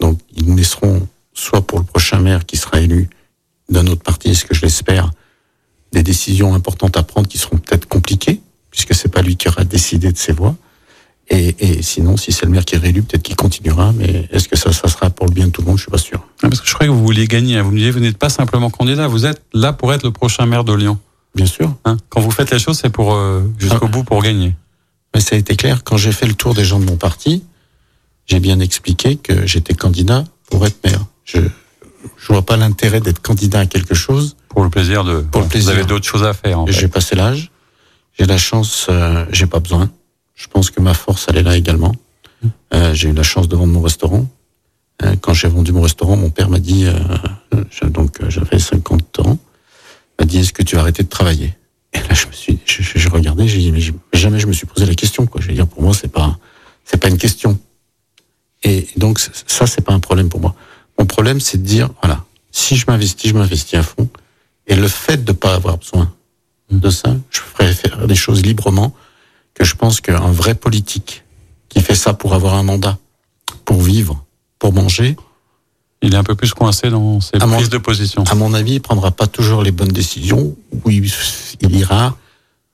Donc, 0.00 0.18
ils 0.34 0.46
nous 0.46 0.56
laisseront, 0.56 1.06
soit 1.34 1.66
pour 1.66 1.78
le 1.78 1.84
prochain 1.84 2.20
maire 2.20 2.46
qui 2.46 2.56
sera 2.56 2.80
élu 2.80 3.08
d'un 3.68 3.86
autre 3.86 4.02
parti, 4.02 4.34
ce 4.34 4.44
que 4.44 4.54
je 4.54 4.62
l'espère, 4.62 5.10
des 5.92 6.02
décisions 6.02 6.54
importantes 6.54 6.96
à 6.96 7.02
prendre 7.02 7.28
qui 7.28 7.38
seront 7.38 7.58
peut-être 7.58 7.86
compliquées, 7.86 8.40
puisque 8.70 8.94
c'est 8.94 9.08
pas 9.08 9.22
lui 9.22 9.36
qui 9.36 9.48
aura 9.48 9.64
décidé 9.64 10.12
de 10.12 10.18
ses 10.18 10.32
voix. 10.32 10.54
Et, 11.32 11.56
et 11.58 11.82
sinon, 11.82 12.18
si 12.18 12.30
c'est 12.30 12.44
le 12.44 12.52
maire 12.52 12.64
qui 12.64 12.74
est 12.74 12.78
réélu, 12.78 13.02
peut-être 13.02 13.22
qu'il 13.22 13.36
continuera. 13.36 13.92
Mais 13.92 14.28
est-ce 14.30 14.48
que 14.48 14.56
ça, 14.56 14.70
ça 14.70 14.86
sera 14.88 15.08
pour 15.08 15.26
le 15.26 15.32
bien 15.32 15.46
de 15.46 15.50
tout 15.50 15.62
le 15.62 15.66
monde? 15.66 15.78
Je 15.78 15.82
suis 15.82 15.90
pas 15.90 15.96
sûr. 15.96 16.20
Parce 16.42 16.60
que 16.60 16.68
je 16.68 16.74
croyais 16.74 16.92
que 16.92 16.94
vous 16.94 17.02
vouliez 17.02 17.26
gagner. 17.26 17.58
Vous 17.62 17.70
me 17.70 17.76
disiez, 17.76 17.90
vous 17.90 18.00
n'êtes 18.00 18.18
pas 18.18 18.28
simplement 18.28 18.68
candidat, 18.68 19.08
vous 19.08 19.24
êtes 19.24 19.42
là 19.54 19.72
pour 19.72 19.94
être 19.94 20.02
le 20.02 20.10
prochain 20.10 20.44
maire 20.44 20.62
de 20.62 20.74
Lyon. 20.74 20.98
Bien 21.34 21.46
sûr. 21.46 21.74
Hein 21.86 21.96
Quand 22.10 22.20
vous 22.20 22.30
faites 22.30 22.50
les 22.50 22.58
choses, 22.58 22.78
c'est 22.78 22.90
pour 22.90 23.14
euh, 23.14 23.42
jusqu'au 23.58 23.86
ah. 23.86 23.88
bout 23.88 24.04
pour 24.04 24.22
gagner. 24.22 24.54
Mais 25.14 25.20
ça 25.20 25.34
a 25.34 25.38
été 25.38 25.56
clair. 25.56 25.84
Quand 25.84 25.96
j'ai 25.96 26.12
fait 26.12 26.26
le 26.26 26.34
tour 26.34 26.52
des 26.52 26.64
gens 26.64 26.78
de 26.78 26.84
mon 26.84 26.96
parti, 26.96 27.42
j'ai 28.26 28.38
bien 28.38 28.60
expliqué 28.60 29.16
que 29.16 29.46
j'étais 29.46 29.72
candidat 29.72 30.24
pour 30.50 30.66
être 30.66 30.84
maire. 30.84 31.06
Je 31.24 31.40
je 32.18 32.26
vois 32.26 32.42
pas 32.42 32.56
l'intérêt 32.56 33.00
d'être 33.00 33.20
candidat 33.20 33.60
à 33.60 33.66
quelque 33.66 33.94
chose 33.94 34.36
pour 34.48 34.62
le 34.62 34.70
plaisir 34.70 35.04
de. 35.04 35.20
Pour 35.20 35.42
le 35.42 35.48
plaisir. 35.48 35.72
Vous 35.72 35.78
avez 35.78 35.86
d'autres 35.86 36.06
choses 36.06 36.24
à 36.24 36.34
faire. 36.34 36.64
J'ai 36.68 36.88
passé 36.88 37.16
l'âge. 37.16 37.50
J'ai 38.18 38.26
la 38.26 38.38
chance. 38.38 38.86
Euh, 38.90 39.24
j'ai 39.32 39.46
pas 39.46 39.60
besoin. 39.60 39.90
Je 40.42 40.48
pense 40.48 40.70
que 40.70 40.80
ma 40.80 40.92
force 40.92 41.26
elle 41.28 41.38
est 41.38 41.42
là 41.44 41.56
également. 41.56 41.94
Euh, 42.74 42.92
j'ai 42.94 43.08
eu 43.10 43.12
la 43.12 43.22
chance 43.22 43.46
de 43.46 43.54
vendre 43.54 43.72
mon 43.72 43.80
restaurant. 43.80 44.26
Euh, 45.02 45.14
quand 45.20 45.34
j'ai 45.34 45.46
vendu 45.46 45.70
mon 45.70 45.82
restaurant, 45.82 46.16
mon 46.16 46.30
père 46.30 46.50
m'a 46.50 46.58
dit, 46.58 46.86
euh, 46.86 47.88
donc 47.88 48.20
euh, 48.20 48.28
j'avais 48.28 48.58
50 48.58 49.20
ans, 49.20 49.38
m'a 50.18 50.26
dit 50.26 50.38
est-ce 50.38 50.52
que 50.52 50.64
tu 50.64 50.74
vas 50.74 50.82
arrêter 50.82 51.04
de 51.04 51.08
travailler? 51.08 51.54
Et 51.92 51.98
là 51.98 52.12
je 52.14 52.26
me 52.26 52.32
suis, 52.32 52.58
je, 52.66 52.82
je, 52.82 52.98
je 52.98 53.08
regardais, 53.08 53.46
j'ai 53.46 53.58
dit 53.58 53.70
mais 53.70 53.80
jamais 54.18 54.40
je 54.40 54.48
me 54.48 54.52
suis 54.52 54.66
posé 54.66 54.84
la 54.84 54.94
question 54.94 55.26
quoi. 55.26 55.40
Je 55.40 55.46
veux 55.46 55.54
dire 55.54 55.68
pour 55.68 55.80
moi 55.80 55.94
c'est 55.94 56.10
pas, 56.10 56.36
c'est 56.84 57.00
pas 57.00 57.08
une 57.08 57.18
question. 57.18 57.56
Et 58.64 58.88
donc 58.96 59.20
ça 59.46 59.68
c'est 59.68 59.82
pas 59.82 59.92
un 59.92 60.00
problème 60.00 60.28
pour 60.28 60.40
moi. 60.40 60.56
Mon 60.98 61.06
problème, 61.06 61.40
c'est 61.40 61.58
de 61.58 61.64
dire, 61.64 61.90
voilà, 62.02 62.24
si 62.50 62.76
je 62.76 62.84
m'investis, 62.88 63.30
je 63.30 63.36
m'investis 63.36 63.78
à 63.78 63.82
fond. 63.82 64.08
Et 64.66 64.74
le 64.74 64.88
fait 64.88 65.24
de 65.24 65.32
pas 65.32 65.54
avoir 65.54 65.78
besoin 65.78 66.12
de 66.70 66.90
ça, 66.90 67.16
je 67.30 67.40
ferais 67.40 67.72
faire 67.72 68.06
des 68.06 68.14
choses 68.14 68.42
librement, 68.42 68.92
que 69.54 69.64
je 69.64 69.74
pense 69.74 70.00
qu'un 70.00 70.30
vrai 70.30 70.54
politique 70.54 71.24
qui 71.68 71.80
fait 71.80 71.94
ça 71.94 72.14
pour 72.14 72.34
avoir 72.34 72.54
un 72.54 72.62
mandat, 72.62 72.98
pour 73.64 73.82
vivre, 73.82 74.24
pour 74.58 74.72
manger, 74.72 75.16
il 76.02 76.14
est 76.14 76.16
un 76.16 76.24
peu 76.24 76.34
plus 76.34 76.52
coincé 76.52 76.90
dans 76.90 77.20
ses 77.20 77.38
prises 77.38 77.68
de 77.68 77.78
position. 77.78 78.24
À 78.24 78.34
mon 78.34 78.54
avis, 78.54 78.74
il 78.74 78.80
prendra 78.80 79.10
pas 79.10 79.26
toujours 79.26 79.62
les 79.62 79.70
bonnes 79.70 79.88
décisions, 79.88 80.56
ou 80.72 80.90
il, 80.90 81.10
il 81.60 81.76
ira 81.76 82.16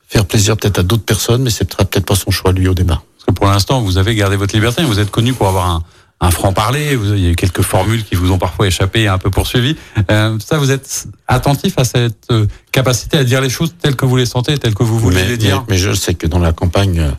faire 0.07 0.25
plaisir 0.25 0.57
peut-être 0.57 0.79
à 0.79 0.83
d'autres 0.83 1.05
personnes, 1.05 1.43
mais 1.43 1.51
c'est 1.51 1.77
peut-être 1.77 2.07
pas 2.07 2.15
son 2.15 2.31
choix 2.31 2.53
lui 2.53 2.67
au 2.69 2.75
débat. 2.75 3.03
Parce 3.17 3.27
que 3.27 3.33
pour 3.33 3.47
l'instant, 3.47 3.83
vous 3.83 3.99
avez 3.99 4.15
gardé 4.15 4.37
votre 4.37 4.55
liberté, 4.55 4.83
vous 4.83 4.99
êtes 4.99 5.11
connu 5.11 5.35
pour 5.35 5.47
avoir 5.47 5.69
un, 5.69 5.83
un 6.21 6.31
franc-parler, 6.31 6.99
il 7.15 7.19
y 7.21 7.27
a 7.27 7.31
eu 7.31 7.37
quelques 7.37 7.63
formules 7.63 8.05
qui 8.05 8.17
vous 8.17 8.33
ont 8.33 8.39
parfois 8.39 8.67
échappé 8.67 9.03
et 9.03 9.09
un 9.09 9.19
peu 9.19 9.31
poursuivi. 9.31 9.77
Euh, 10.11 10.37
ça, 10.41 10.59
vous 10.59 10.73
êtes 10.73 11.07
attentif 11.29 11.79
à 11.79 11.85
cette 11.85 12.27
euh, 12.33 12.47
capacité 12.73 13.19
à 13.19 13.25
dire 13.25 13.41
les 13.41 13.51
choses 13.51 13.75
telles 13.81 13.95
que 13.95 14.05
vous 14.05 14.17
les 14.17 14.27
sentez, 14.27 14.59
telles 14.59 14.75
que 14.75 14.83
vous 14.83 14.99
voulez 14.99 15.23
mais, 15.23 15.29
les 15.29 15.37
dire? 15.37 15.65
mais, 15.69 15.75
mais, 15.75 15.79
je 15.79 15.93
sais 15.93 16.15
que 16.15 16.27
dans 16.27 16.41
la 16.41 16.53
campagne, 16.53 16.99
euh, 16.99 17.11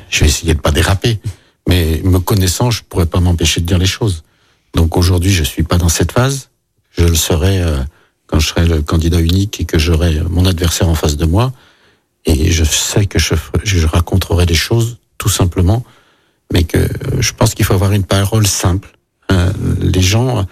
je 0.10 0.20
vais 0.20 0.26
essayer 0.26 0.54
de 0.54 0.60
pas 0.60 0.72
déraper, 0.72 1.20
mais 1.68 2.00
me 2.02 2.18
connaissant, 2.18 2.72
je 2.72 2.82
pourrais 2.82 3.06
pas 3.06 3.20
m'empêcher 3.20 3.60
de 3.60 3.66
dire 3.66 3.78
les 3.78 3.86
choses. 3.86 4.24
Donc 4.74 4.96
aujourd'hui, 4.96 5.30
je 5.30 5.44
suis 5.44 5.62
pas 5.62 5.78
dans 5.78 5.88
cette 5.88 6.10
phase. 6.10 6.50
Je 6.90 7.04
le 7.04 7.14
serai 7.14 7.62
euh, 7.62 7.78
quand 8.26 8.40
je 8.40 8.48
serai 8.48 8.66
le 8.66 8.82
candidat 8.82 9.20
unique 9.20 9.60
et 9.60 9.64
que 9.64 9.78
j'aurai 9.78 10.20
mon 10.28 10.44
adversaire 10.44 10.88
en 10.88 10.96
face 10.96 11.16
de 11.16 11.24
moi. 11.24 11.52
Et 12.26 12.50
je 12.50 12.64
sais 12.64 13.06
que 13.06 13.20
je, 13.20 13.34
je 13.62 13.86
raconterai 13.86 14.44
des 14.44 14.54
choses 14.54 14.98
tout 15.18 15.28
simplement 15.28 15.84
mais 16.54 16.62
que 16.62 16.88
je 17.18 17.32
pense 17.32 17.52
qu'il 17.52 17.64
faut 17.64 17.74
avoir 17.74 17.92
une 17.92 18.04
parole 18.04 18.46
simple. 18.46 18.88
Euh, 19.32 19.52
les 19.80 20.00
gens 20.00 20.38
euh, 20.38 20.42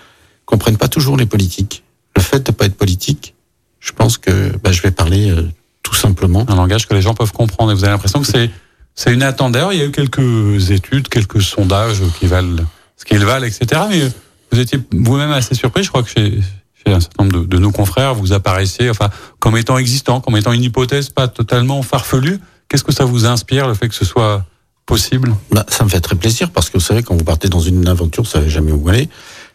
comprennent 0.45 0.77
pas 0.77 0.88
toujours 0.88 1.17
les 1.17 1.27
politiques. 1.27 1.85
Le 2.17 2.21
fait 2.21 2.45
de 2.45 2.51
pas 2.51 2.67
être 2.67 2.75
politique, 2.75 3.35
je 3.79 3.93
pense 3.93 4.19
que 4.19 4.55
bah, 4.62 4.73
je 4.73 4.83
vais 4.83 4.91
parler 4.91 5.31
euh, 5.31 5.49
tout 5.85 5.95
simplement. 5.95 6.45
Un 6.49 6.57
langage 6.57 6.88
que 6.88 6.95
les 6.95 7.03
gens 7.03 7.15
peuvent 7.15 7.33
comprendre. 7.33 7.71
Et 7.71 7.75
vous 7.75 7.85
avez 7.85 7.93
l'impression 7.93 8.21
que 8.21 8.27
c'est 8.27 8.51
c'est 8.97 9.15
une 9.15 9.23
attente. 9.23 9.53
D'ailleurs, 9.53 9.73
il 9.73 9.79
y 9.79 9.83
a 9.83 9.87
eu 9.87 9.93
quelques 9.93 10.71
études, 10.71 11.09
quelques 11.09 11.41
sondages 11.41 12.03
qui 12.19 12.27
valent 12.27 12.65
ce 12.97 13.05
qu'ils 13.05 13.25
valent, 13.25 13.47
etc. 13.47 13.83
Mais 13.88 14.03
vous 14.51 14.59
étiez 14.59 14.81
vous-même 14.93 15.31
assez 15.31 15.55
surpris. 15.55 15.85
Je 15.85 15.88
crois 15.88 16.03
que 16.03 16.11
chez, 16.11 16.41
chez 16.85 16.93
un 16.93 17.01
certain 17.01 17.25
nombre 17.25 17.43
de, 17.43 17.47
de, 17.47 17.59
nos 17.59 17.71
confrères, 17.71 18.15
vous 18.15 18.33
apparaissez, 18.33 18.91
enfin, 18.91 19.09
comme 19.38 19.57
étant 19.57 19.79
existant, 19.79 20.21
comme 20.21 20.37
étant 20.37 20.53
une 20.53 20.65
hypothèse 20.65 21.11
pas 21.11 21.29
totalement 21.29 21.81
farfelue. 21.83 22.38
Qu'est-ce 22.69 22.85
que 22.85 22.93
ça 22.93 23.05
vous 23.05 23.25
inspire, 23.25 23.69
le 23.69 23.75
fait 23.75 23.88
que 23.88 23.95
ce 23.95 24.05
soit 24.05 24.45
possible? 24.87 25.35
Bah, 25.51 25.64
Ça 25.68 25.85
me 25.85 25.88
fait 25.88 26.01
très 26.01 26.16
plaisir 26.16 26.51
parce 26.51 26.71
que 26.71 26.79
vous 26.79 26.85
savez, 26.85 27.03
quand 27.03 27.16
vous 27.16 27.25
partez 27.25 27.49
dans 27.49 27.61
une 27.61 27.87
aventure, 27.88 28.25
vous 28.25 28.31
savez 28.31 28.51
jamais 28.51 28.73
où 28.73 28.88
aller. 28.88 29.09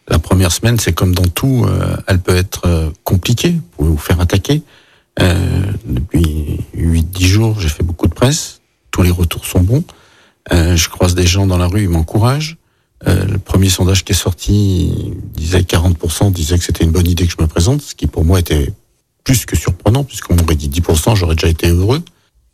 La 0.08 0.18
première 0.18 0.52
semaine, 0.52 0.78
c'est 0.78 0.92
comme 0.92 1.14
dans 1.14 1.26
tout, 1.26 1.66
euh, 1.68 1.96
elle 2.06 2.18
peut 2.18 2.36
être 2.36 2.62
euh, 2.66 2.90
compliquée. 3.04 3.50
Vous 3.50 3.62
pouvez 3.76 3.90
vous 3.90 3.98
faire 3.98 4.20
attaquer. 4.20 4.62
Euh, 5.20 5.72
depuis 5.84 6.60
8-10 6.76 7.24
jours, 7.26 7.60
j'ai 7.60 7.68
fait 7.68 7.82
beaucoup 7.82 8.06
de 8.06 8.14
presse. 8.14 8.60
Tous 8.90 9.02
les 9.02 9.10
retours 9.10 9.44
sont 9.44 9.60
bons. 9.60 9.84
Euh, 10.52 10.76
je 10.76 10.88
croise 10.88 11.14
des 11.14 11.26
gens 11.26 11.46
dans 11.46 11.58
la 11.58 11.66
rue, 11.66 11.82
ils 11.82 11.88
m'encouragent. 11.88 12.56
Euh, 13.06 13.24
le 13.26 13.38
premier 13.38 13.68
sondage 13.68 14.04
qui 14.04 14.12
est 14.12 14.16
sorti 14.16 15.12
disait 15.34 15.60
40% 15.60 16.32
disait 16.32 16.58
que 16.58 16.64
c'était 16.64 16.84
une 16.84 16.90
bonne 16.90 17.06
idée 17.06 17.26
que 17.26 17.32
je 17.32 17.40
me 17.42 17.46
présente, 17.46 17.82
ce 17.82 17.94
qui 17.94 18.06
pour 18.06 18.24
moi 18.24 18.40
était 18.40 18.72
plus 19.24 19.46
que 19.46 19.56
surprenant, 19.56 20.04
puisqu'on 20.04 20.34
m'aurait 20.34 20.56
dit 20.56 20.68
10%, 20.68 21.14
j'aurais 21.14 21.34
déjà 21.34 21.48
été 21.48 21.68
heureux. 21.68 22.02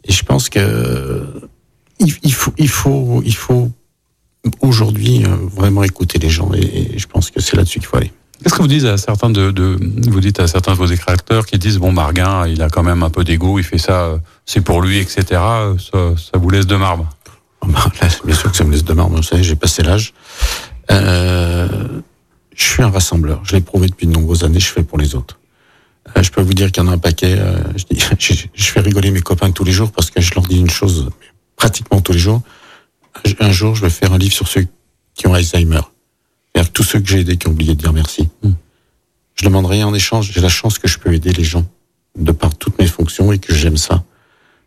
Et 0.04 0.12
je 0.12 0.22
pense 0.22 0.48
que 0.48 1.24
il, 2.00 2.32
faut, 2.32 2.52
il 2.58 2.68
faut, 2.68 3.22
il 3.24 3.34
faut 3.34 3.70
aujourd'hui 4.60 5.24
euh, 5.24 5.36
vraiment 5.52 5.82
écouter 5.82 6.18
les 6.18 6.30
gens 6.30 6.50
et, 6.54 6.98
je 6.98 7.06
pense 7.06 7.30
que 7.30 7.40
c'est 7.40 7.56
là-dessus 7.56 7.78
qu'il 7.78 7.88
faut 7.88 7.96
aller. 7.96 8.12
Qu'est-ce 8.42 8.54
que 8.54 8.62
vous 8.62 8.68
dites 8.68 8.84
à 8.84 8.98
certains 8.98 9.30
de, 9.30 9.50
de, 9.50 9.78
vous 10.10 10.20
dites 10.20 10.40
à 10.40 10.46
certains 10.46 10.72
de 10.72 10.76
vos 10.76 10.86
écrateurs 10.86 11.46
qui 11.46 11.58
disent 11.58 11.78
bon 11.78 11.92
Marguin 11.92 12.46
il 12.46 12.62
a 12.62 12.68
quand 12.68 12.82
même 12.82 13.02
un 13.02 13.08
peu 13.08 13.24
d'ego 13.24 13.58
il 13.58 13.64
fait 13.64 13.78
ça 13.78 14.02
euh, 14.02 14.18
c'est 14.44 14.60
pour 14.60 14.82
lui 14.82 14.98
etc 14.98 15.24
ça, 15.30 16.14
ça 16.16 16.38
vous 16.38 16.50
laisse 16.50 16.66
de 16.66 16.76
marbre? 16.76 17.08
Ah 17.62 17.66
bah, 17.68 18.08
bien 18.24 18.34
sûr 18.34 18.50
que 18.50 18.56
ça 18.56 18.64
me 18.64 18.72
laisse 18.72 18.84
de 18.84 18.92
marbre 18.92 19.16
vous 19.16 19.22
savez 19.22 19.42
j'ai 19.42 19.56
passé 19.56 19.82
l'âge. 19.82 20.12
Euh, 20.90 22.00
je 22.54 22.62
suis 22.62 22.82
un 22.82 22.90
rassembleur 22.90 23.40
je 23.44 23.54
l'ai 23.54 23.62
prouvé 23.62 23.86
depuis 23.86 24.06
de 24.06 24.12
nombreuses 24.12 24.44
années 24.44 24.60
je 24.60 24.68
fais 24.68 24.82
pour 24.82 24.98
les 24.98 25.14
autres. 25.14 25.38
Euh, 26.16 26.22
je 26.22 26.30
peux 26.30 26.42
vous 26.42 26.52
dire 26.52 26.70
qu'il 26.70 26.82
y 26.82 26.86
en 26.86 26.90
a 26.90 26.94
un 26.94 26.98
paquet 26.98 27.36
euh, 27.38 27.56
je, 27.76 27.84
dis, 27.84 28.04
je, 28.18 28.34
je, 28.52 28.64
fais 28.64 28.80
rigoler 28.80 29.10
mes 29.10 29.22
copains 29.22 29.50
tous 29.52 29.64
les 29.64 29.72
jours 29.72 29.90
parce 29.90 30.10
que 30.10 30.20
je 30.20 30.34
leur 30.34 30.44
dis 30.44 30.58
une 30.58 30.70
chose 30.70 31.08
pratiquement 31.56 32.00
tous 32.00 32.12
les 32.12 32.18
jours. 32.18 32.42
Un 33.40 33.52
jour, 33.52 33.74
je 33.74 33.82
vais 33.82 33.90
faire 33.90 34.12
un 34.12 34.18
livre 34.18 34.34
sur 34.34 34.48
ceux 34.48 34.66
qui 35.14 35.26
ont 35.26 35.34
Alzheimer. 35.34 35.80
Et 36.54 36.64
tous 36.64 36.82
ceux 36.82 37.00
que 37.00 37.08
j'ai 37.08 37.20
aidés 37.20 37.36
qui 37.36 37.48
ont 37.48 37.52
oublié 37.52 37.74
de 37.74 37.80
dire 37.80 37.92
merci. 37.92 38.28
Mm. 38.42 38.50
Je 39.34 39.44
demande 39.44 39.66
rien 39.66 39.86
en 39.86 39.94
échange. 39.94 40.30
J'ai 40.32 40.40
la 40.40 40.48
chance 40.48 40.78
que 40.78 40.88
je 40.88 40.98
peux 40.98 41.12
aider 41.12 41.32
les 41.32 41.44
gens 41.44 41.66
de 42.16 42.32
par 42.32 42.54
toutes 42.54 42.78
mes 42.78 42.86
fonctions 42.86 43.32
et 43.32 43.38
que 43.38 43.52
j'aime 43.54 43.76
ça. 43.76 44.04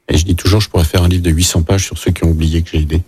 Et 0.09 0.17
je 0.17 0.25
dis 0.25 0.35
toujours, 0.35 0.61
je 0.61 0.69
pourrais 0.69 0.85
faire 0.85 1.03
un 1.03 1.07
livre 1.07 1.23
de 1.23 1.29
800 1.29 1.63
pages 1.63 1.85
sur 1.85 1.97
ceux 1.97 2.11
qui 2.11 2.23
ont 2.23 2.29
oublié 2.29 2.61
que 2.61 2.71
j'ai 2.71 2.79
aidé. 2.79 3.01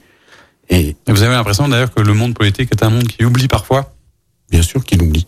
Et, 0.70 0.96
et 1.08 1.12
vous 1.12 1.24
avez 1.24 1.34
l'impression 1.34 1.68
d'ailleurs 1.68 1.94
que 1.94 2.02
le 2.02 2.14
monde 2.14 2.36
politique 2.36 2.70
est 2.72 2.84
un 2.84 2.90
monde 2.90 3.08
qui 3.08 3.26
oublie 3.26 3.48
parfois? 3.48 3.94
Bien 4.50 4.62
sûr 4.62 4.84
qu'il 4.84 5.02
oublie. 5.02 5.26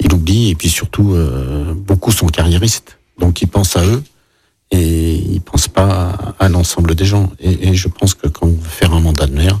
Il 0.00 0.12
oublie 0.12 0.50
et 0.50 0.54
puis 0.54 0.68
surtout, 0.68 1.14
euh, 1.14 1.74
beaucoup 1.74 2.12
sont 2.12 2.26
carriéristes. 2.26 2.98
Donc 3.18 3.42
ils 3.42 3.48
pensent 3.48 3.76
à 3.76 3.84
eux 3.84 4.02
et 4.70 5.14
ils 5.16 5.40
pensent 5.40 5.68
pas 5.68 6.34
à, 6.38 6.48
l'ensemble 6.48 6.94
des 6.94 7.04
gens. 7.04 7.30
Et, 7.40 7.74
je 7.74 7.88
pense 7.88 8.14
que 8.14 8.28
quand 8.28 8.46
on 8.46 8.52
veut 8.52 8.68
faire 8.68 8.92
un 8.92 9.00
mandat 9.00 9.26
de 9.26 9.34
maire, 9.34 9.60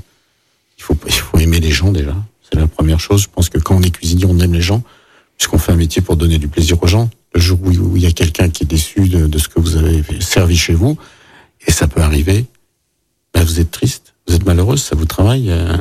il 0.78 0.82
faut, 0.82 0.96
il 1.06 1.12
faut 1.12 1.38
aimer 1.38 1.60
les 1.60 1.70
gens 1.70 1.92
déjà. 1.92 2.14
C'est 2.42 2.58
la 2.58 2.66
première 2.66 3.00
chose. 3.00 3.22
Je 3.22 3.28
pense 3.28 3.48
que 3.48 3.58
quand 3.58 3.76
on 3.76 3.82
est 3.82 3.90
cuisinier, 3.90 4.26
on 4.26 4.38
aime 4.38 4.54
les 4.54 4.62
gens, 4.62 4.82
puisqu'on 5.36 5.58
fait 5.58 5.72
un 5.72 5.76
métier 5.76 6.02
pour 6.02 6.16
donner 6.16 6.38
du 6.38 6.48
plaisir 6.48 6.82
aux 6.82 6.86
gens. 6.86 7.10
Le 7.34 7.40
jour 7.40 7.58
où, 7.62 7.96
il 7.96 8.02
y 8.02 8.06
a 8.06 8.12
quelqu'un 8.12 8.48
qui 8.48 8.64
est 8.64 8.66
déçu 8.66 9.08
de, 9.08 9.38
ce 9.38 9.48
que 9.48 9.60
vous 9.60 9.76
avez 9.76 10.02
servi 10.20 10.56
chez 10.56 10.74
vous, 10.74 10.96
et 11.66 11.72
ça 11.72 11.86
peut 11.86 12.00
arriver, 12.00 12.46
ben 13.34 13.44
vous 13.44 13.60
êtes 13.60 13.70
triste, 13.70 14.14
vous 14.26 14.34
êtes 14.34 14.44
malheureuse, 14.44 14.82
ça 14.82 14.96
vous 14.96 15.04
travaille, 15.04 15.50
euh, 15.50 15.76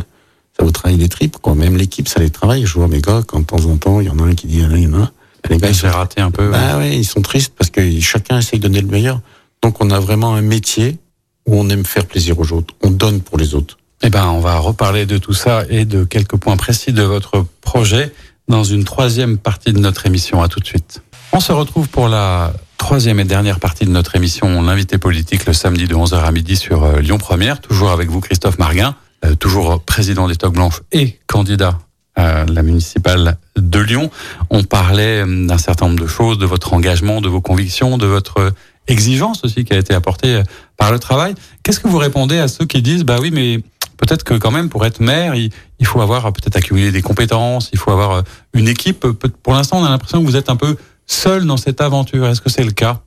ça 0.58 0.64
vous 0.64 0.72
travaille 0.72 0.98
les 0.98 1.10
tripes, 1.10 1.38
quoi. 1.38 1.56
Même 1.56 1.78
l'équipe, 1.78 2.08
ça 2.08 2.20
les 2.20 2.30
travaille. 2.30 2.66
Je 2.66 2.74
vois 2.74 2.88
mes 2.88 3.02
gars, 3.02 3.24
quand 3.26 3.40
de 3.40 3.46
temps 3.46 3.66
en 3.66 3.78
temps, 3.78 4.00
il 4.00 4.08
y 4.08 4.10
en 4.10 4.20
a 4.20 4.24
un 4.24 4.36
qui 4.36 4.48
dit, 4.48 4.60
il 4.60 4.80
y 4.80 4.88
en 4.88 5.02
a. 5.02 5.12
Les 5.50 5.58
gars, 5.58 5.70
ils 5.70 5.76
sont 5.76 5.90
raté 5.90 6.22
un 6.22 6.32
peu. 6.32 6.50
Bah 6.50 6.78
ouais, 6.78 6.98
ils 6.98 7.06
sont 7.06 7.22
tristes 7.22 7.54
parce 7.58 7.70
que 7.70 7.82
chacun 8.00 8.40
essaye 8.40 8.60
de 8.60 8.68
donner 8.68 8.82
le 8.82 8.88
meilleur. 8.88 9.22
Donc 9.62 9.82
on 9.82 9.90
a 9.90 10.00
vraiment 10.00 10.36
un 10.36 10.42
métier 10.42 10.98
où 11.46 11.60
on 11.60 11.70
aime 11.70 11.86
faire 11.86 12.06
plaisir 12.06 12.40
aux 12.40 12.52
autres. 12.54 12.74
On 12.82 12.92
donne 12.92 13.22
pour 13.22 13.38
les 13.38 13.56
autres. 13.56 13.78
Eh 14.02 14.10
ben, 14.10 14.28
on 14.28 14.40
va 14.40 14.58
reparler 14.58 15.06
de 15.06 15.18
tout 15.18 15.34
ça 15.34 15.64
et 15.70 15.86
de 15.86 16.04
quelques 16.06 16.38
points 16.38 16.58
précis 16.58 16.94
de 16.94 17.04
votre 17.04 17.46
projet 17.62 18.14
dans 18.48 18.64
une 18.64 18.84
troisième 18.84 19.38
partie 19.38 19.74
de 19.74 19.80
notre 19.80 20.06
émission. 20.06 20.42
À 20.42 20.48
tout 20.48 20.60
de 20.60 20.66
suite. 20.66 21.02
On 21.34 21.40
se 21.40 21.52
retrouve 21.52 21.90
pour 21.90 22.08
la 22.08 22.54
troisième 22.78 23.20
et 23.20 23.26
dernière 23.26 23.60
partie 23.60 23.86
de 23.86 23.92
notre 23.92 24.16
émission, 24.16 24.62
l'invité 24.62 24.98
politique, 24.98 25.46
le 25.46 25.54
samedi 25.54 25.86
de 25.86 25.96
11h 25.96 26.16
à 26.16 26.32
midi 26.32 26.56
sur 26.56 26.84
euh, 26.84 27.00
Lyon 27.02 27.18
Première. 27.18 27.62
Toujours 27.62 27.92
avec 27.92 28.10
vous, 28.10 28.20
Christophe 28.22 28.58
Marguin, 28.58 28.96
euh, 29.26 29.36
toujours 29.36 29.82
président 29.82 30.28
des 30.28 30.36
Toques 30.36 30.54
Blanches 30.54 30.82
et 30.92 31.20
candidat 31.28 31.78
à 32.20 32.46
la 32.46 32.64
municipale 32.64 33.38
de 33.56 33.80
Lyon. 33.80 34.12
On 34.50 34.64
parlait 34.64 35.24
euh, 35.24 35.48
d'un 35.48 35.58
certain 35.58 35.88
nombre 35.88 36.02
de 36.02 36.08
choses, 36.08 36.38
de 36.38 36.46
votre 36.46 36.74
engagement, 36.74 37.22
de 37.22 37.30
vos 37.30 37.42
convictions, 37.42 37.98
de 37.98 38.06
votre 38.06 38.54
exigence 38.88 39.44
aussi 39.44 39.64
qui 39.64 39.74
a 39.74 39.78
été 39.78 39.94
apportée 39.94 40.42
par 40.76 40.92
le 40.92 41.00
travail. 41.00 41.36
Qu'est-ce 41.64 41.80
que 41.80 41.88
vous 41.88 41.98
répondez 41.98 42.38
à 42.38 42.48
ceux 42.48 42.66
qui 42.66 42.82
disent, 42.82 43.04
bah 43.04 43.18
oui, 43.22 43.32
mais 43.32 43.60
peut-être 43.98 44.24
que 44.24 44.34
quand 44.34 44.52
même 44.52 44.70
pour 44.70 44.86
être 44.86 45.00
maire, 45.00 45.36
il, 45.36 45.52
faut 45.84 46.02
avoir 46.02 46.34
peut-être 46.34 46.56
accumuler 46.58 46.92
des 46.92 47.02
compétences, 47.02 47.70
il 47.72 47.80
faut 47.80 47.92
avoir 47.92 48.24
une 48.54 48.68
équipe. 48.68 49.08
Pour 49.44 49.54
l'instant, 49.54 49.80
on 49.80 49.86
a 49.86 49.90
l'impression 49.90 50.20
que 50.22 50.26
vous 50.26 50.36
êtes 50.36 50.50
un 50.50 50.56
peu 50.56 50.76
seul 51.06 51.46
dans 51.46 51.58
cette 51.58 51.82
aventure. 51.82 52.28
Est-ce 52.28 52.42
que 52.42 52.50
c'est 52.50 52.64
le 52.64 52.72
cas? 52.72 53.02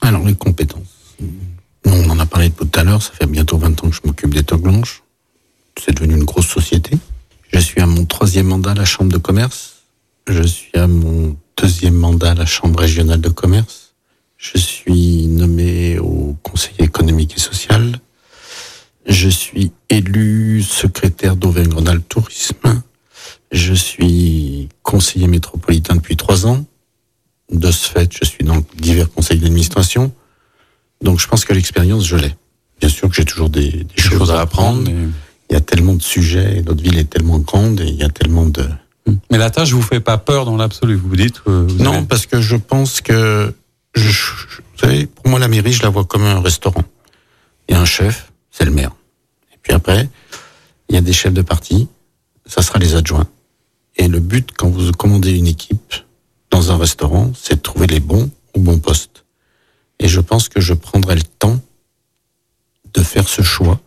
Alors, 0.00 0.24
les 0.26 0.34
compétences. 0.34 1.14
On 1.84 2.10
en 2.10 2.18
a 2.18 2.26
parlé 2.26 2.50
tout 2.50 2.68
à 2.74 2.82
l'heure, 2.82 3.00
ça 3.00 3.12
fait 3.12 3.26
bientôt 3.26 3.58
20 3.58 3.84
ans 3.84 3.88
que 3.88 3.94
je 3.94 4.00
m'occupe 4.04 4.34
des 4.34 4.42
toques 4.42 4.62
blanches. 4.62 5.02
C'est 5.80 5.94
devenu 5.94 6.14
une 6.14 6.24
grosse 6.24 6.48
société. 6.48 6.98
Je 7.52 7.58
suis 7.58 7.80
à 7.80 7.86
mon 7.86 8.04
troisième 8.04 8.46
mandat 8.46 8.72
à 8.72 8.74
la 8.74 8.84
Chambre 8.84 9.12
de 9.12 9.18
commerce. 9.18 9.82
Je 10.28 10.42
suis 10.42 10.76
à 10.76 10.86
mon 10.86 11.36
deuxième 11.56 11.94
mandat 11.94 12.32
à 12.32 12.34
la 12.34 12.46
Chambre 12.46 12.80
régionale 12.80 13.20
de 13.20 13.28
commerce. 13.28 13.94
Je 14.36 14.58
suis 14.58 15.26
nommé 15.28 15.98
au 15.98 16.36
Conseil 16.42 16.74
économique 16.78 17.34
et 17.36 17.40
social. 17.40 18.00
Je 19.06 19.28
suis 19.28 19.72
élu 19.88 20.62
secrétaire 20.62 21.36
d'Auvergne-Rhône-Alpes 21.36 22.08
Tourisme. 22.08 22.82
Je 23.52 23.74
suis 23.74 24.68
conseiller 24.82 25.28
métropolitain 25.28 25.96
depuis 25.96 26.16
trois 26.16 26.46
ans. 26.46 26.64
De 27.50 27.70
ce 27.70 27.88
fait, 27.88 28.10
je 28.12 28.28
suis 28.28 28.44
dans 28.44 28.62
divers 28.76 29.10
conseils 29.10 29.38
d'administration. 29.38 30.12
Donc, 31.00 31.20
je 31.20 31.28
pense 31.28 31.44
que 31.44 31.52
l'expérience, 31.52 32.04
je 32.04 32.16
l'ai. 32.16 32.34
Bien 32.80 32.88
sûr 32.88 33.08
que 33.08 33.14
j'ai 33.14 33.24
toujours 33.24 33.48
des, 33.48 33.86
choses, 33.96 34.32
à 34.32 34.40
apprendre. 34.40 34.82
Mais... 34.82 35.08
Il 35.48 35.54
y 35.54 35.56
a 35.56 35.60
tellement 35.60 35.94
de 35.94 36.02
sujets, 36.02 36.62
notre 36.62 36.82
ville 36.82 36.98
est 36.98 37.08
tellement 37.08 37.38
grande 37.38 37.80
et 37.80 37.86
il 37.86 37.96
y 37.96 38.02
a 38.02 38.08
tellement 38.08 38.46
de. 38.46 38.66
Mais 39.30 39.38
la 39.38 39.50
tâche 39.50 39.72
vous 39.72 39.82
fait 39.82 40.00
pas 40.00 40.18
peur 40.18 40.44
dans 40.44 40.56
l'absolu, 40.56 40.96
vous 40.96 41.14
dites 41.14 41.40
Non, 41.46 42.04
parce 42.04 42.26
que 42.26 42.40
je 42.40 42.56
pense 42.56 43.00
que, 43.00 43.54
je, 43.94 44.02
vous 44.02 44.78
savez, 44.78 45.06
pour 45.06 45.28
moi, 45.28 45.38
la 45.38 45.46
mairie, 45.46 45.72
je 45.72 45.82
la 45.82 45.88
vois 45.88 46.04
comme 46.04 46.24
un 46.24 46.40
restaurant. 46.40 46.84
Il 47.68 47.74
y 47.74 47.78
a 47.78 47.80
un 47.80 47.84
chef, 47.84 48.32
c'est 48.50 48.64
le 48.64 48.72
maire. 48.72 48.90
Et 49.54 49.58
puis 49.62 49.72
après, 49.72 50.08
il 50.88 50.96
y 50.96 50.98
a 50.98 51.00
des 51.00 51.12
chefs 51.12 51.32
de 51.32 51.42
parti, 51.42 51.88
ça 52.46 52.62
sera 52.62 52.78
les 52.78 52.96
adjoints. 52.96 53.28
Et 53.96 54.08
le 54.08 54.20
but, 54.20 54.50
quand 54.56 54.68
vous 54.68 54.90
commandez 54.92 55.32
une 55.32 55.46
équipe, 55.46 55.94
dans 56.50 56.70
un 56.72 56.76
restaurant, 56.76 57.32
c'est 57.34 57.56
de 57.56 57.60
trouver 57.60 57.86
les 57.86 58.00
bons 58.00 58.30
au 58.54 58.60
bon 58.60 58.78
poste. 58.78 59.24
Et 59.98 60.08
je 60.08 60.20
pense 60.20 60.48
que 60.48 60.60
je 60.60 60.74
prendrai 60.74 61.14
le 61.14 61.22
temps 61.22 61.58
de 62.94 63.02
faire 63.02 63.28
ce 63.28 63.42
choix, 63.42 63.80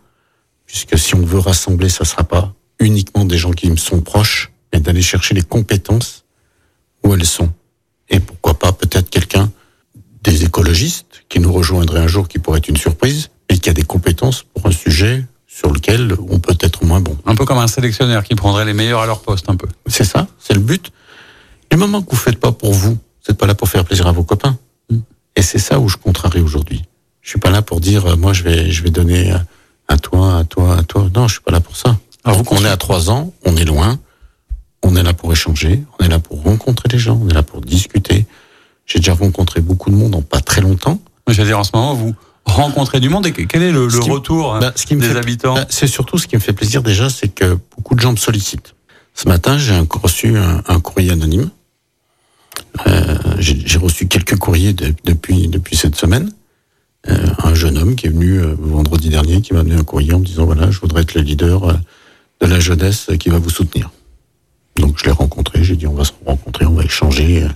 puisque 0.69 0.99
si 0.99 1.15
on 1.15 1.25
veut 1.25 1.39
rassembler, 1.39 1.89
ça 1.89 2.05
sera 2.05 2.23
pas 2.23 2.53
uniquement 2.79 3.25
des 3.25 3.37
gens 3.37 3.51
qui 3.51 3.69
me 3.71 3.75
sont 3.75 4.01
proches, 4.01 4.51
mais 4.71 4.79
d'aller 4.79 5.01
chercher 5.01 5.33
les 5.33 5.41
compétences 5.41 6.25
où 7.03 7.13
elles 7.13 7.25
sont. 7.25 7.51
Et 8.09 8.19
pourquoi 8.19 8.57
pas 8.57 8.71
peut-être 8.71 9.09
quelqu'un 9.09 9.51
des 10.23 10.45
écologistes 10.45 11.23
qui 11.27 11.39
nous 11.39 11.51
rejoindrait 11.51 11.99
un 11.99 12.07
jour, 12.07 12.27
qui 12.27 12.37
pourrait 12.37 12.59
être 12.59 12.69
une 12.69 12.77
surprise, 12.77 13.29
et 13.49 13.57
qui 13.57 13.69
a 13.69 13.73
des 13.73 13.83
compétences 13.83 14.43
pour 14.43 14.67
un 14.67 14.71
sujet 14.71 15.25
sur 15.47 15.71
lequel 15.71 16.15
on 16.29 16.39
peut 16.39 16.57
être 16.59 16.85
moins 16.85 17.01
bon. 17.01 17.17
Un 17.25 17.35
peu 17.35 17.45
comme 17.45 17.57
un 17.57 17.67
sélectionneur 17.67 18.23
qui 18.23 18.35
prendrait 18.35 18.65
les 18.65 18.73
meilleurs 18.73 19.01
à 19.01 19.07
leur 19.07 19.21
poste, 19.21 19.49
un 19.49 19.55
peu. 19.55 19.67
C'est 19.87 20.03
ça, 20.03 20.27
c'est 20.37 20.53
le 20.53 20.59
but. 20.59 20.91
Du 21.71 21.77
moment 21.77 22.03
que 22.03 22.11
vous 22.11 22.15
faites 22.15 22.39
pas 22.39 22.51
pour 22.51 22.73
vous, 22.73 22.91
vous 22.91 22.97
n'êtes 23.27 23.37
pas 23.39 23.47
là 23.47 23.55
pour 23.55 23.69
faire 23.69 23.83
plaisir 23.83 24.05
à 24.05 24.11
vos 24.11 24.23
copains. 24.23 24.59
Mm. 24.91 24.99
Et 25.35 25.41
c'est 25.41 25.57
ça 25.57 25.79
où 25.79 25.89
je 25.89 25.97
contrarie 25.97 26.41
aujourd'hui. 26.41 26.83
Je 27.21 27.29
suis 27.29 27.39
pas 27.39 27.49
là 27.49 27.63
pour 27.63 27.79
dire, 27.79 28.05
euh, 28.05 28.15
moi, 28.15 28.33
je 28.33 28.43
vais, 28.43 28.71
je 28.71 28.83
vais 28.83 28.91
donner 28.91 29.33
à 29.89 29.97
toi, 29.97 30.37
à 30.37 30.43
toi, 30.45 30.77
à 30.77 30.83
toi. 30.83 31.09
Non, 31.13 31.27
je 31.27 31.33
suis 31.33 31.41
pas 31.41 31.51
là 31.51 31.59
pour 31.59 31.75
ça. 31.75 31.97
Alors, 32.23 32.37
vous, 32.37 32.45
on 32.51 32.63
est 32.63 32.69
à 32.69 32.77
trois 32.77 33.09
ans, 33.09 33.33
on 33.45 33.57
est 33.57 33.65
loin, 33.65 33.99
on 34.83 34.95
est 34.95 35.03
là 35.03 35.13
pour 35.13 35.31
échanger, 35.33 35.83
on 35.99 36.05
est 36.05 36.07
là 36.07 36.19
pour 36.19 36.41
rencontrer 36.41 36.87
les 36.89 36.99
gens, 36.99 37.19
on 37.21 37.27
est 37.27 37.33
là 37.33 37.43
pour 37.43 37.59
discuter. 37.61 38.25
J'ai 38.85 38.99
déjà 38.99 39.13
rencontré 39.13 39.59
beaucoup 39.61 39.89
de 39.89 39.95
monde 39.95 40.15
en 40.15 40.21
pas 40.21 40.41
très 40.41 40.61
longtemps. 40.61 40.99
Veux 41.27 41.33
dire, 41.33 41.59
en 41.59 41.63
ce 41.63 41.71
moment, 41.73 41.93
vous 41.93 42.15
rencontrez 42.45 42.99
du 42.99 43.09
monde 43.09 43.27
et 43.27 43.33
quel 43.33 43.61
est 43.61 43.71
le, 43.71 43.85
retour 43.85 44.57
bah, 44.59 44.71
ce 44.75 44.85
qui 44.85 44.95
me 44.95 45.01
des 45.01 45.15
habitants 45.15 45.55
bah, 45.55 45.65
C'est 45.69 45.87
surtout 45.87 46.17
ce 46.17 46.27
qui 46.27 46.35
me 46.35 46.41
fait 46.41 46.53
plaisir 46.53 46.81
déjà, 46.81 47.09
c'est 47.09 47.27
que 47.27 47.59
beaucoup 47.75 47.95
de 47.95 47.99
gens 47.99 48.11
me 48.11 48.17
sollicitent. 48.17 48.73
Ce 49.13 49.27
matin, 49.27 49.57
j'ai 49.57 49.77
reçu 50.01 50.37
un 50.37 50.79
courrier 50.79 51.11
anonyme 51.11 51.51
euh, 52.87 53.17
j'ai 53.39 53.77
reçu 53.77 54.07
quelques 54.07 54.37
courriers 54.37 54.73
depuis 54.73 55.47
depuis 55.47 55.75
cette 55.75 55.95
semaine. 55.95 56.31
Euh, 57.07 57.27
un 57.43 57.53
jeune 57.53 57.77
homme 57.77 57.95
qui 57.95 58.07
est 58.07 58.09
venu 58.09 58.39
euh, 58.39 58.55
vendredi 58.59 59.09
dernier, 59.09 59.41
qui 59.41 59.53
m'a 59.53 59.61
amené 59.61 59.75
un 59.75 59.83
courrier 59.83 60.13
en 60.13 60.19
me 60.19 60.25
disant 60.25 60.45
voilà, 60.45 60.69
je 60.69 60.79
voudrais 60.79 61.03
être 61.03 61.13
le 61.13 61.21
leader 61.21 61.79
de 62.41 62.47
la 62.47 62.59
jeunesse 62.59 63.07
qui 63.19 63.29
va 63.29 63.39
vous 63.39 63.49
soutenir. 63.49 63.89
Donc 64.75 64.97
je 64.99 65.05
l'ai 65.05 65.11
rencontré, 65.11 65.63
j'ai 65.63 65.75
dit 65.75 65.87
on 65.87 65.93
va 65.93 66.03
se 66.03 66.11
rencontrer, 66.25 66.65
on 66.65 66.73
va 66.73 66.83
échanger. 66.83 67.47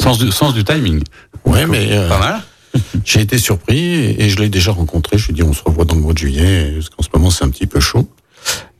Sens 0.00 0.18
du, 0.18 0.32
sens 0.32 0.54
du 0.54 0.64
timing. 0.64 1.02
Ouais, 1.44 1.66
mais 1.66 1.88
pas 2.08 2.18
mal. 2.18 2.40
j'ai 3.04 3.20
été 3.20 3.38
surpris 3.38 3.94
et, 3.94 4.28
je 4.28 4.38
l'ai 4.38 4.48
déjà 4.48 4.72
rencontré. 4.72 5.18
Je 5.18 5.26
lui 5.26 5.32
ai 5.32 5.34
dit 5.36 5.42
on 5.42 5.52
se 5.52 5.62
revoit 5.62 5.84
dans 5.84 5.94
le 5.94 6.00
mois 6.00 6.12
de 6.12 6.18
juillet, 6.18 6.72
parce 6.74 6.88
qu'en 6.90 7.02
ce 7.02 7.08
moment 7.14 7.30
c'est 7.30 7.44
un 7.44 7.50
petit 7.50 7.66
peu 7.66 7.80
chaud. 7.80 8.08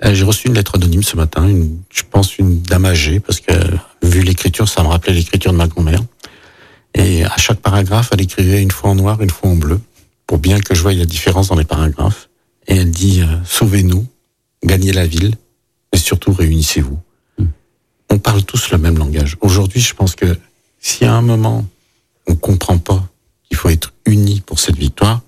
Euh, 0.05 0.15
j'ai 0.15 0.25
reçu 0.25 0.49
une 0.49 0.55
lettre 0.55 0.77
anonyme 0.77 1.03
ce 1.03 1.17
matin, 1.17 1.47
une, 1.47 1.79
je 1.91 2.03
pense 2.09 2.39
une 2.39 2.63
dame 2.63 2.87
âgée, 2.87 3.21
parce 3.21 3.41
que 3.41 3.53
vu 4.03 4.23
l'écriture, 4.23 4.69
ça 4.69 4.83
me 4.83 4.89
rappelait 4.89 5.13
l'écriture 5.13 5.53
de 5.53 5.59
ma 5.59 5.67
grand-mère. 5.67 6.01
Et 6.95 7.25
à 7.25 7.37
chaque 7.37 7.61
paragraphe, 7.61 8.11
elle 8.13 8.21
écrivait 8.21 8.63
une 8.63 8.71
fois 8.71 8.91
en 8.91 8.95
noir, 8.95 9.23
une 9.23 9.31
fois 9.31 9.51
en 9.51 9.57
bleu, 9.57 9.81
pour 10.27 10.39
bien 10.39 10.61
que 10.61 10.75
je 10.75 10.83
voie 10.83 10.93
la 10.93 11.07
différence 11.07 11.49
dans 11.49 11.57
les 11.57 11.65
paragraphes. 11.65 12.29
Et 12.67 12.77
elle 12.77 12.91
dit, 12.91 13.23
euh, 13.23 13.37
sauvez-nous, 13.45 14.07
gagnez 14.65 14.93
la 14.93 15.07
ville, 15.07 15.35
et 15.93 15.99
surtout 15.99 16.33
réunissez-vous. 16.33 16.99
Hmm. 17.39 17.47
On 18.11 18.19
parle 18.19 18.43
tous 18.43 18.71
le 18.71 18.79
même 18.79 18.99
langage. 18.99 19.37
Aujourd'hui, 19.41 19.81
je 19.81 19.95
pense 19.95 20.15
que 20.15 20.37
si 20.81 21.05
à 21.05 21.15
un 21.15 21.23
moment, 21.23 21.67
on 22.27 22.35
comprend 22.35 22.79
pas 22.79 23.03
qu'il 23.49 23.57
faut 23.57 23.69
être 23.69 23.93
unis 24.07 24.41
pour 24.41 24.59
cette 24.59 24.77
victoire, 24.77 25.23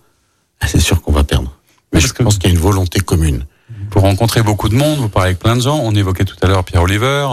c'est 0.67 0.81
sûr 0.81 1.03
qu'on 1.03 1.13
va 1.13 1.25
perdre. 1.25 1.57
Mais 1.93 2.01
je 2.01 2.13
pense 2.13 2.39
qu'il 2.39 2.49
y 2.49 2.53
a 2.53 2.55
une 2.55 2.63
volonté 2.63 3.01
commune. 3.01 3.45
Vous 3.91 4.01
rencontrez 4.01 4.43
beaucoup 4.43 4.69
de 4.69 4.75
monde, 4.75 4.99
vous 4.99 5.09
parlez 5.09 5.31
avec 5.31 5.39
plein 5.39 5.57
de 5.57 5.61
gens. 5.61 5.79
On 5.83 5.95
évoquait 5.95 6.25
tout 6.25 6.37
à 6.41 6.47
l'heure 6.47 6.65
Pierre 6.65 6.83
Oliver, 6.83 7.29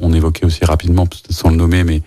on 0.00 0.12
évoquait 0.14 0.46
aussi 0.46 0.64
rapidement, 0.64 1.06
sans 1.28 1.50
le 1.50 1.56
nommer, 1.56 1.84
mais 1.84 1.96
euh, 1.96 2.00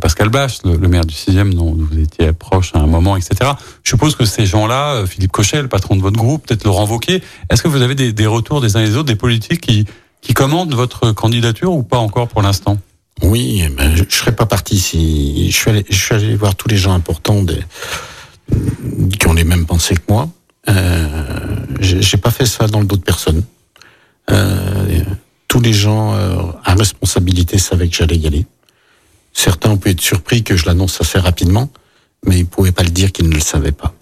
Pascal 0.00 0.28
Bach, 0.28 0.50
le, 0.64 0.76
maire 0.88 1.04
du 1.04 1.14
6e, 1.14 1.54
dont 1.54 1.74
vous 1.78 1.98
étiez 1.98 2.32
proche 2.32 2.72
à 2.74 2.78
un 2.78 2.86
moment, 2.86 3.16
etc. 3.16 3.52
Je 3.84 3.90
suppose 3.90 4.16
que 4.16 4.24
ces 4.24 4.44
gens-là, 4.44 4.94
euh, 4.94 5.06
Philippe 5.06 5.32
Cochet, 5.32 5.62
le 5.62 5.68
patron 5.68 5.96
de 5.96 6.02
votre 6.02 6.16
groupe, 6.16 6.46
peut-être 6.46 6.64
Laurent 6.64 6.86
Wauquiez, 6.86 7.22
est-ce 7.50 7.62
que 7.62 7.68
vous 7.68 7.82
avez 7.82 7.94
des, 7.94 8.26
retours 8.26 8.60
des 8.60 8.76
uns 8.76 8.80
et 8.80 8.88
des 8.88 8.96
autres, 8.96 9.06
des 9.06 9.16
politiques 9.16 9.60
qui, 9.60 9.86
qui 10.20 10.34
commandent 10.34 10.74
votre 10.74 11.12
candidature 11.12 11.72
ou 11.72 11.82
pas 11.82 11.98
encore 11.98 12.28
pour 12.28 12.42
l'instant? 12.42 12.78
Oui, 13.22 13.64
ben, 13.76 13.94
je 13.94 14.04
ne 14.04 14.10
serais 14.10 14.34
pas 14.34 14.46
parti 14.46 14.78
si... 14.78 15.50
Je 15.50 15.56
suis, 15.56 16.14
allé, 16.14 16.36
voir 16.36 16.54
tous 16.54 16.68
les 16.68 16.76
gens 16.76 16.92
importants 16.92 17.44
qui 19.18 19.26
ont 19.26 19.32
les 19.32 19.44
mêmes 19.44 19.66
pensées 19.66 19.94
que 19.94 20.02
moi. 20.08 20.28
Euh, 20.68 21.56
j'ai 21.80 22.18
pas 22.18 22.30
fait 22.30 22.46
ça 22.46 22.66
dans 22.66 22.80
le 22.80 22.86
dos 22.86 22.96
de 22.96 23.02
personne. 23.02 23.42
Euh, 24.30 25.02
tous 25.48 25.60
les 25.60 25.72
gens 25.72 26.14
euh, 26.14 26.36
à 26.64 26.74
responsabilité 26.74 27.58
savaient 27.58 27.88
que 27.88 27.96
j'allais 27.96 28.16
y 28.16 28.26
aller. 28.26 28.46
Certains 29.36 29.70
ont 29.70 29.76
pu 29.76 29.90
être 29.90 30.00
surpris 30.00 30.42
que 30.42 30.56
je 30.56 30.66
l'annonce 30.66 31.00
assez 31.00 31.18
rapidement, 31.18 31.70
mais 32.24 32.38
ils 32.40 32.46
pouvaient 32.46 32.72
pas 32.72 32.82
le 32.82 32.90
dire 32.90 33.12
qu'ils 33.12 33.28
ne 33.28 33.34
le 33.34 33.40
savaient 33.40 33.72
pas. 33.72 33.94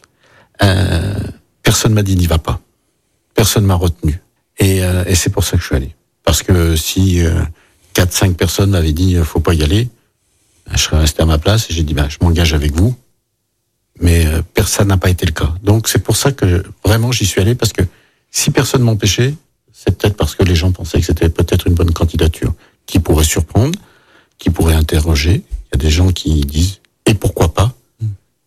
Euh, 0.62 1.14
personne 1.62 1.92
m'a 1.92 2.02
dit 2.02 2.16
n'y 2.16 2.26
va 2.26 2.38
pas. 2.38 2.60
Personne 3.34 3.64
m'a 3.64 3.74
retenu. 3.74 4.20
Et, 4.58 4.84
euh, 4.84 5.04
et 5.06 5.14
c'est 5.14 5.30
pour 5.30 5.44
ça 5.44 5.56
que 5.56 5.62
je 5.62 5.66
suis 5.66 5.76
allé. 5.76 5.94
Parce 6.22 6.42
que 6.42 6.76
si 6.76 7.22
euh, 7.22 7.42
quatre, 7.92 8.12
cinq 8.12 8.36
personnes 8.36 8.70
m'avaient 8.70 8.92
dit 8.92 9.16
faut 9.24 9.40
pas 9.40 9.54
y 9.54 9.62
aller, 9.62 9.88
je 10.72 10.78
serais 10.78 10.98
resté 10.98 11.22
à 11.22 11.26
ma 11.26 11.38
place 11.38 11.68
et 11.68 11.74
j'ai 11.74 11.82
dit 11.82 11.94
bah, 11.94 12.08
je 12.08 12.18
m'engage 12.22 12.54
avec 12.54 12.72
vous 12.72 12.96
mais 14.00 14.26
euh, 14.26 14.42
personne 14.54 14.88
n'a 14.88 14.96
pas 14.96 15.10
été 15.10 15.26
le 15.26 15.32
cas. 15.32 15.54
Donc 15.62 15.88
c'est 15.88 16.02
pour 16.02 16.16
ça 16.16 16.32
que 16.32 16.64
vraiment 16.84 17.12
j'y 17.12 17.26
suis 17.26 17.40
allé 17.40 17.54
parce 17.54 17.72
que 17.72 17.82
si 18.30 18.50
personne 18.50 18.82
m'empêchait, 18.82 19.34
c'est 19.72 19.96
peut-être 19.96 20.16
parce 20.16 20.34
que 20.34 20.42
les 20.42 20.54
gens 20.54 20.72
pensaient 20.72 21.00
que 21.00 21.06
c'était 21.06 21.28
peut-être 21.28 21.66
une 21.66 21.74
bonne 21.74 21.92
candidature 21.92 22.52
qui 22.86 22.98
pourrait 22.98 23.24
surprendre, 23.24 23.78
qui 24.44 24.50
pourrait 24.50 24.74
interroger. 24.74 25.42
Il 25.42 25.68
y 25.72 25.74
a 25.74 25.78
des 25.78 25.90
gens 25.90 26.12
qui 26.12 26.42
disent 26.42 26.80
et 27.06 27.14
pourquoi 27.14 27.54
pas? 27.54 27.72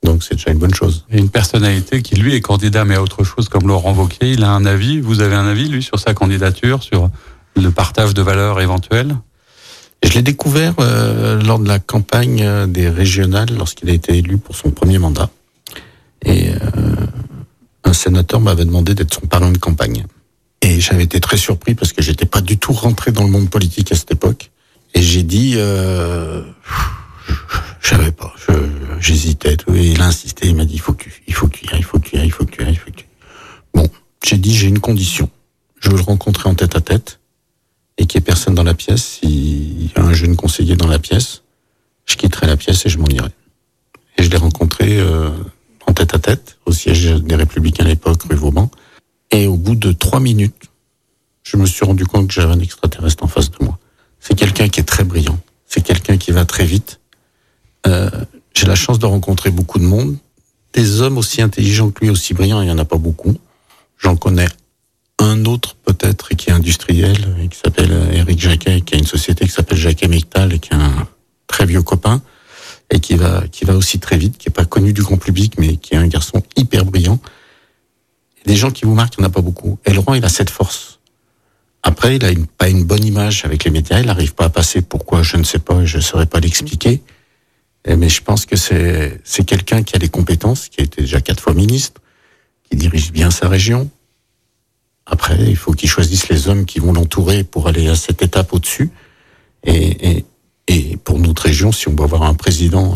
Donc 0.03 0.23
c'est 0.23 0.35
déjà 0.35 0.51
une 0.51 0.59
bonne 0.59 0.75
chose. 0.75 1.05
Et 1.09 1.17
une 1.17 1.29
personnalité 1.29 2.03
qui 2.03 2.15
lui 2.15 2.35
est 2.35 2.41
candidat 2.41 2.85
mais 2.85 2.93
à 2.93 3.01
autre 3.01 3.23
chose 3.23 3.49
comme 3.49 3.67
Laurent 3.67 3.93
Wauquiez, 3.93 4.33
il 4.33 4.43
a 4.43 4.51
un 4.51 4.65
avis? 4.67 5.01
Vous 5.01 5.21
avez 5.21 5.33
un 5.33 5.47
avis 5.47 5.67
lui 5.67 5.81
sur 5.81 5.99
sa 5.99 6.13
candidature, 6.13 6.83
sur 6.83 7.09
le 7.55 7.71
partage 7.71 8.13
de 8.13 8.21
valeurs 8.21 8.61
éventuel 8.61 9.17
Je 10.03 10.13
l'ai 10.13 10.21
découvert 10.21 10.75
euh, 10.79 11.41
lors 11.41 11.57
de 11.57 11.67
la 11.67 11.79
campagne 11.79 12.43
euh, 12.43 12.67
des 12.67 12.89
régionales, 12.89 13.49
lorsqu'il 13.57 13.89
a 13.89 13.93
été 13.93 14.19
élu 14.19 14.37
pour 14.37 14.55
son 14.55 14.69
premier 14.69 14.99
mandat. 14.99 15.31
Et 16.23 16.49
euh, 16.49 16.59
un 17.85 17.93
sénateur 17.93 18.39
m'avait 18.39 18.65
demandé 18.65 18.93
d'être 18.93 19.15
son 19.15 19.25
parrain 19.25 19.49
de 19.49 19.57
campagne. 19.57 20.05
Et 20.61 20.79
j'avais 20.79 21.05
été 21.05 21.19
très 21.19 21.37
surpris 21.37 21.73
parce 21.73 21.91
que 21.91 22.03
j'étais 22.03 22.27
pas 22.27 22.41
du 22.41 22.59
tout 22.59 22.73
rentré 22.73 23.11
dans 23.11 23.23
le 23.23 23.31
monde 23.31 23.49
politique 23.49 23.91
à 23.91 23.95
cette 23.95 24.11
époque. 24.11 24.51
Et 24.93 25.01
j'ai 25.01 25.23
dit, 25.23 25.53
euh, 25.57 26.43
je 27.81 27.89
savais 27.89 28.11
pas, 28.11 28.33
j'hésitais. 28.99 29.57
Il 29.73 30.01
a 30.01 30.05
insisté, 30.05 30.47
il 30.47 30.55
m'a 30.55 30.65
dit, 30.65 30.75
il 30.75 30.79
faut 30.81 30.93
que 30.93 31.03
tu, 31.03 31.23
il 31.27 31.33
faut 31.33 31.47
que 31.47 31.57
tu 31.57 31.65
il 31.75 31.83
faut 31.83 31.99
que 31.99 32.17
il 32.17 32.31
faut 32.31 32.45
que 32.45 32.51
tu 32.51 32.63
il 32.63 33.05
Bon, 33.73 33.87
j'ai 34.23 34.37
dit, 34.37 34.55
j'ai 34.55 34.67
une 34.67 34.79
condition. 34.79 35.29
Je 35.79 35.89
veux 35.89 35.97
le 35.97 36.03
rencontrer 36.03 36.49
en 36.49 36.55
tête 36.55 36.75
à 36.75 36.81
tête 36.81 37.19
et 37.97 38.05
qu'il 38.05 38.19
n'y 38.19 38.23
ait 38.23 38.25
personne 38.25 38.55
dans 38.55 38.63
la 38.63 38.73
pièce. 38.73 39.19
S'il 39.19 39.85
y 39.85 39.91
a 39.95 40.01
un 40.01 40.13
jeune 40.13 40.35
conseiller 40.35 40.75
dans 40.75 40.87
la 40.87 40.99
pièce, 40.99 41.43
je 42.05 42.15
quitterai 42.15 42.47
la 42.47 42.57
pièce 42.57 42.85
et 42.85 42.89
je 42.89 42.97
m'en 42.97 43.07
irai. 43.07 43.29
Et 44.17 44.23
je 44.23 44.29
l'ai 44.29 44.37
rencontré 44.37 44.99
euh, 44.99 45.29
en 45.85 45.93
tête 45.93 46.15
à 46.15 46.19
tête 46.19 46.57
au 46.65 46.71
siège 46.71 47.05
des 47.05 47.35
Républicains 47.35 47.85
à 47.85 47.87
l'époque, 47.87 48.23
rue 48.23 48.35
Vauban. 48.35 48.71
Et 49.31 49.47
au 49.47 49.57
bout 49.57 49.75
de 49.75 49.91
trois 49.91 50.19
minutes, 50.19 50.69
je 51.43 51.57
me 51.57 51.65
suis 51.65 51.85
rendu 51.85 52.05
compte 52.05 52.27
que 52.27 52.33
j'avais 52.33 52.53
un 52.53 52.59
extraterrestre 52.59 53.23
en 53.23 53.27
face 53.27 53.51
de 53.51 53.63
moi. 53.63 53.77
C'est 54.27 54.35
quelqu'un 54.35 54.67
qui 54.67 54.81
est 54.81 54.83
très 54.83 55.05
brillant. 55.05 55.39
C'est 55.67 55.81
quelqu'un 55.81 56.17
qui 56.17 56.31
va 56.31 56.43
très 56.43 56.65
vite. 56.65 56.99
Euh, 57.85 58.09
J'ai 58.53 58.67
la 58.67 58.75
chance 58.75 58.99
de 58.99 59.05
rencontrer 59.05 59.51
beaucoup 59.51 59.79
de 59.79 59.85
monde. 59.85 60.17
Des 60.73 60.99
hommes 61.01 61.17
aussi 61.17 61.41
intelligents 61.41 61.91
que 61.91 62.03
lui, 62.03 62.09
aussi 62.09 62.33
brillants, 62.33 62.61
il 62.61 62.65
n'y 62.65 62.71
en 62.71 62.77
a 62.77 62.83
pas 62.85 62.97
beaucoup. 62.97 63.37
J'en 63.97 64.17
connais 64.17 64.47
un 65.19 65.45
autre 65.45 65.77
peut-être 65.85 66.29
qui 66.35 66.49
est 66.49 66.53
industriel, 66.53 67.47
qui 67.49 67.57
s'appelle 67.57 67.91
Eric 68.11 68.39
Jacquet, 68.39 68.81
qui 68.81 68.95
a 68.95 68.97
une 68.97 69.05
société 69.05 69.45
qui 69.45 69.51
s'appelle 69.51 69.77
Jacquet 69.77 70.09
Mectal 70.09 70.53
et 70.53 70.59
qui 70.59 70.73
est 70.73 70.75
un 70.75 71.07
très 71.47 71.65
vieux 71.65 71.81
copain 71.81 72.21
et 72.91 72.99
qui 72.99 73.15
va 73.15 73.47
qui 73.47 73.63
va 73.63 73.75
aussi 73.75 73.99
très 73.99 74.17
vite, 74.17 74.37
qui 74.37 74.49
est 74.49 74.51
pas 74.51 74.65
connu 74.65 74.91
du 74.91 75.01
grand 75.03 75.17
public, 75.17 75.53
mais 75.57 75.77
qui 75.77 75.93
est 75.93 75.97
un 75.97 76.07
garçon 76.07 76.43
hyper 76.57 76.83
brillant. 76.83 77.19
des 78.45 78.55
gens 78.55 78.71
qui 78.71 78.85
vous 78.85 78.93
marquent, 78.93 79.15
il 79.17 79.21
n'y 79.21 79.25
en 79.25 79.29
a 79.29 79.31
pas 79.31 79.41
beaucoup. 79.41 79.79
Elrond, 79.85 80.13
il 80.13 80.23
a 80.23 80.29
cette 80.29 80.49
force. 80.49 80.96
Après, 81.87 82.17
il 82.17 82.25
a 82.25 82.31
pas 82.57 82.69
une 82.69 82.83
bonne 82.83 83.05
image 83.05 83.45
avec 83.45 83.63
les 83.63 83.71
médias, 83.71 83.99
il 83.99 84.07
n'arrive 84.07 84.33
pas 84.33 84.45
à 84.45 84.49
passer. 84.49 84.81
Pourquoi 84.81 85.23
Je 85.23 85.37
ne 85.37 85.43
sais 85.43 85.59
pas, 85.59 85.85
je 85.85 85.97
ne 85.97 86.01
saurais 86.01 86.25
pas 86.25 86.39
l'expliquer. 86.39 87.01
Mais 87.87 88.09
je 88.09 88.21
pense 88.21 88.45
que 88.45 88.57
c'est 88.57 89.21
c'est 89.23 89.45
quelqu'un 89.45 89.81
qui 89.83 89.95
a 89.95 89.99
les 89.99 90.09
compétences, 90.09 90.67
qui 90.67 90.81
a 90.81 90.83
été 90.83 91.01
déjà 91.01 91.21
quatre 91.21 91.41
fois 91.41 91.53
ministre, 91.53 92.01
qui 92.69 92.75
dirige 92.75 93.13
bien 93.13 93.31
sa 93.31 93.47
région, 93.47 93.89
après, 95.09 95.37
il 95.47 95.55
faut 95.55 95.71
qu'ils 95.71 95.89
choisissent 95.89 96.27
les 96.27 96.49
hommes 96.49 96.65
qui 96.65 96.79
vont 96.79 96.91
l'entourer 96.91 97.43
pour 97.43 97.67
aller 97.67 97.87
à 97.87 97.95
cette 97.95 98.21
étape 98.21 98.53
au-dessus. 98.53 98.89
Et, 99.63 100.09
et, 100.09 100.25
et, 100.67 100.97
pour 100.97 101.17
notre 101.17 101.43
région, 101.43 101.71
si 101.71 101.87
on 101.87 101.93
doit 101.93 102.05
avoir 102.05 102.23
un 102.23 102.33
président 102.33 102.95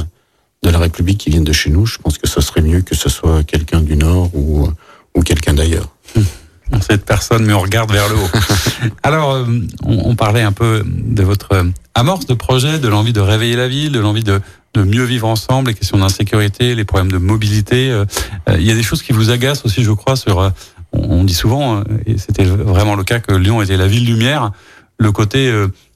de 0.62 0.69
la 0.69 0.77
République 0.77 1.19
qui 1.19 1.30
vienne 1.30 1.45
de 1.45 1.54
chez 1.54 1.69
nous, 1.69 1.86
je 1.86 1.97
pense 1.97 2.17
que 2.17 2.27
ce 2.27 2.41
serait 2.41 2.62
mieux 2.62 2.82
que 2.82 2.95
ce 2.95 3.10
soit 3.10 3.43
quelqu'un 3.43 3.82
du 3.82 3.95
Nord 3.95 4.30
ou, 4.36 4.67
ou 5.15 5.21
quelqu'un 5.23 5.54
d'ailleurs. 5.54 5.88
Cette 6.79 7.05
personne, 7.05 7.45
mais 7.45 7.53
on 7.53 7.60
regarde 7.60 7.91
vers 7.91 8.07
le 8.10 8.15
haut. 8.15 8.29
Alors, 9.03 9.34
euh, 9.34 9.45
on, 9.84 10.12
on, 10.12 10.15
parlait 10.15 10.41
un 10.41 10.51
peu 10.51 10.84
de 10.86 11.23
votre 11.23 11.65
amorce 11.95 12.25
de 12.25 12.34
projet, 12.34 12.79
de 12.79 12.88
l'envie 12.88 13.13
de 13.13 13.19
réveiller 13.19 13.55
la 13.55 13.67
ville, 13.67 13.91
de 13.91 13.99
l'envie 13.99 14.23
de, 14.23 14.41
de 14.73 14.84
mieux 14.84 15.03
vivre 15.03 15.27
ensemble, 15.27 15.69
les 15.69 15.73
questions 15.75 15.97
d'insécurité, 15.97 16.73
les 16.75 16.86
problèmes 16.86 17.12
de 17.12 17.17
mobilité. 17.17 17.91
Euh, 17.91 18.05
euh, 18.49 18.55
il 18.57 18.63
y 18.63 18.71
a 18.71 18.75
des 18.75 18.84
choses 18.84 19.03
qui 19.03 19.12
vous 19.12 19.29
agacent 19.29 19.65
aussi, 19.65 19.84
je 19.84 19.91
crois, 19.91 20.15
sur 20.15 20.51
on 20.93 21.23
dit 21.23 21.34
souvent, 21.34 21.84
et 22.05 22.17
c'était 22.17 22.43
vraiment 22.43 22.95
le 22.95 23.05
cas, 23.05 23.21
que 23.21 23.34
Lyon 23.34 23.62
était 23.62 23.77
la 23.77 23.88
ville 23.88 24.05
lumière. 24.05 24.51
Le 24.97 25.13
côté 25.13 25.49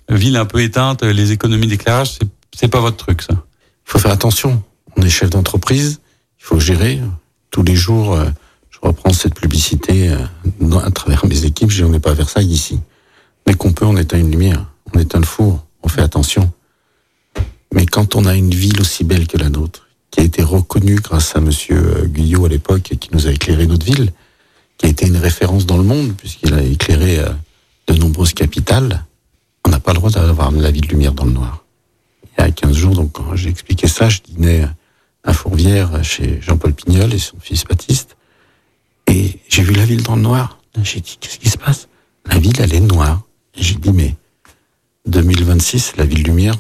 ville 0.07 0.37
un 0.37 0.45
peu 0.45 0.61
éteinte, 0.61 1.03
les 1.03 1.33
économies 1.33 1.67
d'éclairage, 1.67 2.17
c'est 2.55 2.69
pas 2.69 2.79
votre 2.79 2.95
truc, 2.95 3.21
ça? 3.21 3.33
Il 3.33 3.91
faut 3.91 3.99
faire 3.99 4.11
attention. 4.11 4.63
On 4.95 5.01
est 5.01 5.09
chef 5.09 5.29
d'entreprise, 5.29 5.99
il 6.39 6.45
faut 6.45 6.61
gérer. 6.61 7.01
Tous 7.51 7.61
les 7.61 7.75
jours, 7.75 8.17
euh, 8.85 8.89
reprends 8.89 9.13
cette 9.13 9.35
publicité 9.35 10.09
à 10.09 10.91
travers 10.91 11.25
mes 11.25 11.45
équipes, 11.45 11.71
je 11.71 11.77
dis 11.77 11.83
on 11.83 11.89
n'est 11.89 11.99
pas 11.99 12.11
à 12.11 12.15
Versailles 12.15 12.51
ici. 12.51 12.79
Dès 13.45 13.53
qu'on 13.53 13.73
peut, 13.73 13.85
on 13.85 13.97
éteint 13.97 14.19
une 14.19 14.31
lumière, 14.31 14.65
on 14.93 14.99
éteint 14.99 15.19
le 15.19 15.25
four, 15.25 15.65
on 15.83 15.87
fait 15.87 16.01
attention. 16.01 16.51
Mais 17.73 17.85
quand 17.85 18.15
on 18.15 18.25
a 18.25 18.35
une 18.35 18.53
ville 18.53 18.79
aussi 18.79 19.03
belle 19.03 19.27
que 19.27 19.37
la 19.37 19.49
nôtre, 19.49 19.87
qui 20.11 20.21
a 20.21 20.23
été 20.23 20.41
reconnue 20.41 20.95
grâce 20.95 21.35
à 21.35 21.41
Monsieur 21.41 22.05
Guyot 22.05 22.45
à 22.45 22.49
l'époque, 22.49 22.93
qui 22.99 23.09
nous 23.11 23.27
a 23.27 23.31
éclairé 23.31 23.67
notre 23.67 23.85
ville, 23.85 24.11
qui 24.77 24.85
a 24.85 24.89
été 24.89 25.07
une 25.07 25.17
référence 25.17 25.65
dans 25.65 25.77
le 25.77 25.83
monde, 25.83 26.13
puisqu'il 26.15 26.53
a 26.53 26.61
éclairé 26.61 27.19
euh, 27.19 27.29
de 27.87 27.93
nombreuses 27.95 28.33
capitales, 28.33 29.05
on 29.65 29.69
n'a 29.69 29.79
pas 29.79 29.91
le 29.91 29.97
droit 29.97 30.09
d'avoir 30.09 30.51
la 30.51 30.71
vie 30.71 30.81
de 30.81 30.87
lumière 30.87 31.13
dans 31.13 31.25
le 31.25 31.31
noir. 31.31 31.65
Il 32.37 32.41
y 32.41 32.47
a 32.47 32.51
15 32.51 32.73
jours, 32.73 32.95
donc, 32.95 33.13
quand 33.13 33.35
j'ai 33.35 33.49
expliqué 33.49 33.87
ça, 33.87 34.09
je 34.09 34.21
dînais 34.21 34.65
à 35.23 35.33
Fourvière 35.33 36.03
chez 36.03 36.39
Jean-Paul 36.41 36.73
Pignol 36.73 37.13
et 37.13 37.19
son 37.19 37.37
fils 37.39 37.63
Baptiste, 37.65 38.14
et 39.07 39.39
j'ai 39.49 39.63
vu 39.63 39.73
la 39.73 39.85
ville 39.85 40.03
dans 40.03 40.15
le 40.15 40.21
noir. 40.21 40.59
J'ai 40.83 40.99
dit, 40.99 41.17
qu'est-ce 41.19 41.39
qui 41.39 41.49
se 41.49 41.57
passe? 41.57 41.87
La 42.25 42.37
ville, 42.37 42.59
elle 42.59 42.73
est 42.73 42.79
noire. 42.79 43.21
J'ai 43.55 43.75
dit, 43.75 43.91
mais 43.91 44.15
2026, 45.05 45.93
la 45.97 46.05
ville 46.05 46.23
lumière, 46.23 46.57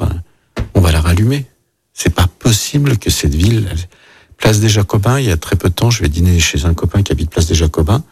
on 0.73 0.81
va 0.81 0.91
la 0.91 1.01
rallumer. 1.01 1.45
C'est 1.93 2.13
pas 2.13 2.27
possible 2.27 2.97
que 2.97 3.09
cette 3.09 3.35
ville, 3.35 3.69
Place 4.37 4.59
des 4.59 4.69
Jacobins, 4.69 5.19
il 5.19 5.25
y 5.25 5.31
a 5.31 5.37
très 5.37 5.55
peu 5.55 5.69
de 5.69 5.73
temps, 5.73 5.89
je 5.89 6.01
vais 6.01 6.09
dîner 6.09 6.39
chez 6.39 6.65
un 6.65 6.73
copain 6.73 7.03
qui 7.03 7.11
habite 7.11 7.29
Place 7.29 7.47
des 7.47 7.55
Jacobins, 7.55 8.03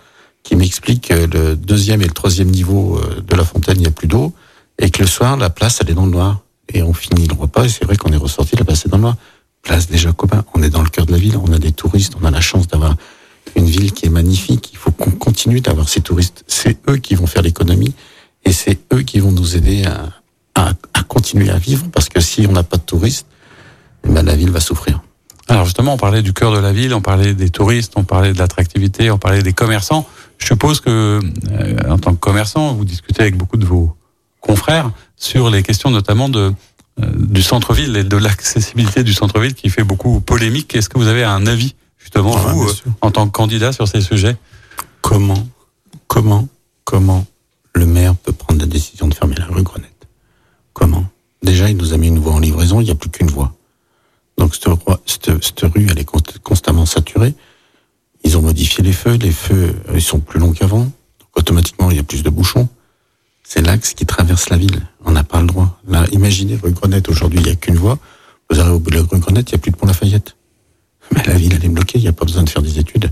qui 0.42 0.56
m'explique 0.56 1.10
que 1.10 1.14
le 1.14 1.56
deuxième 1.56 2.02
et 2.02 2.06
le 2.06 2.14
troisième 2.14 2.50
niveau 2.50 2.98
euh, 2.98 3.22
de 3.22 3.36
la 3.36 3.44
fontaine, 3.44 3.78
il 3.78 3.82
n'y 3.82 3.88
a 3.88 3.92
plus 3.92 4.08
d'eau, 4.08 4.34
et 4.80 4.90
que 4.90 5.02
le 5.02 5.08
soir, 5.08 5.38
la 5.38 5.50
place, 5.50 5.80
elle 5.82 5.90
est 5.90 5.94
dans 5.94 6.06
le 6.06 6.12
noir. 6.12 6.42
Et 6.74 6.82
on 6.82 6.94
finit 6.94 7.28
le 7.28 7.36
repas, 7.36 7.66
et 7.66 7.70
c'est 7.70 7.86
vrai 7.86 7.98
qu'on 7.98 8.12
est 8.12 8.18
ressorti, 8.18 8.56
la 8.56 8.66
place 8.66 8.86
est 8.86 8.90
dans 8.90 8.98
le 8.98 9.04
noir. 9.04 9.18
Place 9.62 9.88
des 9.88 9.98
Jacobins, 9.98 10.44
on 10.54 10.64
est 10.64 10.70
dans 10.70 10.82
le 10.82 10.90
cœur 10.90 11.06
de 11.06 11.12
la 11.12 11.18
ville, 11.18 11.38
on 11.38 11.52
a 11.54 11.60
des 11.60 11.72
touristes, 11.72 12.14
on 12.22 12.26
a 12.26 12.32
la 12.32 12.42
chance 12.42 12.68
d'avoir 12.68 12.96
une 13.56 13.66
ville 13.66 13.92
qui 13.92 14.06
est 14.06 14.10
magnifique. 14.10 14.70
Il 14.74 14.78
faut 14.78 14.92
qu'on 14.92 15.12
continue 15.12 15.62
d'avoir 15.62 15.90
ces 15.90 16.02
touristes. 16.02 16.44
C'est 16.48 16.78
eux 16.90 16.98
qui 16.98 17.16
vont 17.16 17.28
faire 17.28 17.42
l'économie, 17.42 17.94
et 18.46 18.52
c'est 18.52 18.80
eux 18.94 19.02
qui 19.02 19.20
vont 19.20 19.32
nous 19.32 19.56
aider 19.56 19.84
à, 19.86 20.10
continuer 21.08 21.52
à 21.52 21.58
vivre, 21.58 21.86
parce 21.92 22.10
que 22.10 22.20
si 22.20 22.48
on 22.48 22.54
n'a 22.54 22.64
pas 22.64 22.78
de 22.78 22.82
touristes, 22.82 23.28
eh 24.04 24.12
ben 24.12 24.24
la 24.24 24.36
ville 24.36 24.50
va 24.50 24.60
souffrir. 24.60 25.02
Alors 25.48 25.66
justement, 25.66 25.94
on 25.94 25.98
parlait 25.98 26.24
du 26.24 26.34
cœur 26.34 26.52
de 26.52 26.58
la 26.58 26.74
ville, 26.74 26.94
on 26.96 27.02
parlait 27.02 27.36
des 27.36 27.50
touristes, 27.50 27.94
on 27.98 28.04
parlait 28.04 28.34
de 28.34 28.40
l'attractivité, 28.40 29.12
on 29.12 29.20
parlait 29.20 29.44
des 29.44 29.54
commerçants. 29.54 30.08
Je 30.40 30.48
suppose 30.48 30.80
que, 30.80 31.20
euh, 31.52 31.78
en 31.88 32.00
tant 32.00 32.14
que 32.16 32.20
commerçant, 32.20 32.74
vous 32.74 32.84
discutez 32.84 33.22
avec 33.22 33.38
beaucoup 33.38 33.58
de 33.58 33.66
vos 33.66 33.96
confrères 34.42 34.90
sur 35.16 35.52
les 35.52 35.62
questions 35.62 35.92
notamment 35.92 36.30
de 36.30 36.54
euh, 37.02 37.06
du 37.16 37.42
centre-ville 37.42 37.98
et 37.98 38.04
de 38.04 38.18
l'accessibilité 38.18 39.04
du 39.04 39.14
centre-ville 39.14 39.56
qui 39.56 39.70
fait 39.70 39.84
beaucoup 39.84 40.20
polémique. 40.20 40.76
Est-ce 40.76 40.90
que 40.90 41.00
vous 41.00 41.08
avez 41.08 41.24
un 41.24 41.48
avis 41.48 41.74
justement 42.04 42.36
Ah, 42.38 42.52
vous, 42.54 42.68
euh, 42.70 42.74
en 43.02 43.12
tant 43.12 43.26
que 43.28 43.32
candidat 43.32 43.72
sur 43.72 43.88
ces 43.88 44.02
sujets 44.02 44.36
Comment, 45.02 45.48
comment, 46.08 46.48
comment 46.84 47.26
le 47.74 47.86
maire 47.86 48.16
peut 48.16 48.32
prendre 48.34 48.60
la 48.62 48.68
décision 48.68 49.08
de 49.08 49.14
fermer 49.14 49.36
la 49.36 49.46
rue 49.48 49.64
Grenette? 49.64 50.08
Comment? 50.74 51.06
Déjà, 51.42 51.70
il 51.70 51.78
nous 51.78 51.94
a 51.94 51.98
mis 51.98 52.08
une 52.08 52.20
voie 52.20 52.34
en 52.34 52.40
livraison, 52.40 52.80
il 52.80 52.86
n'y 52.86 52.92
a 52.92 52.96
plus 52.96 53.10
qu'une 53.10 53.28
voie. 53.30 53.54
Donc 54.38 54.56
cette, 54.56 54.66
roi- 54.66 55.02
cette, 55.06 55.44
cette 55.44 55.62
rue, 55.62 55.88
elle 55.90 56.00
est 56.00 56.08
const- 56.10 56.40
constamment 56.40 56.86
saturée. 56.86 57.34
Ils 58.24 58.38
ont 58.38 58.42
modifié 58.42 58.82
les 58.84 58.94
feux, 58.94 59.16
les 59.16 59.32
feux, 59.32 59.76
euh, 59.90 59.94
ils 59.96 60.02
sont 60.02 60.20
plus 60.20 60.40
longs 60.40 60.54
qu'avant. 60.54 60.84
Donc 60.86 61.30
automatiquement, 61.36 61.92
il 61.92 61.98
y 61.98 62.00
a 62.00 62.04
plus 62.04 62.24
de 62.24 62.30
bouchons. 62.30 62.70
C'est 63.44 63.62
l'axe 63.62 63.94
qui 63.94 64.06
traverse 64.06 64.50
la 64.50 64.58
ville. 64.58 64.88
On 65.04 65.12
n'a 65.12 65.24
pas 65.26 65.42
le 65.42 65.48
droit. 65.48 65.78
Là, 65.88 66.06
imaginez 66.14 66.56
rue 66.56 66.72
Grenette, 66.72 67.10
aujourd'hui, 67.10 67.40
il 67.40 67.46
n'y 67.46 67.52
a 67.52 67.56
qu'une 67.56 67.76
voie. 67.76 68.00
Vous 68.50 68.60
arrivez 68.60 68.76
au 68.76 68.80
bout 68.80 68.90
de 68.92 68.96
la 68.96 69.02
rue 69.02 69.20
Grenette, 69.20 69.50
il 69.52 69.56
n'y 69.56 69.60
a 69.60 69.62
plus 69.62 69.72
de 69.72 69.76
pont 69.76 69.86
Lafayette. 69.86 70.36
Mais 71.12 71.24
la 71.26 71.34
ville, 71.34 71.54
elle 71.56 71.66
est 71.66 71.70
bloquée, 71.70 72.00
il 72.00 72.02
n'y 72.02 72.08
a 72.08 72.14
pas 72.14 72.26
besoin 72.26 72.44
de 72.44 72.50
faire 72.50 72.62
des 72.62 72.80
études. 72.80 73.12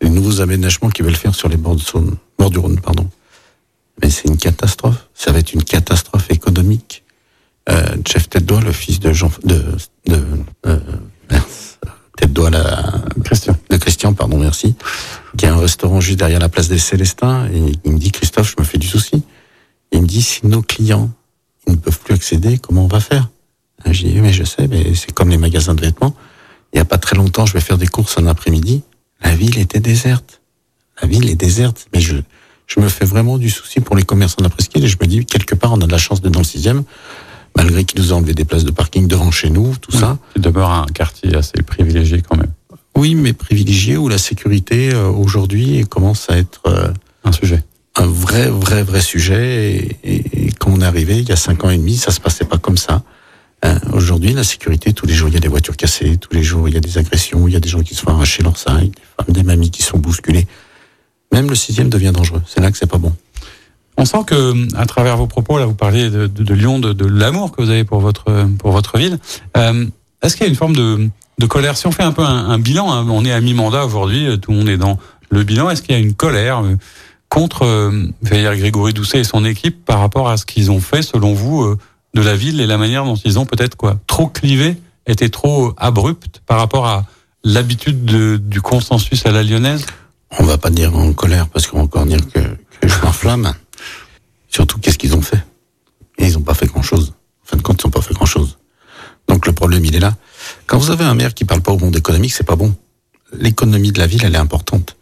Les 0.00 0.10
nouveaux 0.10 0.40
aménagements 0.40 0.90
qu'ils 0.90 1.04
veulent 1.04 1.14
faire 1.14 1.34
sur 1.34 1.48
les 1.48 1.56
bords, 1.56 1.76
de 1.76 1.80
Saône, 1.80 2.16
bords 2.38 2.50
du 2.50 2.58
Rhône, 2.58 2.80
pardon. 2.80 3.08
Mais 4.02 4.10
c'est 4.10 4.28
une 4.28 4.36
catastrophe. 4.36 5.08
Ça 5.14 5.32
va 5.32 5.38
être 5.38 5.52
une 5.52 5.62
catastrophe 5.62 6.30
économique. 6.30 7.04
Euh, 7.68 7.96
Jeff 8.04 8.28
Teddois, 8.28 8.60
le 8.60 8.72
fils 8.72 8.98
de 8.98 9.12
Jean, 9.12 9.30
de, 9.44 9.62
de, 10.06 10.24
euh, 10.66 10.78
Teddois, 12.16 12.50
la, 12.50 12.92
Christian. 13.24 13.56
de 13.70 13.76
Christian, 13.76 14.12
pardon, 14.14 14.38
merci, 14.38 14.74
qui 15.36 15.46
a 15.46 15.54
un 15.54 15.58
restaurant 15.58 16.00
juste 16.00 16.18
derrière 16.18 16.40
la 16.40 16.48
place 16.48 16.68
des 16.68 16.78
Célestins, 16.78 17.48
et 17.52 17.72
il 17.84 17.92
me 17.92 17.98
dit, 17.98 18.10
Christophe, 18.10 18.54
je 18.56 18.60
me 18.60 18.64
fais 18.64 18.78
du 18.78 18.86
souci. 18.86 19.22
Il 19.92 20.02
me 20.02 20.06
dit, 20.06 20.22
si 20.22 20.46
nos 20.46 20.62
clients, 20.62 21.10
ils 21.66 21.74
ne 21.74 21.78
peuvent 21.78 22.00
plus 22.00 22.14
accéder, 22.14 22.58
comment 22.58 22.84
on 22.84 22.88
va 22.88 23.00
faire? 23.00 23.28
J'ai 23.86 24.08
dit, 24.08 24.20
mais 24.20 24.32
je 24.32 24.44
sais, 24.44 24.66
mais 24.68 24.94
c'est 24.94 25.12
comme 25.12 25.28
les 25.28 25.38
magasins 25.38 25.74
de 25.74 25.80
vêtements. 25.80 26.14
Il 26.72 26.76
n'y 26.76 26.80
a 26.80 26.84
pas 26.84 26.98
très 26.98 27.16
longtemps, 27.16 27.46
je 27.46 27.52
vais 27.52 27.60
faire 27.60 27.78
des 27.78 27.86
courses 27.86 28.18
un 28.18 28.26
après-midi. 28.26 28.82
La 29.22 29.34
ville 29.34 29.58
était 29.58 29.80
déserte. 29.80 30.40
La 31.00 31.08
ville 31.08 31.28
est 31.28 31.36
déserte. 31.36 31.86
Mais 31.92 32.00
je, 32.00 32.16
je 32.66 32.80
me 32.80 32.88
fais 32.88 33.04
vraiment 33.04 33.38
du 33.38 33.50
souci 33.50 33.80
pour 33.80 33.96
les 33.96 34.02
commerçants 34.02 34.38
de 34.38 34.44
la 34.44 34.50
presqu'île 34.50 34.84
et 34.84 34.88
je 34.88 34.96
me 35.00 35.06
dis, 35.06 35.24
quelque 35.26 35.54
part, 35.54 35.72
on 35.72 35.80
a 35.80 35.86
de 35.86 35.92
la 35.92 35.98
chance 35.98 36.20
d'être 36.20 36.32
dans 36.32 36.40
le 36.40 36.44
sixième, 36.44 36.84
malgré 37.56 37.84
qu'ils 37.84 38.00
nous 38.00 38.12
ont 38.12 38.16
enlevé 38.16 38.34
des 38.34 38.44
places 38.44 38.64
de 38.64 38.70
parking 38.70 39.06
devant 39.06 39.30
chez 39.30 39.50
nous, 39.50 39.74
tout 39.76 39.92
ça. 39.92 40.18
Qui 40.34 40.40
demeure 40.40 40.70
un 40.70 40.86
quartier 40.86 41.34
assez 41.34 41.60
privilégié 41.62 42.22
quand 42.22 42.36
même. 42.36 42.52
Oui, 42.96 43.14
mais 43.14 43.32
privilégié 43.32 43.96
où 43.96 44.08
la 44.08 44.18
sécurité, 44.18 44.92
euh, 44.92 45.08
aujourd'hui, 45.08 45.84
commence 45.86 46.28
à 46.30 46.36
être, 46.38 46.62
euh, 46.66 46.92
Un 47.24 47.32
sujet. 47.32 47.62
un 47.96 48.06
vrai, 48.06 48.48
vrai, 48.48 48.82
vrai 48.82 49.00
sujet. 49.00 49.98
Et, 50.04 50.50
quand 50.58 50.70
on 50.70 50.80
est 50.80 50.84
arrivé, 50.84 51.18
il 51.18 51.28
y 51.28 51.32
a 51.32 51.36
cinq 51.36 51.64
ans 51.64 51.70
et 51.70 51.78
demi, 51.78 51.96
ça 51.96 52.10
se 52.10 52.20
passait 52.20 52.44
pas 52.44 52.58
comme 52.58 52.76
ça. 52.76 53.02
Euh, 53.64 53.78
aujourd'hui, 53.92 54.32
la 54.32 54.44
sécurité, 54.44 54.92
tous 54.92 55.06
les 55.06 55.14
jours, 55.14 55.28
il 55.28 55.34
y 55.34 55.36
a 55.36 55.40
des 55.40 55.48
voitures 55.48 55.76
cassées, 55.76 56.16
tous 56.16 56.34
les 56.34 56.42
jours, 56.42 56.68
il 56.68 56.74
y 56.74 56.76
a 56.76 56.80
des 56.80 56.98
agressions, 56.98 57.46
il 57.46 57.54
y 57.54 57.56
a 57.56 57.60
des 57.60 57.68
gens 57.68 57.80
qui 57.80 57.94
se 57.94 58.02
font 58.02 58.10
arracher 58.10 58.42
leur 58.42 58.56
sein, 58.56 58.78
des 58.80 58.92
femmes, 59.16 59.34
des 59.34 59.42
mamies 59.42 59.70
qui 59.70 59.82
sont 59.82 59.98
bousculées. 59.98 60.46
Même 61.32 61.48
le 61.48 61.54
sixième 61.54 61.88
devient 61.88 62.12
dangereux. 62.12 62.42
C'est 62.46 62.60
là 62.60 62.70
que 62.70 62.76
c'est 62.76 62.90
pas 62.90 62.98
bon. 62.98 63.12
On 63.96 64.04
sent 64.04 64.24
que, 64.26 64.76
à 64.76 64.86
travers 64.86 65.16
vos 65.16 65.26
propos, 65.26 65.58
là, 65.58 65.66
vous 65.66 65.74
parliez 65.74 66.10
de, 66.10 66.54
Lyon, 66.54 66.78
de, 66.78 67.06
l'amour 67.06 67.52
que 67.52 67.62
vous 67.62 67.70
avez 67.70 67.84
pour 67.84 68.00
votre 68.00 68.46
pour 68.58 68.72
votre 68.72 68.98
ville. 68.98 69.18
Euh, 69.56 69.86
Est-ce 70.22 70.36
qu'il 70.36 70.44
y 70.44 70.48
a 70.48 70.50
une 70.50 70.56
forme 70.56 70.74
de, 70.74 71.08
de 71.38 71.46
colère? 71.46 71.76
Si 71.76 71.86
on 71.86 71.92
fait 71.92 72.02
un 72.02 72.12
peu 72.12 72.22
un, 72.22 72.50
un 72.50 72.58
bilan, 72.58 72.90
hein, 72.90 73.06
on 73.08 73.24
est 73.24 73.32
à 73.32 73.40
mi-mandat 73.40 73.84
aujourd'hui, 73.84 74.26
tout 74.40 74.50
le 74.50 74.56
monde 74.58 74.68
est 74.68 74.78
dans 74.78 74.98
le 75.30 75.44
bilan. 75.44 75.70
Est-ce 75.70 75.82
qu'il 75.82 75.94
y 75.94 75.98
a 75.98 76.00
une 76.00 76.14
colère 76.14 76.64
euh, 76.64 76.76
contre 77.28 77.64
euh, 77.64 78.08
Grégory 78.22 78.92
Doucet 78.92 79.20
et 79.20 79.24
son 79.24 79.44
équipe 79.44 79.84
par 79.86 80.00
rapport 80.00 80.28
à 80.28 80.36
ce 80.36 80.44
qu'ils 80.44 80.70
ont 80.70 80.80
fait, 80.80 81.00
selon 81.00 81.32
vous, 81.32 81.62
euh, 81.62 81.78
de 82.14 82.22
la 82.22 82.36
ville 82.36 82.60
et 82.60 82.66
la 82.66 82.78
manière 82.78 83.04
dont 83.04 83.16
ils 83.16 83.38
ont 83.38 83.46
peut-être 83.46 83.76
quoi 83.76 83.98
trop 84.06 84.26
clivé, 84.26 84.76
été 85.06 85.30
trop 85.30 85.72
abrupt 85.76 86.42
par 86.46 86.58
rapport 86.58 86.86
à 86.86 87.06
l'habitude 87.44 88.04
du 88.04 88.60
consensus 88.60 89.24
à 89.26 89.32
la 89.32 89.42
lyonnaise 89.42 89.86
On 90.38 90.44
va 90.44 90.58
pas 90.58 90.70
dire 90.70 90.96
en 90.96 91.12
colère 91.12 91.48
parce 91.48 91.66
qu'on 91.66 91.78
va 91.78 91.84
encore 91.84 92.06
dire 92.06 92.20
que, 92.32 92.40
que 92.80 92.88
je 92.88 93.00
m'enflamme. 93.02 93.52
Surtout, 94.48 94.78
qu'est-ce 94.78 94.98
qu'ils 94.98 95.16
ont 95.16 95.22
fait? 95.22 95.42
Et 96.18 96.26
ils 96.26 96.34
n'ont 96.34 96.42
pas 96.42 96.54
fait 96.54 96.66
grand-chose. 96.66 97.14
En 97.44 97.50
fin 97.50 97.56
de 97.56 97.62
compte, 97.62 97.82
ils 97.82 97.86
n'ont 97.86 97.90
pas 97.90 98.02
fait 98.02 98.14
grand-chose. 98.14 98.58
Donc 99.28 99.46
le 99.46 99.52
problème, 99.52 99.84
il 99.84 99.96
est 99.96 100.00
là. 100.00 100.14
Quand 100.66 100.78
vous 100.78 100.90
avez 100.90 101.04
un 101.04 101.14
maire 101.14 101.34
qui 101.34 101.44
parle 101.44 101.62
pas 101.62 101.72
au 101.72 101.78
monde 101.78 101.96
économique, 101.96 102.32
c'est 102.32 102.44
pas 102.44 102.56
bon. 102.56 102.74
L'économie 103.32 103.92
de 103.92 103.98
la 103.98 104.06
ville, 104.06 104.24
elle 104.24 104.34
est 104.34 104.38
importante. 104.38 104.96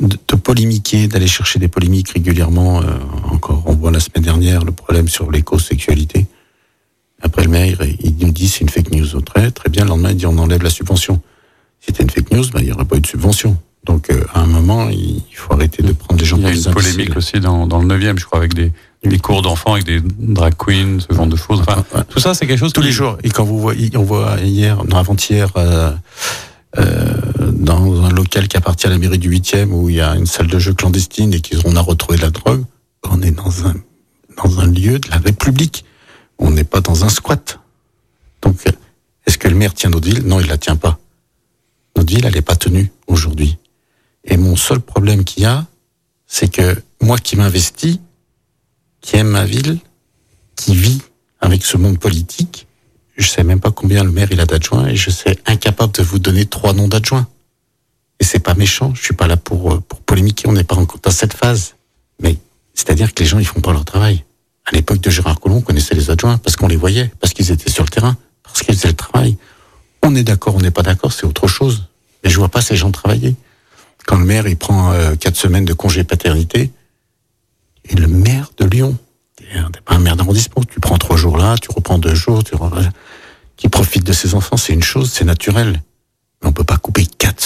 De, 0.00 0.36
polémiquer, 0.36 1.06
d'aller 1.06 1.28
chercher 1.28 1.58
des 1.58 1.68
polémiques 1.68 2.10
régulièrement. 2.10 2.82
Euh, 2.82 2.84
encore, 3.30 3.62
on 3.66 3.74
voit 3.74 3.90
la 3.90 4.00
semaine 4.00 4.24
dernière 4.24 4.64
le 4.64 4.72
problème 4.72 5.08
sur 5.08 5.30
l'éco-sexualité. 5.30 6.26
Après 7.22 7.44
le 7.44 7.48
maire, 7.48 7.78
il 8.00 8.16
nous 8.18 8.32
dit 8.32 8.48
c'est 8.48 8.60
une 8.60 8.68
fake 8.68 8.90
news. 8.90 9.20
Très, 9.22 9.50
très 9.50 9.70
bien. 9.70 9.84
Le 9.84 9.90
lendemain, 9.90 10.10
il 10.10 10.16
dit 10.16 10.26
on 10.26 10.36
enlève 10.36 10.62
la 10.62 10.70
subvention. 10.70 11.20
Si 11.80 11.86
c'était 11.86 12.02
une 12.02 12.10
fake 12.10 12.32
news, 12.32 12.44
ben, 12.52 12.60
il 12.60 12.66
n'y 12.66 12.72
aurait 12.72 12.84
pas 12.84 12.96
eu 12.96 13.00
de 13.00 13.06
subvention. 13.06 13.56
Donc, 13.84 14.10
euh, 14.10 14.24
à 14.32 14.40
un 14.40 14.46
moment, 14.46 14.88
il 14.88 15.22
faut 15.32 15.52
arrêter 15.52 15.82
de 15.82 15.92
prendre 15.92 16.18
des 16.18 16.24
gens 16.24 16.38
Il 16.38 16.44
y 16.44 16.46
a 16.46 16.52
une 16.52 16.72
polémique 16.72 17.16
aussi 17.16 17.38
dans, 17.38 17.66
dans 17.66 17.80
le 17.80 17.86
9e, 17.86 18.18
je 18.18 18.24
crois, 18.24 18.38
avec 18.38 18.54
des, 18.54 18.72
des 19.04 19.18
cours 19.18 19.42
d'enfants, 19.42 19.74
avec 19.74 19.84
des 19.84 20.00
drag 20.02 20.54
queens, 20.56 20.98
ce 21.08 21.14
genre 21.14 21.26
de 21.26 21.36
choses. 21.36 21.60
Enfin, 21.60 21.84
tout 22.08 22.18
ça, 22.18 22.34
c'est 22.34 22.46
quelque 22.46 22.58
chose 22.58 22.72
tous 22.72 22.80
les 22.80 22.92
jours. 22.92 23.18
Et 23.22 23.30
quand 23.30 23.44
vous 23.44 23.60
voyez, 23.60 23.90
on 23.96 24.02
voit 24.02 24.38
hier, 24.40 24.84
non, 24.84 24.96
avant-hier, 24.96 25.50
euh, 25.56 25.90
euh, 26.78 27.13
dans 27.64 28.04
un 28.04 28.10
local 28.10 28.48
qui 28.48 28.56
appartient 28.56 28.86
à 28.86 28.90
la 28.90 28.98
mairie 28.98 29.18
du 29.18 29.30
8e, 29.30 29.70
où 29.70 29.88
il 29.88 29.96
y 29.96 30.00
a 30.00 30.14
une 30.14 30.26
salle 30.26 30.46
de 30.46 30.58
jeu 30.58 30.74
clandestine 30.74 31.32
et 31.34 31.40
qu'on 31.40 31.76
a 31.76 31.80
retrouvé 31.80 32.18
de 32.18 32.22
la 32.22 32.30
drogue, 32.30 32.64
on 33.02 33.22
est 33.22 33.30
dans 33.30 33.66
un 33.66 33.74
dans 34.36 34.60
un 34.60 34.66
lieu 34.66 34.98
de 34.98 35.10
la 35.10 35.18
République. 35.18 35.84
On 36.38 36.50
n'est 36.50 36.64
pas 36.64 36.80
dans 36.80 37.04
un 37.04 37.08
squat. 37.08 37.60
Donc, 38.42 38.56
est-ce 39.26 39.38
que 39.38 39.48
le 39.48 39.54
maire 39.54 39.74
tient 39.74 39.90
notre 39.90 40.08
ville 40.08 40.24
Non, 40.26 40.40
il 40.40 40.46
la 40.46 40.58
tient 40.58 40.76
pas. 40.76 40.98
Notre 41.96 42.12
ville, 42.12 42.24
elle 42.26 42.34
n'est 42.34 42.42
pas 42.42 42.56
tenue 42.56 42.90
aujourd'hui. 43.06 43.58
Et 44.24 44.36
mon 44.36 44.56
seul 44.56 44.80
problème 44.80 45.24
qu'il 45.24 45.44
y 45.44 45.46
a, 45.46 45.66
c'est 46.26 46.48
que 46.48 46.82
moi 47.00 47.18
qui 47.18 47.36
m'investis, 47.36 47.98
qui 49.00 49.16
aime 49.16 49.28
ma 49.28 49.44
ville, 49.44 49.78
qui 50.56 50.74
vit 50.74 51.02
avec 51.40 51.64
ce 51.64 51.76
monde 51.76 51.98
politique, 51.98 52.66
je 53.16 53.28
sais 53.28 53.44
même 53.44 53.60
pas 53.60 53.70
combien 53.70 54.02
le 54.02 54.10
maire 54.10 54.28
il 54.32 54.40
a 54.40 54.46
d'adjoints 54.46 54.88
et 54.88 54.96
je 54.96 55.10
suis 55.10 55.30
incapable 55.46 55.92
de 55.92 56.02
vous 56.02 56.18
donner 56.18 56.46
trois 56.46 56.72
noms 56.72 56.88
d'adjoints. 56.88 57.28
Et 58.24 58.26
c'est 58.26 58.38
pas 58.38 58.54
méchant, 58.54 58.94
je 58.94 59.02
suis 59.02 59.12
pas 59.12 59.26
là 59.26 59.36
pour, 59.36 59.82
pour 59.82 60.00
polémiquer, 60.00 60.48
on 60.48 60.52
n'est 60.52 60.64
pas 60.64 60.76
encore 60.76 60.98
dans 61.02 61.10
cette 61.10 61.34
phase. 61.34 61.74
Mais 62.22 62.38
c'est-à-dire 62.72 63.12
que 63.12 63.22
les 63.22 63.28
gens 63.28 63.38
ils 63.38 63.46
font 63.46 63.60
pas 63.60 63.74
leur 63.74 63.84
travail. 63.84 64.24
À 64.64 64.74
l'époque 64.74 65.02
de 65.02 65.10
Gérard 65.10 65.38
Collomb, 65.38 65.58
on 65.58 65.60
connaissait 65.60 65.94
les 65.94 66.10
adjoints 66.10 66.38
parce 66.38 66.56
qu'on 66.56 66.66
les 66.66 66.76
voyait, 66.76 67.12
parce 67.20 67.34
qu'ils 67.34 67.50
étaient 67.50 67.70
sur 67.70 67.84
le 67.84 67.90
terrain, 67.90 68.16
parce 68.42 68.62
qu'ils 68.62 68.74
faisaient 68.76 68.88
le 68.88 68.94
travail. 68.94 69.36
On 70.02 70.14
est 70.14 70.22
d'accord, 70.22 70.54
on 70.54 70.60
n'est 70.60 70.70
pas 70.70 70.80
d'accord, 70.80 71.12
c'est 71.12 71.26
autre 71.26 71.48
chose. 71.48 71.88
Mais 72.22 72.30
je 72.30 72.38
vois 72.38 72.48
pas 72.48 72.62
ces 72.62 72.76
gens 72.76 72.90
travailler 72.90 73.36
quand 74.06 74.16
le 74.16 74.24
maire 74.24 74.46
il 74.46 74.56
prend 74.56 74.92
euh, 74.92 75.16
quatre 75.16 75.36
semaines 75.36 75.66
de 75.66 75.74
congé 75.74 76.02
paternité, 76.02 76.70
et 77.84 77.94
le 77.94 78.06
maire 78.06 78.52
de 78.56 78.64
Lyon, 78.64 78.96
t'es 79.36 79.80
pas 79.84 79.96
un 79.96 79.98
maire 79.98 80.16
d'arrondissement, 80.16 80.62
tu 80.64 80.80
prends 80.80 80.96
trois 80.96 81.16
jours 81.16 81.36
là, 81.36 81.56
tu 81.58 81.68
reprends 81.70 81.98
deux 81.98 82.14
jours, 82.14 82.42
tu 82.42 82.54
qui 83.56 83.68
profite 83.68 84.04
de 84.04 84.14
ses 84.14 84.34
enfants, 84.34 84.56
c'est 84.56 84.72
une 84.72 84.82
chose, 84.82 85.12
c'est 85.12 85.24
naturel. 85.24 85.82
Mais 86.42 86.48
on 86.48 86.52
peut 86.52 86.64
pas 86.64 86.76
couper 86.76 86.93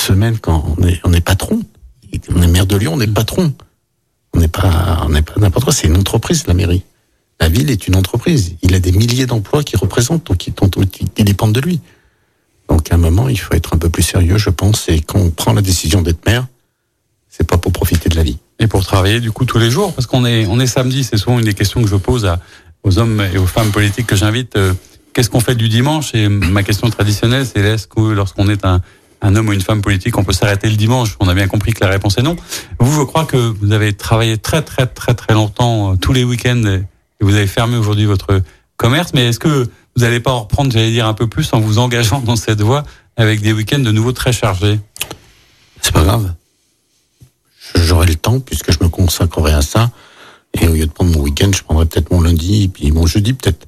quatre 0.09 0.15
semaines 0.15 0.39
quand 0.39 0.77
on 0.79 0.87
est, 0.87 1.01
on 1.05 1.13
est 1.13 1.21
patron. 1.21 1.61
On 2.35 2.43
est 2.43 2.47
maire 2.47 2.67
de 2.67 2.77
Lyon, 2.77 2.93
on 2.95 3.01
est 3.01 3.07
patron. 3.07 3.53
On 4.35 4.41
n'est 4.41 4.49
pas, 4.49 5.03
on 5.05 5.11
n'est 5.11 5.23
pas 5.23 5.35
n'importe 5.37 5.65
quoi. 5.65 5.73
C'est 5.73 5.87
une 5.87 5.97
entreprise, 5.97 6.47
la 6.47 6.55
mairie. 6.55 6.83
La 7.41 7.49
ville 7.49 7.71
est 7.71 7.87
une 7.87 7.97
entreprise. 7.97 8.57
Il 8.63 8.75
a 8.75 8.81
des 8.81 8.93
milliers 8.93 9.27
d'emplois 9.27 9.63
qui 9.63 9.77
représentent, 9.77 10.27
donc 10.27 10.39
qui 10.39 11.25
dépendent 11.25 11.53
de 11.53 11.61
lui. 11.61 11.81
Donc 12.69 12.91
à 12.91 12.95
un 12.95 12.99
moment, 12.99 13.29
il 13.29 13.39
faut 13.39 13.55
être 13.55 13.75
un 13.75 13.79
peu 13.79 13.89
plus 13.89 14.03
sérieux, 14.03 14.39
je 14.39 14.51
pense, 14.51 14.89
et 14.89 15.01
quand 15.01 15.19
on 15.19 15.31
prend 15.31 15.53
la 15.53 15.63
décision 15.63 16.03
d'être 16.03 16.25
maire, 16.27 16.47
c'est 17.29 17.47
pas 17.47 17.59
pour 17.59 17.73
profiter 17.73 18.09
de 18.09 18.17
la 18.17 18.23
vie. 18.23 18.39
Et 18.59 18.67
pour 18.67 18.85
travailler 18.85 19.21
du 19.21 19.31
coup 19.31 19.45
tous 19.45 19.59
les 19.59 19.71
jours, 19.71 19.95
parce 19.95 20.07
qu'on 20.07 20.25
est 20.27 20.47
on 20.47 20.59
est 20.59 20.67
samedi, 20.67 21.05
c'est 21.05 21.17
souvent 21.17 21.39
une 21.39 21.45
des 21.45 21.55
questions 21.55 21.83
que 21.83 21.89
je 21.89 21.97
pose 21.97 22.27
à, 22.27 22.41
aux 22.83 22.99
hommes 22.99 23.23
et 23.33 23.39
aux 23.39 23.47
femmes 23.47 23.71
politiques 23.71 24.07
que 24.07 24.17
j'invite. 24.17 24.57
Euh, 24.57 24.75
qu'est-ce 25.13 25.31
qu'on 25.31 25.41
fait 25.41 25.55
du 25.55 25.69
dimanche? 25.69 26.15
Et 26.15 26.29
ma 26.29 26.63
question 26.63 26.91
traditionnelle, 26.91 27.47
c'est 27.47 27.61
est-ce 27.61 27.87
que 27.87 28.01
lorsqu'on 28.01 28.49
est 28.49 28.65
un, 28.65 28.81
un 29.21 29.35
homme 29.37 29.49
ou 29.49 29.53
une 29.53 29.61
femme 29.61 29.83
politique, 29.83 30.17
on 30.17 30.25
peut 30.25 30.33
s'arrêter 30.33 30.69
le 30.69 30.77
dimanche 30.77 31.17
On 31.21 31.29
a 31.29 31.35
bien 31.35 31.49
compris 31.49 31.73
que 31.73 31.85
la 31.85 31.91
réponse 31.91 32.19
est 32.19 32.23
non. 32.23 32.37
Vous, 32.79 33.01
je 33.01 33.05
crois 33.05 33.25
que 33.25 33.37
vous 33.37 33.73
avez 33.73 33.93
travaillé 33.93 34.39
très 34.39 34.63
très 34.63 34.87
très 34.87 35.15
très 35.15 35.35
longtemps, 35.35 35.93
euh, 35.93 35.97
tous 35.97 36.13
les 36.13 36.25
week-ends, 36.25 36.63
et 36.65 36.85
vous 37.21 37.35
avez 37.35 37.47
fermé 37.47 37.77
aujourd'hui 37.77 38.07
votre 38.07 38.43
commerce. 38.77 39.13
Mais 39.15 39.27
est-ce 39.27 39.39
que 39.39 39.69
vous 39.97 40.03
n'allez 40.03 40.21
pas 40.21 40.31
en 40.31 40.41
reprendre, 40.41 40.71
j'allais 40.71 40.91
dire, 40.93 41.07
un 41.07 41.15
peu 41.15 41.27
plus 41.27 41.53
en 41.53 41.61
vous 41.61 41.79
engageant 41.79 42.21
dans 42.21 42.37
cette 42.37 42.61
voie 42.61 42.85
avec 43.17 43.41
des 43.41 43.53
week-ends 43.53 43.81
de 43.81 43.91
nouveau 43.91 44.13
très 44.13 44.33
chargés? 44.33 44.79
C'est 45.81 45.93
pas 45.93 46.05
grave. 46.05 46.33
J'aurai 47.75 48.07
le 48.07 48.15
temps 48.15 48.41
puisque 48.41 48.73
je 48.73 48.79
me 48.83 48.89
consacrerai 48.89 49.53
à 49.53 49.63
ça. 49.63 49.91
Et 50.55 50.67
au 50.67 50.73
lieu 50.73 50.87
de 50.87 50.91
prendre 50.91 51.13
mon 51.13 51.21
week-end, 51.21 51.51
je 51.55 51.63
prendrai 51.63 51.87
peut-être 51.87 52.11
mon 52.11 52.23
lundi 52.23 52.65
et 52.65 52.69
puis 52.69 52.91
mon 52.91 53.07
jeudi 53.07 53.33
peut-être. 53.35 53.67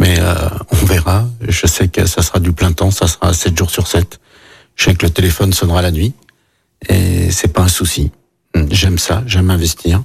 Mais 0.00 0.16
euh, 0.18 0.48
on 0.70 0.76
verra. 0.86 1.26
Je 1.46 1.66
sais 1.66 1.88
que 1.88 2.06
ça 2.06 2.22
sera 2.22 2.40
du 2.40 2.52
plein 2.52 2.72
temps, 2.72 2.90
ça 2.90 3.06
sera 3.06 3.32
7 3.32 3.56
jours 3.56 3.70
sur 3.70 3.86
7. 3.86 4.18
Je 4.76 4.84
sais 4.84 4.94
que 4.94 5.04
le 5.04 5.10
téléphone 5.10 5.52
sonnera 5.52 5.82
la 5.82 5.90
nuit. 5.90 6.12
Et 6.88 7.30
c'est 7.30 7.52
pas 7.52 7.62
un 7.62 7.68
souci. 7.68 8.10
J'aime 8.70 8.98
ça, 8.98 9.22
j'aime 9.26 9.50
investir. 9.50 10.02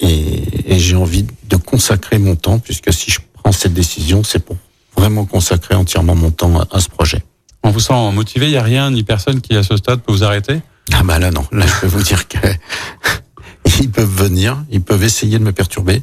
Et, 0.00 0.74
et 0.74 0.78
j'ai 0.78 0.96
envie 0.96 1.26
de 1.48 1.56
consacrer 1.56 2.18
mon 2.18 2.36
temps, 2.36 2.58
puisque 2.58 2.92
si 2.92 3.10
je 3.10 3.20
prends 3.32 3.52
cette 3.52 3.72
décision, 3.72 4.22
c'est 4.22 4.44
pour 4.44 4.56
vraiment 4.96 5.24
consacrer 5.24 5.74
entièrement 5.74 6.14
mon 6.14 6.30
temps 6.30 6.60
à, 6.70 6.80
ce 6.80 6.88
projet. 6.88 7.22
On 7.62 7.70
vous 7.70 7.80
sent 7.80 8.12
motivé, 8.12 8.46
il 8.46 8.52
n'y 8.52 8.56
a 8.56 8.62
rien 8.62 8.90
ni 8.90 9.04
personne 9.04 9.40
qui 9.40 9.56
à 9.56 9.62
ce 9.62 9.76
stade 9.76 10.00
peut 10.00 10.12
vous 10.12 10.24
arrêter? 10.24 10.60
Ah 10.92 11.02
bah 11.02 11.18
là 11.18 11.30
non, 11.30 11.44
là 11.52 11.66
je 11.66 11.80
peux 11.80 11.86
vous 11.86 12.02
dire 12.02 12.28
que 12.28 12.38
ils 13.80 13.90
peuvent 13.90 14.08
venir, 14.08 14.64
ils 14.70 14.82
peuvent 14.82 15.02
essayer 15.02 15.38
de 15.38 15.44
me 15.44 15.52
perturber. 15.52 16.02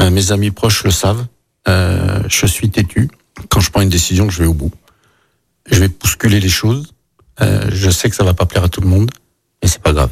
Euh, 0.00 0.10
mes 0.10 0.32
amis 0.32 0.50
proches 0.50 0.84
le 0.84 0.90
savent. 0.90 1.26
Euh, 1.68 2.22
je 2.28 2.46
suis 2.46 2.70
têtu. 2.70 3.10
Quand 3.48 3.60
je 3.60 3.70
prends 3.70 3.80
une 3.80 3.88
décision, 3.88 4.30
je 4.30 4.42
vais 4.42 4.48
au 4.48 4.54
bout. 4.54 4.72
Je 5.70 5.80
vais 5.80 5.88
bousculer 5.88 6.40
les 6.40 6.48
choses. 6.48 6.94
Euh, 7.40 7.68
je 7.72 7.90
sais 7.90 8.10
que 8.10 8.16
ça 8.16 8.24
va 8.24 8.34
pas 8.34 8.46
plaire 8.46 8.64
à 8.64 8.68
tout 8.68 8.80
le 8.80 8.88
monde, 8.88 9.10
mais 9.62 9.68
c'est 9.68 9.82
pas 9.82 9.92
grave. 9.92 10.10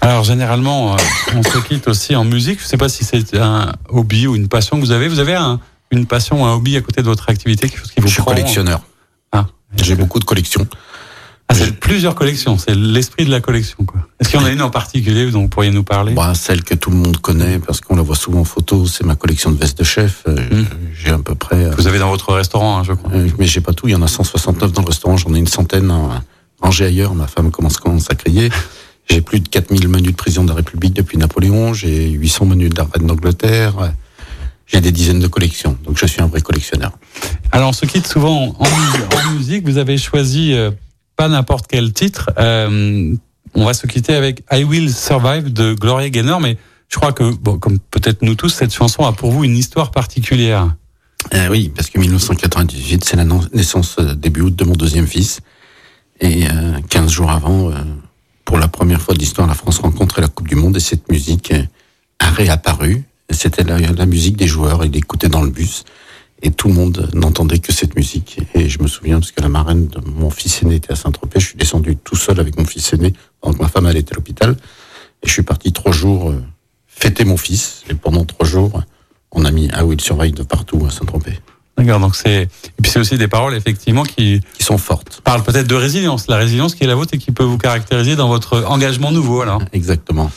Alors 0.00 0.24
généralement, 0.24 0.94
euh, 0.94 0.96
on 1.34 1.42
se 1.42 1.58
quitte 1.58 1.88
aussi 1.88 2.14
en 2.16 2.24
musique. 2.24 2.60
Je 2.60 2.66
sais 2.66 2.76
pas 2.76 2.88
si 2.88 3.04
c'est 3.04 3.36
un 3.36 3.72
hobby 3.88 4.26
ou 4.26 4.34
une 4.36 4.48
passion 4.48 4.76
que 4.76 4.84
vous 4.84 4.92
avez. 4.92 5.08
Vous 5.08 5.18
avez 5.18 5.34
un, 5.34 5.60
une 5.90 6.06
passion 6.06 6.42
ou 6.42 6.44
un 6.44 6.54
hobby 6.54 6.76
à 6.76 6.80
côté 6.80 7.02
de 7.02 7.06
votre 7.06 7.28
activité, 7.28 7.68
quelque 7.68 7.80
chose 7.80 7.90
qui 7.92 8.00
vous 8.00 8.08
Je 8.08 8.14
suis 8.14 8.22
collectionneur. 8.22 8.80
Ah, 9.32 9.46
j'ai 9.76 9.94
beaucoup 9.94 10.18
de 10.18 10.24
collections. 10.24 10.66
Ah, 11.46 11.54
c'est 11.54 11.78
plusieurs 11.78 12.14
collections, 12.14 12.56
c'est 12.56 12.74
l'esprit 12.74 13.26
de 13.26 13.30
la 13.30 13.40
collection. 13.40 13.84
quoi. 13.84 14.00
Est-ce 14.18 14.30
qu'il 14.30 14.40
y 14.40 14.42
en 14.42 14.46
a 14.46 14.50
une 14.50 14.62
en 14.62 14.70
particulier 14.70 15.30
dont 15.30 15.42
vous 15.42 15.48
pourriez 15.48 15.70
nous 15.70 15.84
parler? 15.84 16.14
Bah, 16.14 16.32
Celle 16.34 16.64
que 16.64 16.74
tout 16.74 16.88
le 16.88 16.96
monde 16.96 17.18
connaît, 17.18 17.58
parce 17.58 17.82
qu'on 17.82 17.96
la 17.96 18.02
voit 18.02 18.16
souvent 18.16 18.40
en 18.40 18.44
photo, 18.44 18.86
c'est 18.86 19.04
ma 19.04 19.14
collection 19.14 19.50
de 19.50 19.58
vestes 19.58 19.78
de 19.78 19.84
chef. 19.84 20.22
Euh, 20.26 20.36
hmm. 20.36 20.66
J'ai 20.94 21.10
à 21.10 21.18
peu 21.18 21.34
près... 21.34 21.68
Vous 21.72 21.86
avez 21.86 21.98
dans 21.98 22.08
votre 22.08 22.32
restaurant, 22.32 22.78
hein, 22.78 22.82
je 22.82 22.94
crois. 22.94 23.12
Euh, 23.12 23.28
mais 23.38 23.44
j'ai 23.44 23.60
pas 23.60 23.74
tout, 23.74 23.88
il 23.88 23.90
y 23.92 23.94
en 23.94 24.00
a 24.00 24.08
169 24.08 24.72
dans 24.72 24.80
le 24.80 24.86
restaurant, 24.86 25.18
j'en 25.18 25.34
ai 25.34 25.38
une 25.38 25.46
centaine 25.46 25.92
rangées 26.64 26.86
ailleurs, 26.86 27.14
ma 27.14 27.26
femme 27.26 27.50
commence, 27.50 27.76
commence 27.76 28.10
à 28.10 28.14
crier. 28.14 28.50
J'ai 29.10 29.20
plus 29.20 29.40
de 29.40 29.48
4000 29.48 29.86
menus 29.88 30.12
de 30.12 30.16
président 30.16 30.44
de 30.44 30.48
la 30.48 30.54
République 30.54 30.94
depuis 30.94 31.18
Napoléon, 31.18 31.74
j'ai 31.74 32.08
800 32.08 32.46
menus 32.46 32.70
reine 32.76 33.06
d'Angleterre, 33.06 33.92
j'ai 34.66 34.80
des 34.80 34.92
dizaines 34.92 35.20
de 35.20 35.26
collections, 35.26 35.76
donc 35.84 35.98
je 35.98 36.06
suis 36.06 36.22
un 36.22 36.26
vrai 36.26 36.40
collectionneur. 36.40 36.92
Alors 37.52 37.68
on 37.68 37.72
se 37.74 37.84
quitte 37.84 38.06
souvent 38.06 38.56
en, 38.58 39.32
musique, 39.34 39.64
vous 39.66 39.76
avez 39.76 39.98
choisi 39.98 40.54
euh, 40.54 40.70
pas 41.16 41.28
n'importe 41.28 41.66
quel 41.68 41.92
titre, 41.92 42.30
euh, 42.38 43.14
on 43.54 43.64
va 43.66 43.74
se 43.74 43.86
quitter 43.86 44.14
avec 44.14 44.42
I 44.50 44.64
Will 44.64 44.92
Survive 44.92 45.52
de 45.52 45.74
Gloria 45.74 46.08
Gaynor, 46.08 46.40
mais 46.40 46.56
je 46.88 46.96
crois 46.96 47.12
que, 47.12 47.34
bon, 47.34 47.58
comme 47.58 47.78
peut-être 47.78 48.22
nous 48.22 48.36
tous, 48.36 48.48
cette 48.48 48.72
chanson 48.72 49.04
a 49.04 49.12
pour 49.12 49.30
vous 49.30 49.44
une 49.44 49.56
histoire 49.56 49.90
particulière. 49.90 50.74
Euh, 51.34 51.48
oui, 51.50 51.72
parce 51.74 51.90
que 51.90 51.98
1998, 51.98 53.04
c'est 53.04 53.16
la 53.16 53.24
naissance 53.52 53.96
euh, 53.98 54.14
début 54.14 54.42
août 54.42 54.54
de 54.54 54.64
mon 54.64 54.74
deuxième 54.74 55.06
fils. 55.06 55.40
Et 56.20 56.46
euh, 56.46 56.80
15 56.88 57.10
jours 57.10 57.30
avant, 57.30 57.72
pour 58.44 58.58
la 58.58 58.68
première 58.68 59.00
fois 59.00 59.14
de 59.14 59.18
l'histoire, 59.18 59.46
la 59.46 59.54
France 59.54 59.78
rencontrait 59.78 60.22
la 60.22 60.28
Coupe 60.28 60.48
du 60.48 60.54
Monde 60.54 60.76
et 60.76 60.80
cette 60.80 61.10
musique 61.10 61.52
réapparu. 62.20 63.04
C'était 63.30 63.64
la, 63.64 63.78
la, 63.78 64.06
musique 64.06 64.36
des 64.36 64.46
joueurs. 64.46 64.84
Il 64.84 64.96
écoutait 64.96 65.28
dans 65.28 65.42
le 65.42 65.50
bus 65.50 65.84
et 66.44 66.50
tout 66.50 66.68
le 66.68 66.74
monde 66.74 67.08
n'entendait 67.14 67.58
que 67.58 67.72
cette 67.72 67.96
musique. 67.96 68.38
Et 68.54 68.68
je 68.68 68.82
me 68.82 68.86
souviens 68.86 69.18
parce 69.18 69.32
que 69.32 69.40
la 69.40 69.48
marraine 69.48 69.86
de 69.88 69.98
mon 70.00 70.30
fils 70.30 70.62
aîné 70.62 70.76
était 70.76 70.92
à 70.92 70.96
Saint-Tropez. 70.96 71.40
Je 71.40 71.46
suis 71.46 71.56
descendu 71.56 71.96
tout 71.96 72.16
seul 72.16 72.38
avec 72.38 72.58
mon 72.58 72.66
fils 72.66 72.92
aîné 72.92 73.14
pendant 73.40 73.56
que 73.56 73.62
ma 73.62 73.68
femme 73.68 73.86
allait 73.86 74.04
à 74.10 74.14
l'hôpital. 74.14 74.56
Et 75.22 75.26
je 75.26 75.32
suis 75.32 75.42
parti 75.42 75.72
trois 75.72 75.92
jours 75.92 76.30
euh, 76.30 76.42
fêter 76.86 77.24
mon 77.24 77.38
fils. 77.38 77.82
Et 77.88 77.94
pendant 77.94 78.24
trois 78.26 78.46
jours, 78.46 78.82
on 79.32 79.44
a 79.46 79.50
mis 79.50 79.70
Ah 79.72 79.86
oui, 79.86 79.96
il 79.98 80.02
surveille 80.02 80.32
de 80.32 80.42
partout 80.42 80.84
à 80.86 80.90
Saint-Tropez. 80.90 81.40
D'accord, 81.76 81.98
donc 81.98 82.14
c'est 82.14 82.42
et 82.42 82.82
puis 82.82 82.90
c'est 82.90 83.00
aussi 83.00 83.18
des 83.18 83.28
paroles 83.28 83.54
effectivement 83.54 84.04
qui 84.04 84.40
qui 84.56 84.62
sont 84.62 84.78
fortes. 84.78 85.20
Parlent 85.24 85.42
peut-être 85.42 85.66
de 85.66 85.74
résilience, 85.74 86.28
la 86.28 86.36
résilience 86.36 86.74
qui 86.74 86.84
est 86.84 86.86
la 86.86 86.94
vôtre 86.94 87.14
et 87.14 87.18
qui 87.18 87.32
peut 87.32 87.42
vous 87.44 87.58
caractériser 87.58 88.14
dans 88.14 88.28
votre 88.28 88.64
engagement 88.68 89.10
nouveau 89.10 89.40
alors. 89.40 89.60
Exactement. 89.72 90.30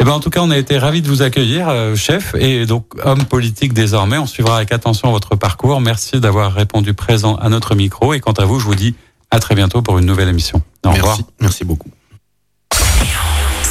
Eh 0.00 0.04
ben 0.04 0.12
en 0.12 0.20
tout 0.20 0.30
cas, 0.30 0.40
on 0.40 0.50
a 0.50 0.56
été 0.56 0.78
ravis 0.78 1.02
de 1.02 1.08
vous 1.08 1.22
accueillir, 1.22 1.68
euh, 1.68 1.96
chef, 1.96 2.34
et 2.38 2.66
donc 2.66 2.86
homme 3.04 3.24
politique 3.24 3.72
désormais. 3.72 4.16
On 4.16 4.26
suivra 4.26 4.56
avec 4.56 4.70
attention 4.70 5.10
votre 5.10 5.34
parcours. 5.34 5.80
Merci 5.80 6.20
d'avoir 6.20 6.52
répondu 6.52 6.94
présent 6.94 7.34
à 7.36 7.48
notre 7.48 7.74
micro. 7.74 8.14
Et 8.14 8.20
quant 8.20 8.32
à 8.32 8.44
vous, 8.44 8.60
je 8.60 8.64
vous 8.64 8.76
dis 8.76 8.94
à 9.30 9.40
très 9.40 9.56
bientôt 9.56 9.82
pour 9.82 9.98
une 9.98 10.06
nouvelle 10.06 10.28
émission. 10.28 10.62
Au 10.84 10.90
Merci. 10.90 11.00
revoir. 11.00 11.18
Merci 11.40 11.64
beaucoup. 11.64 11.90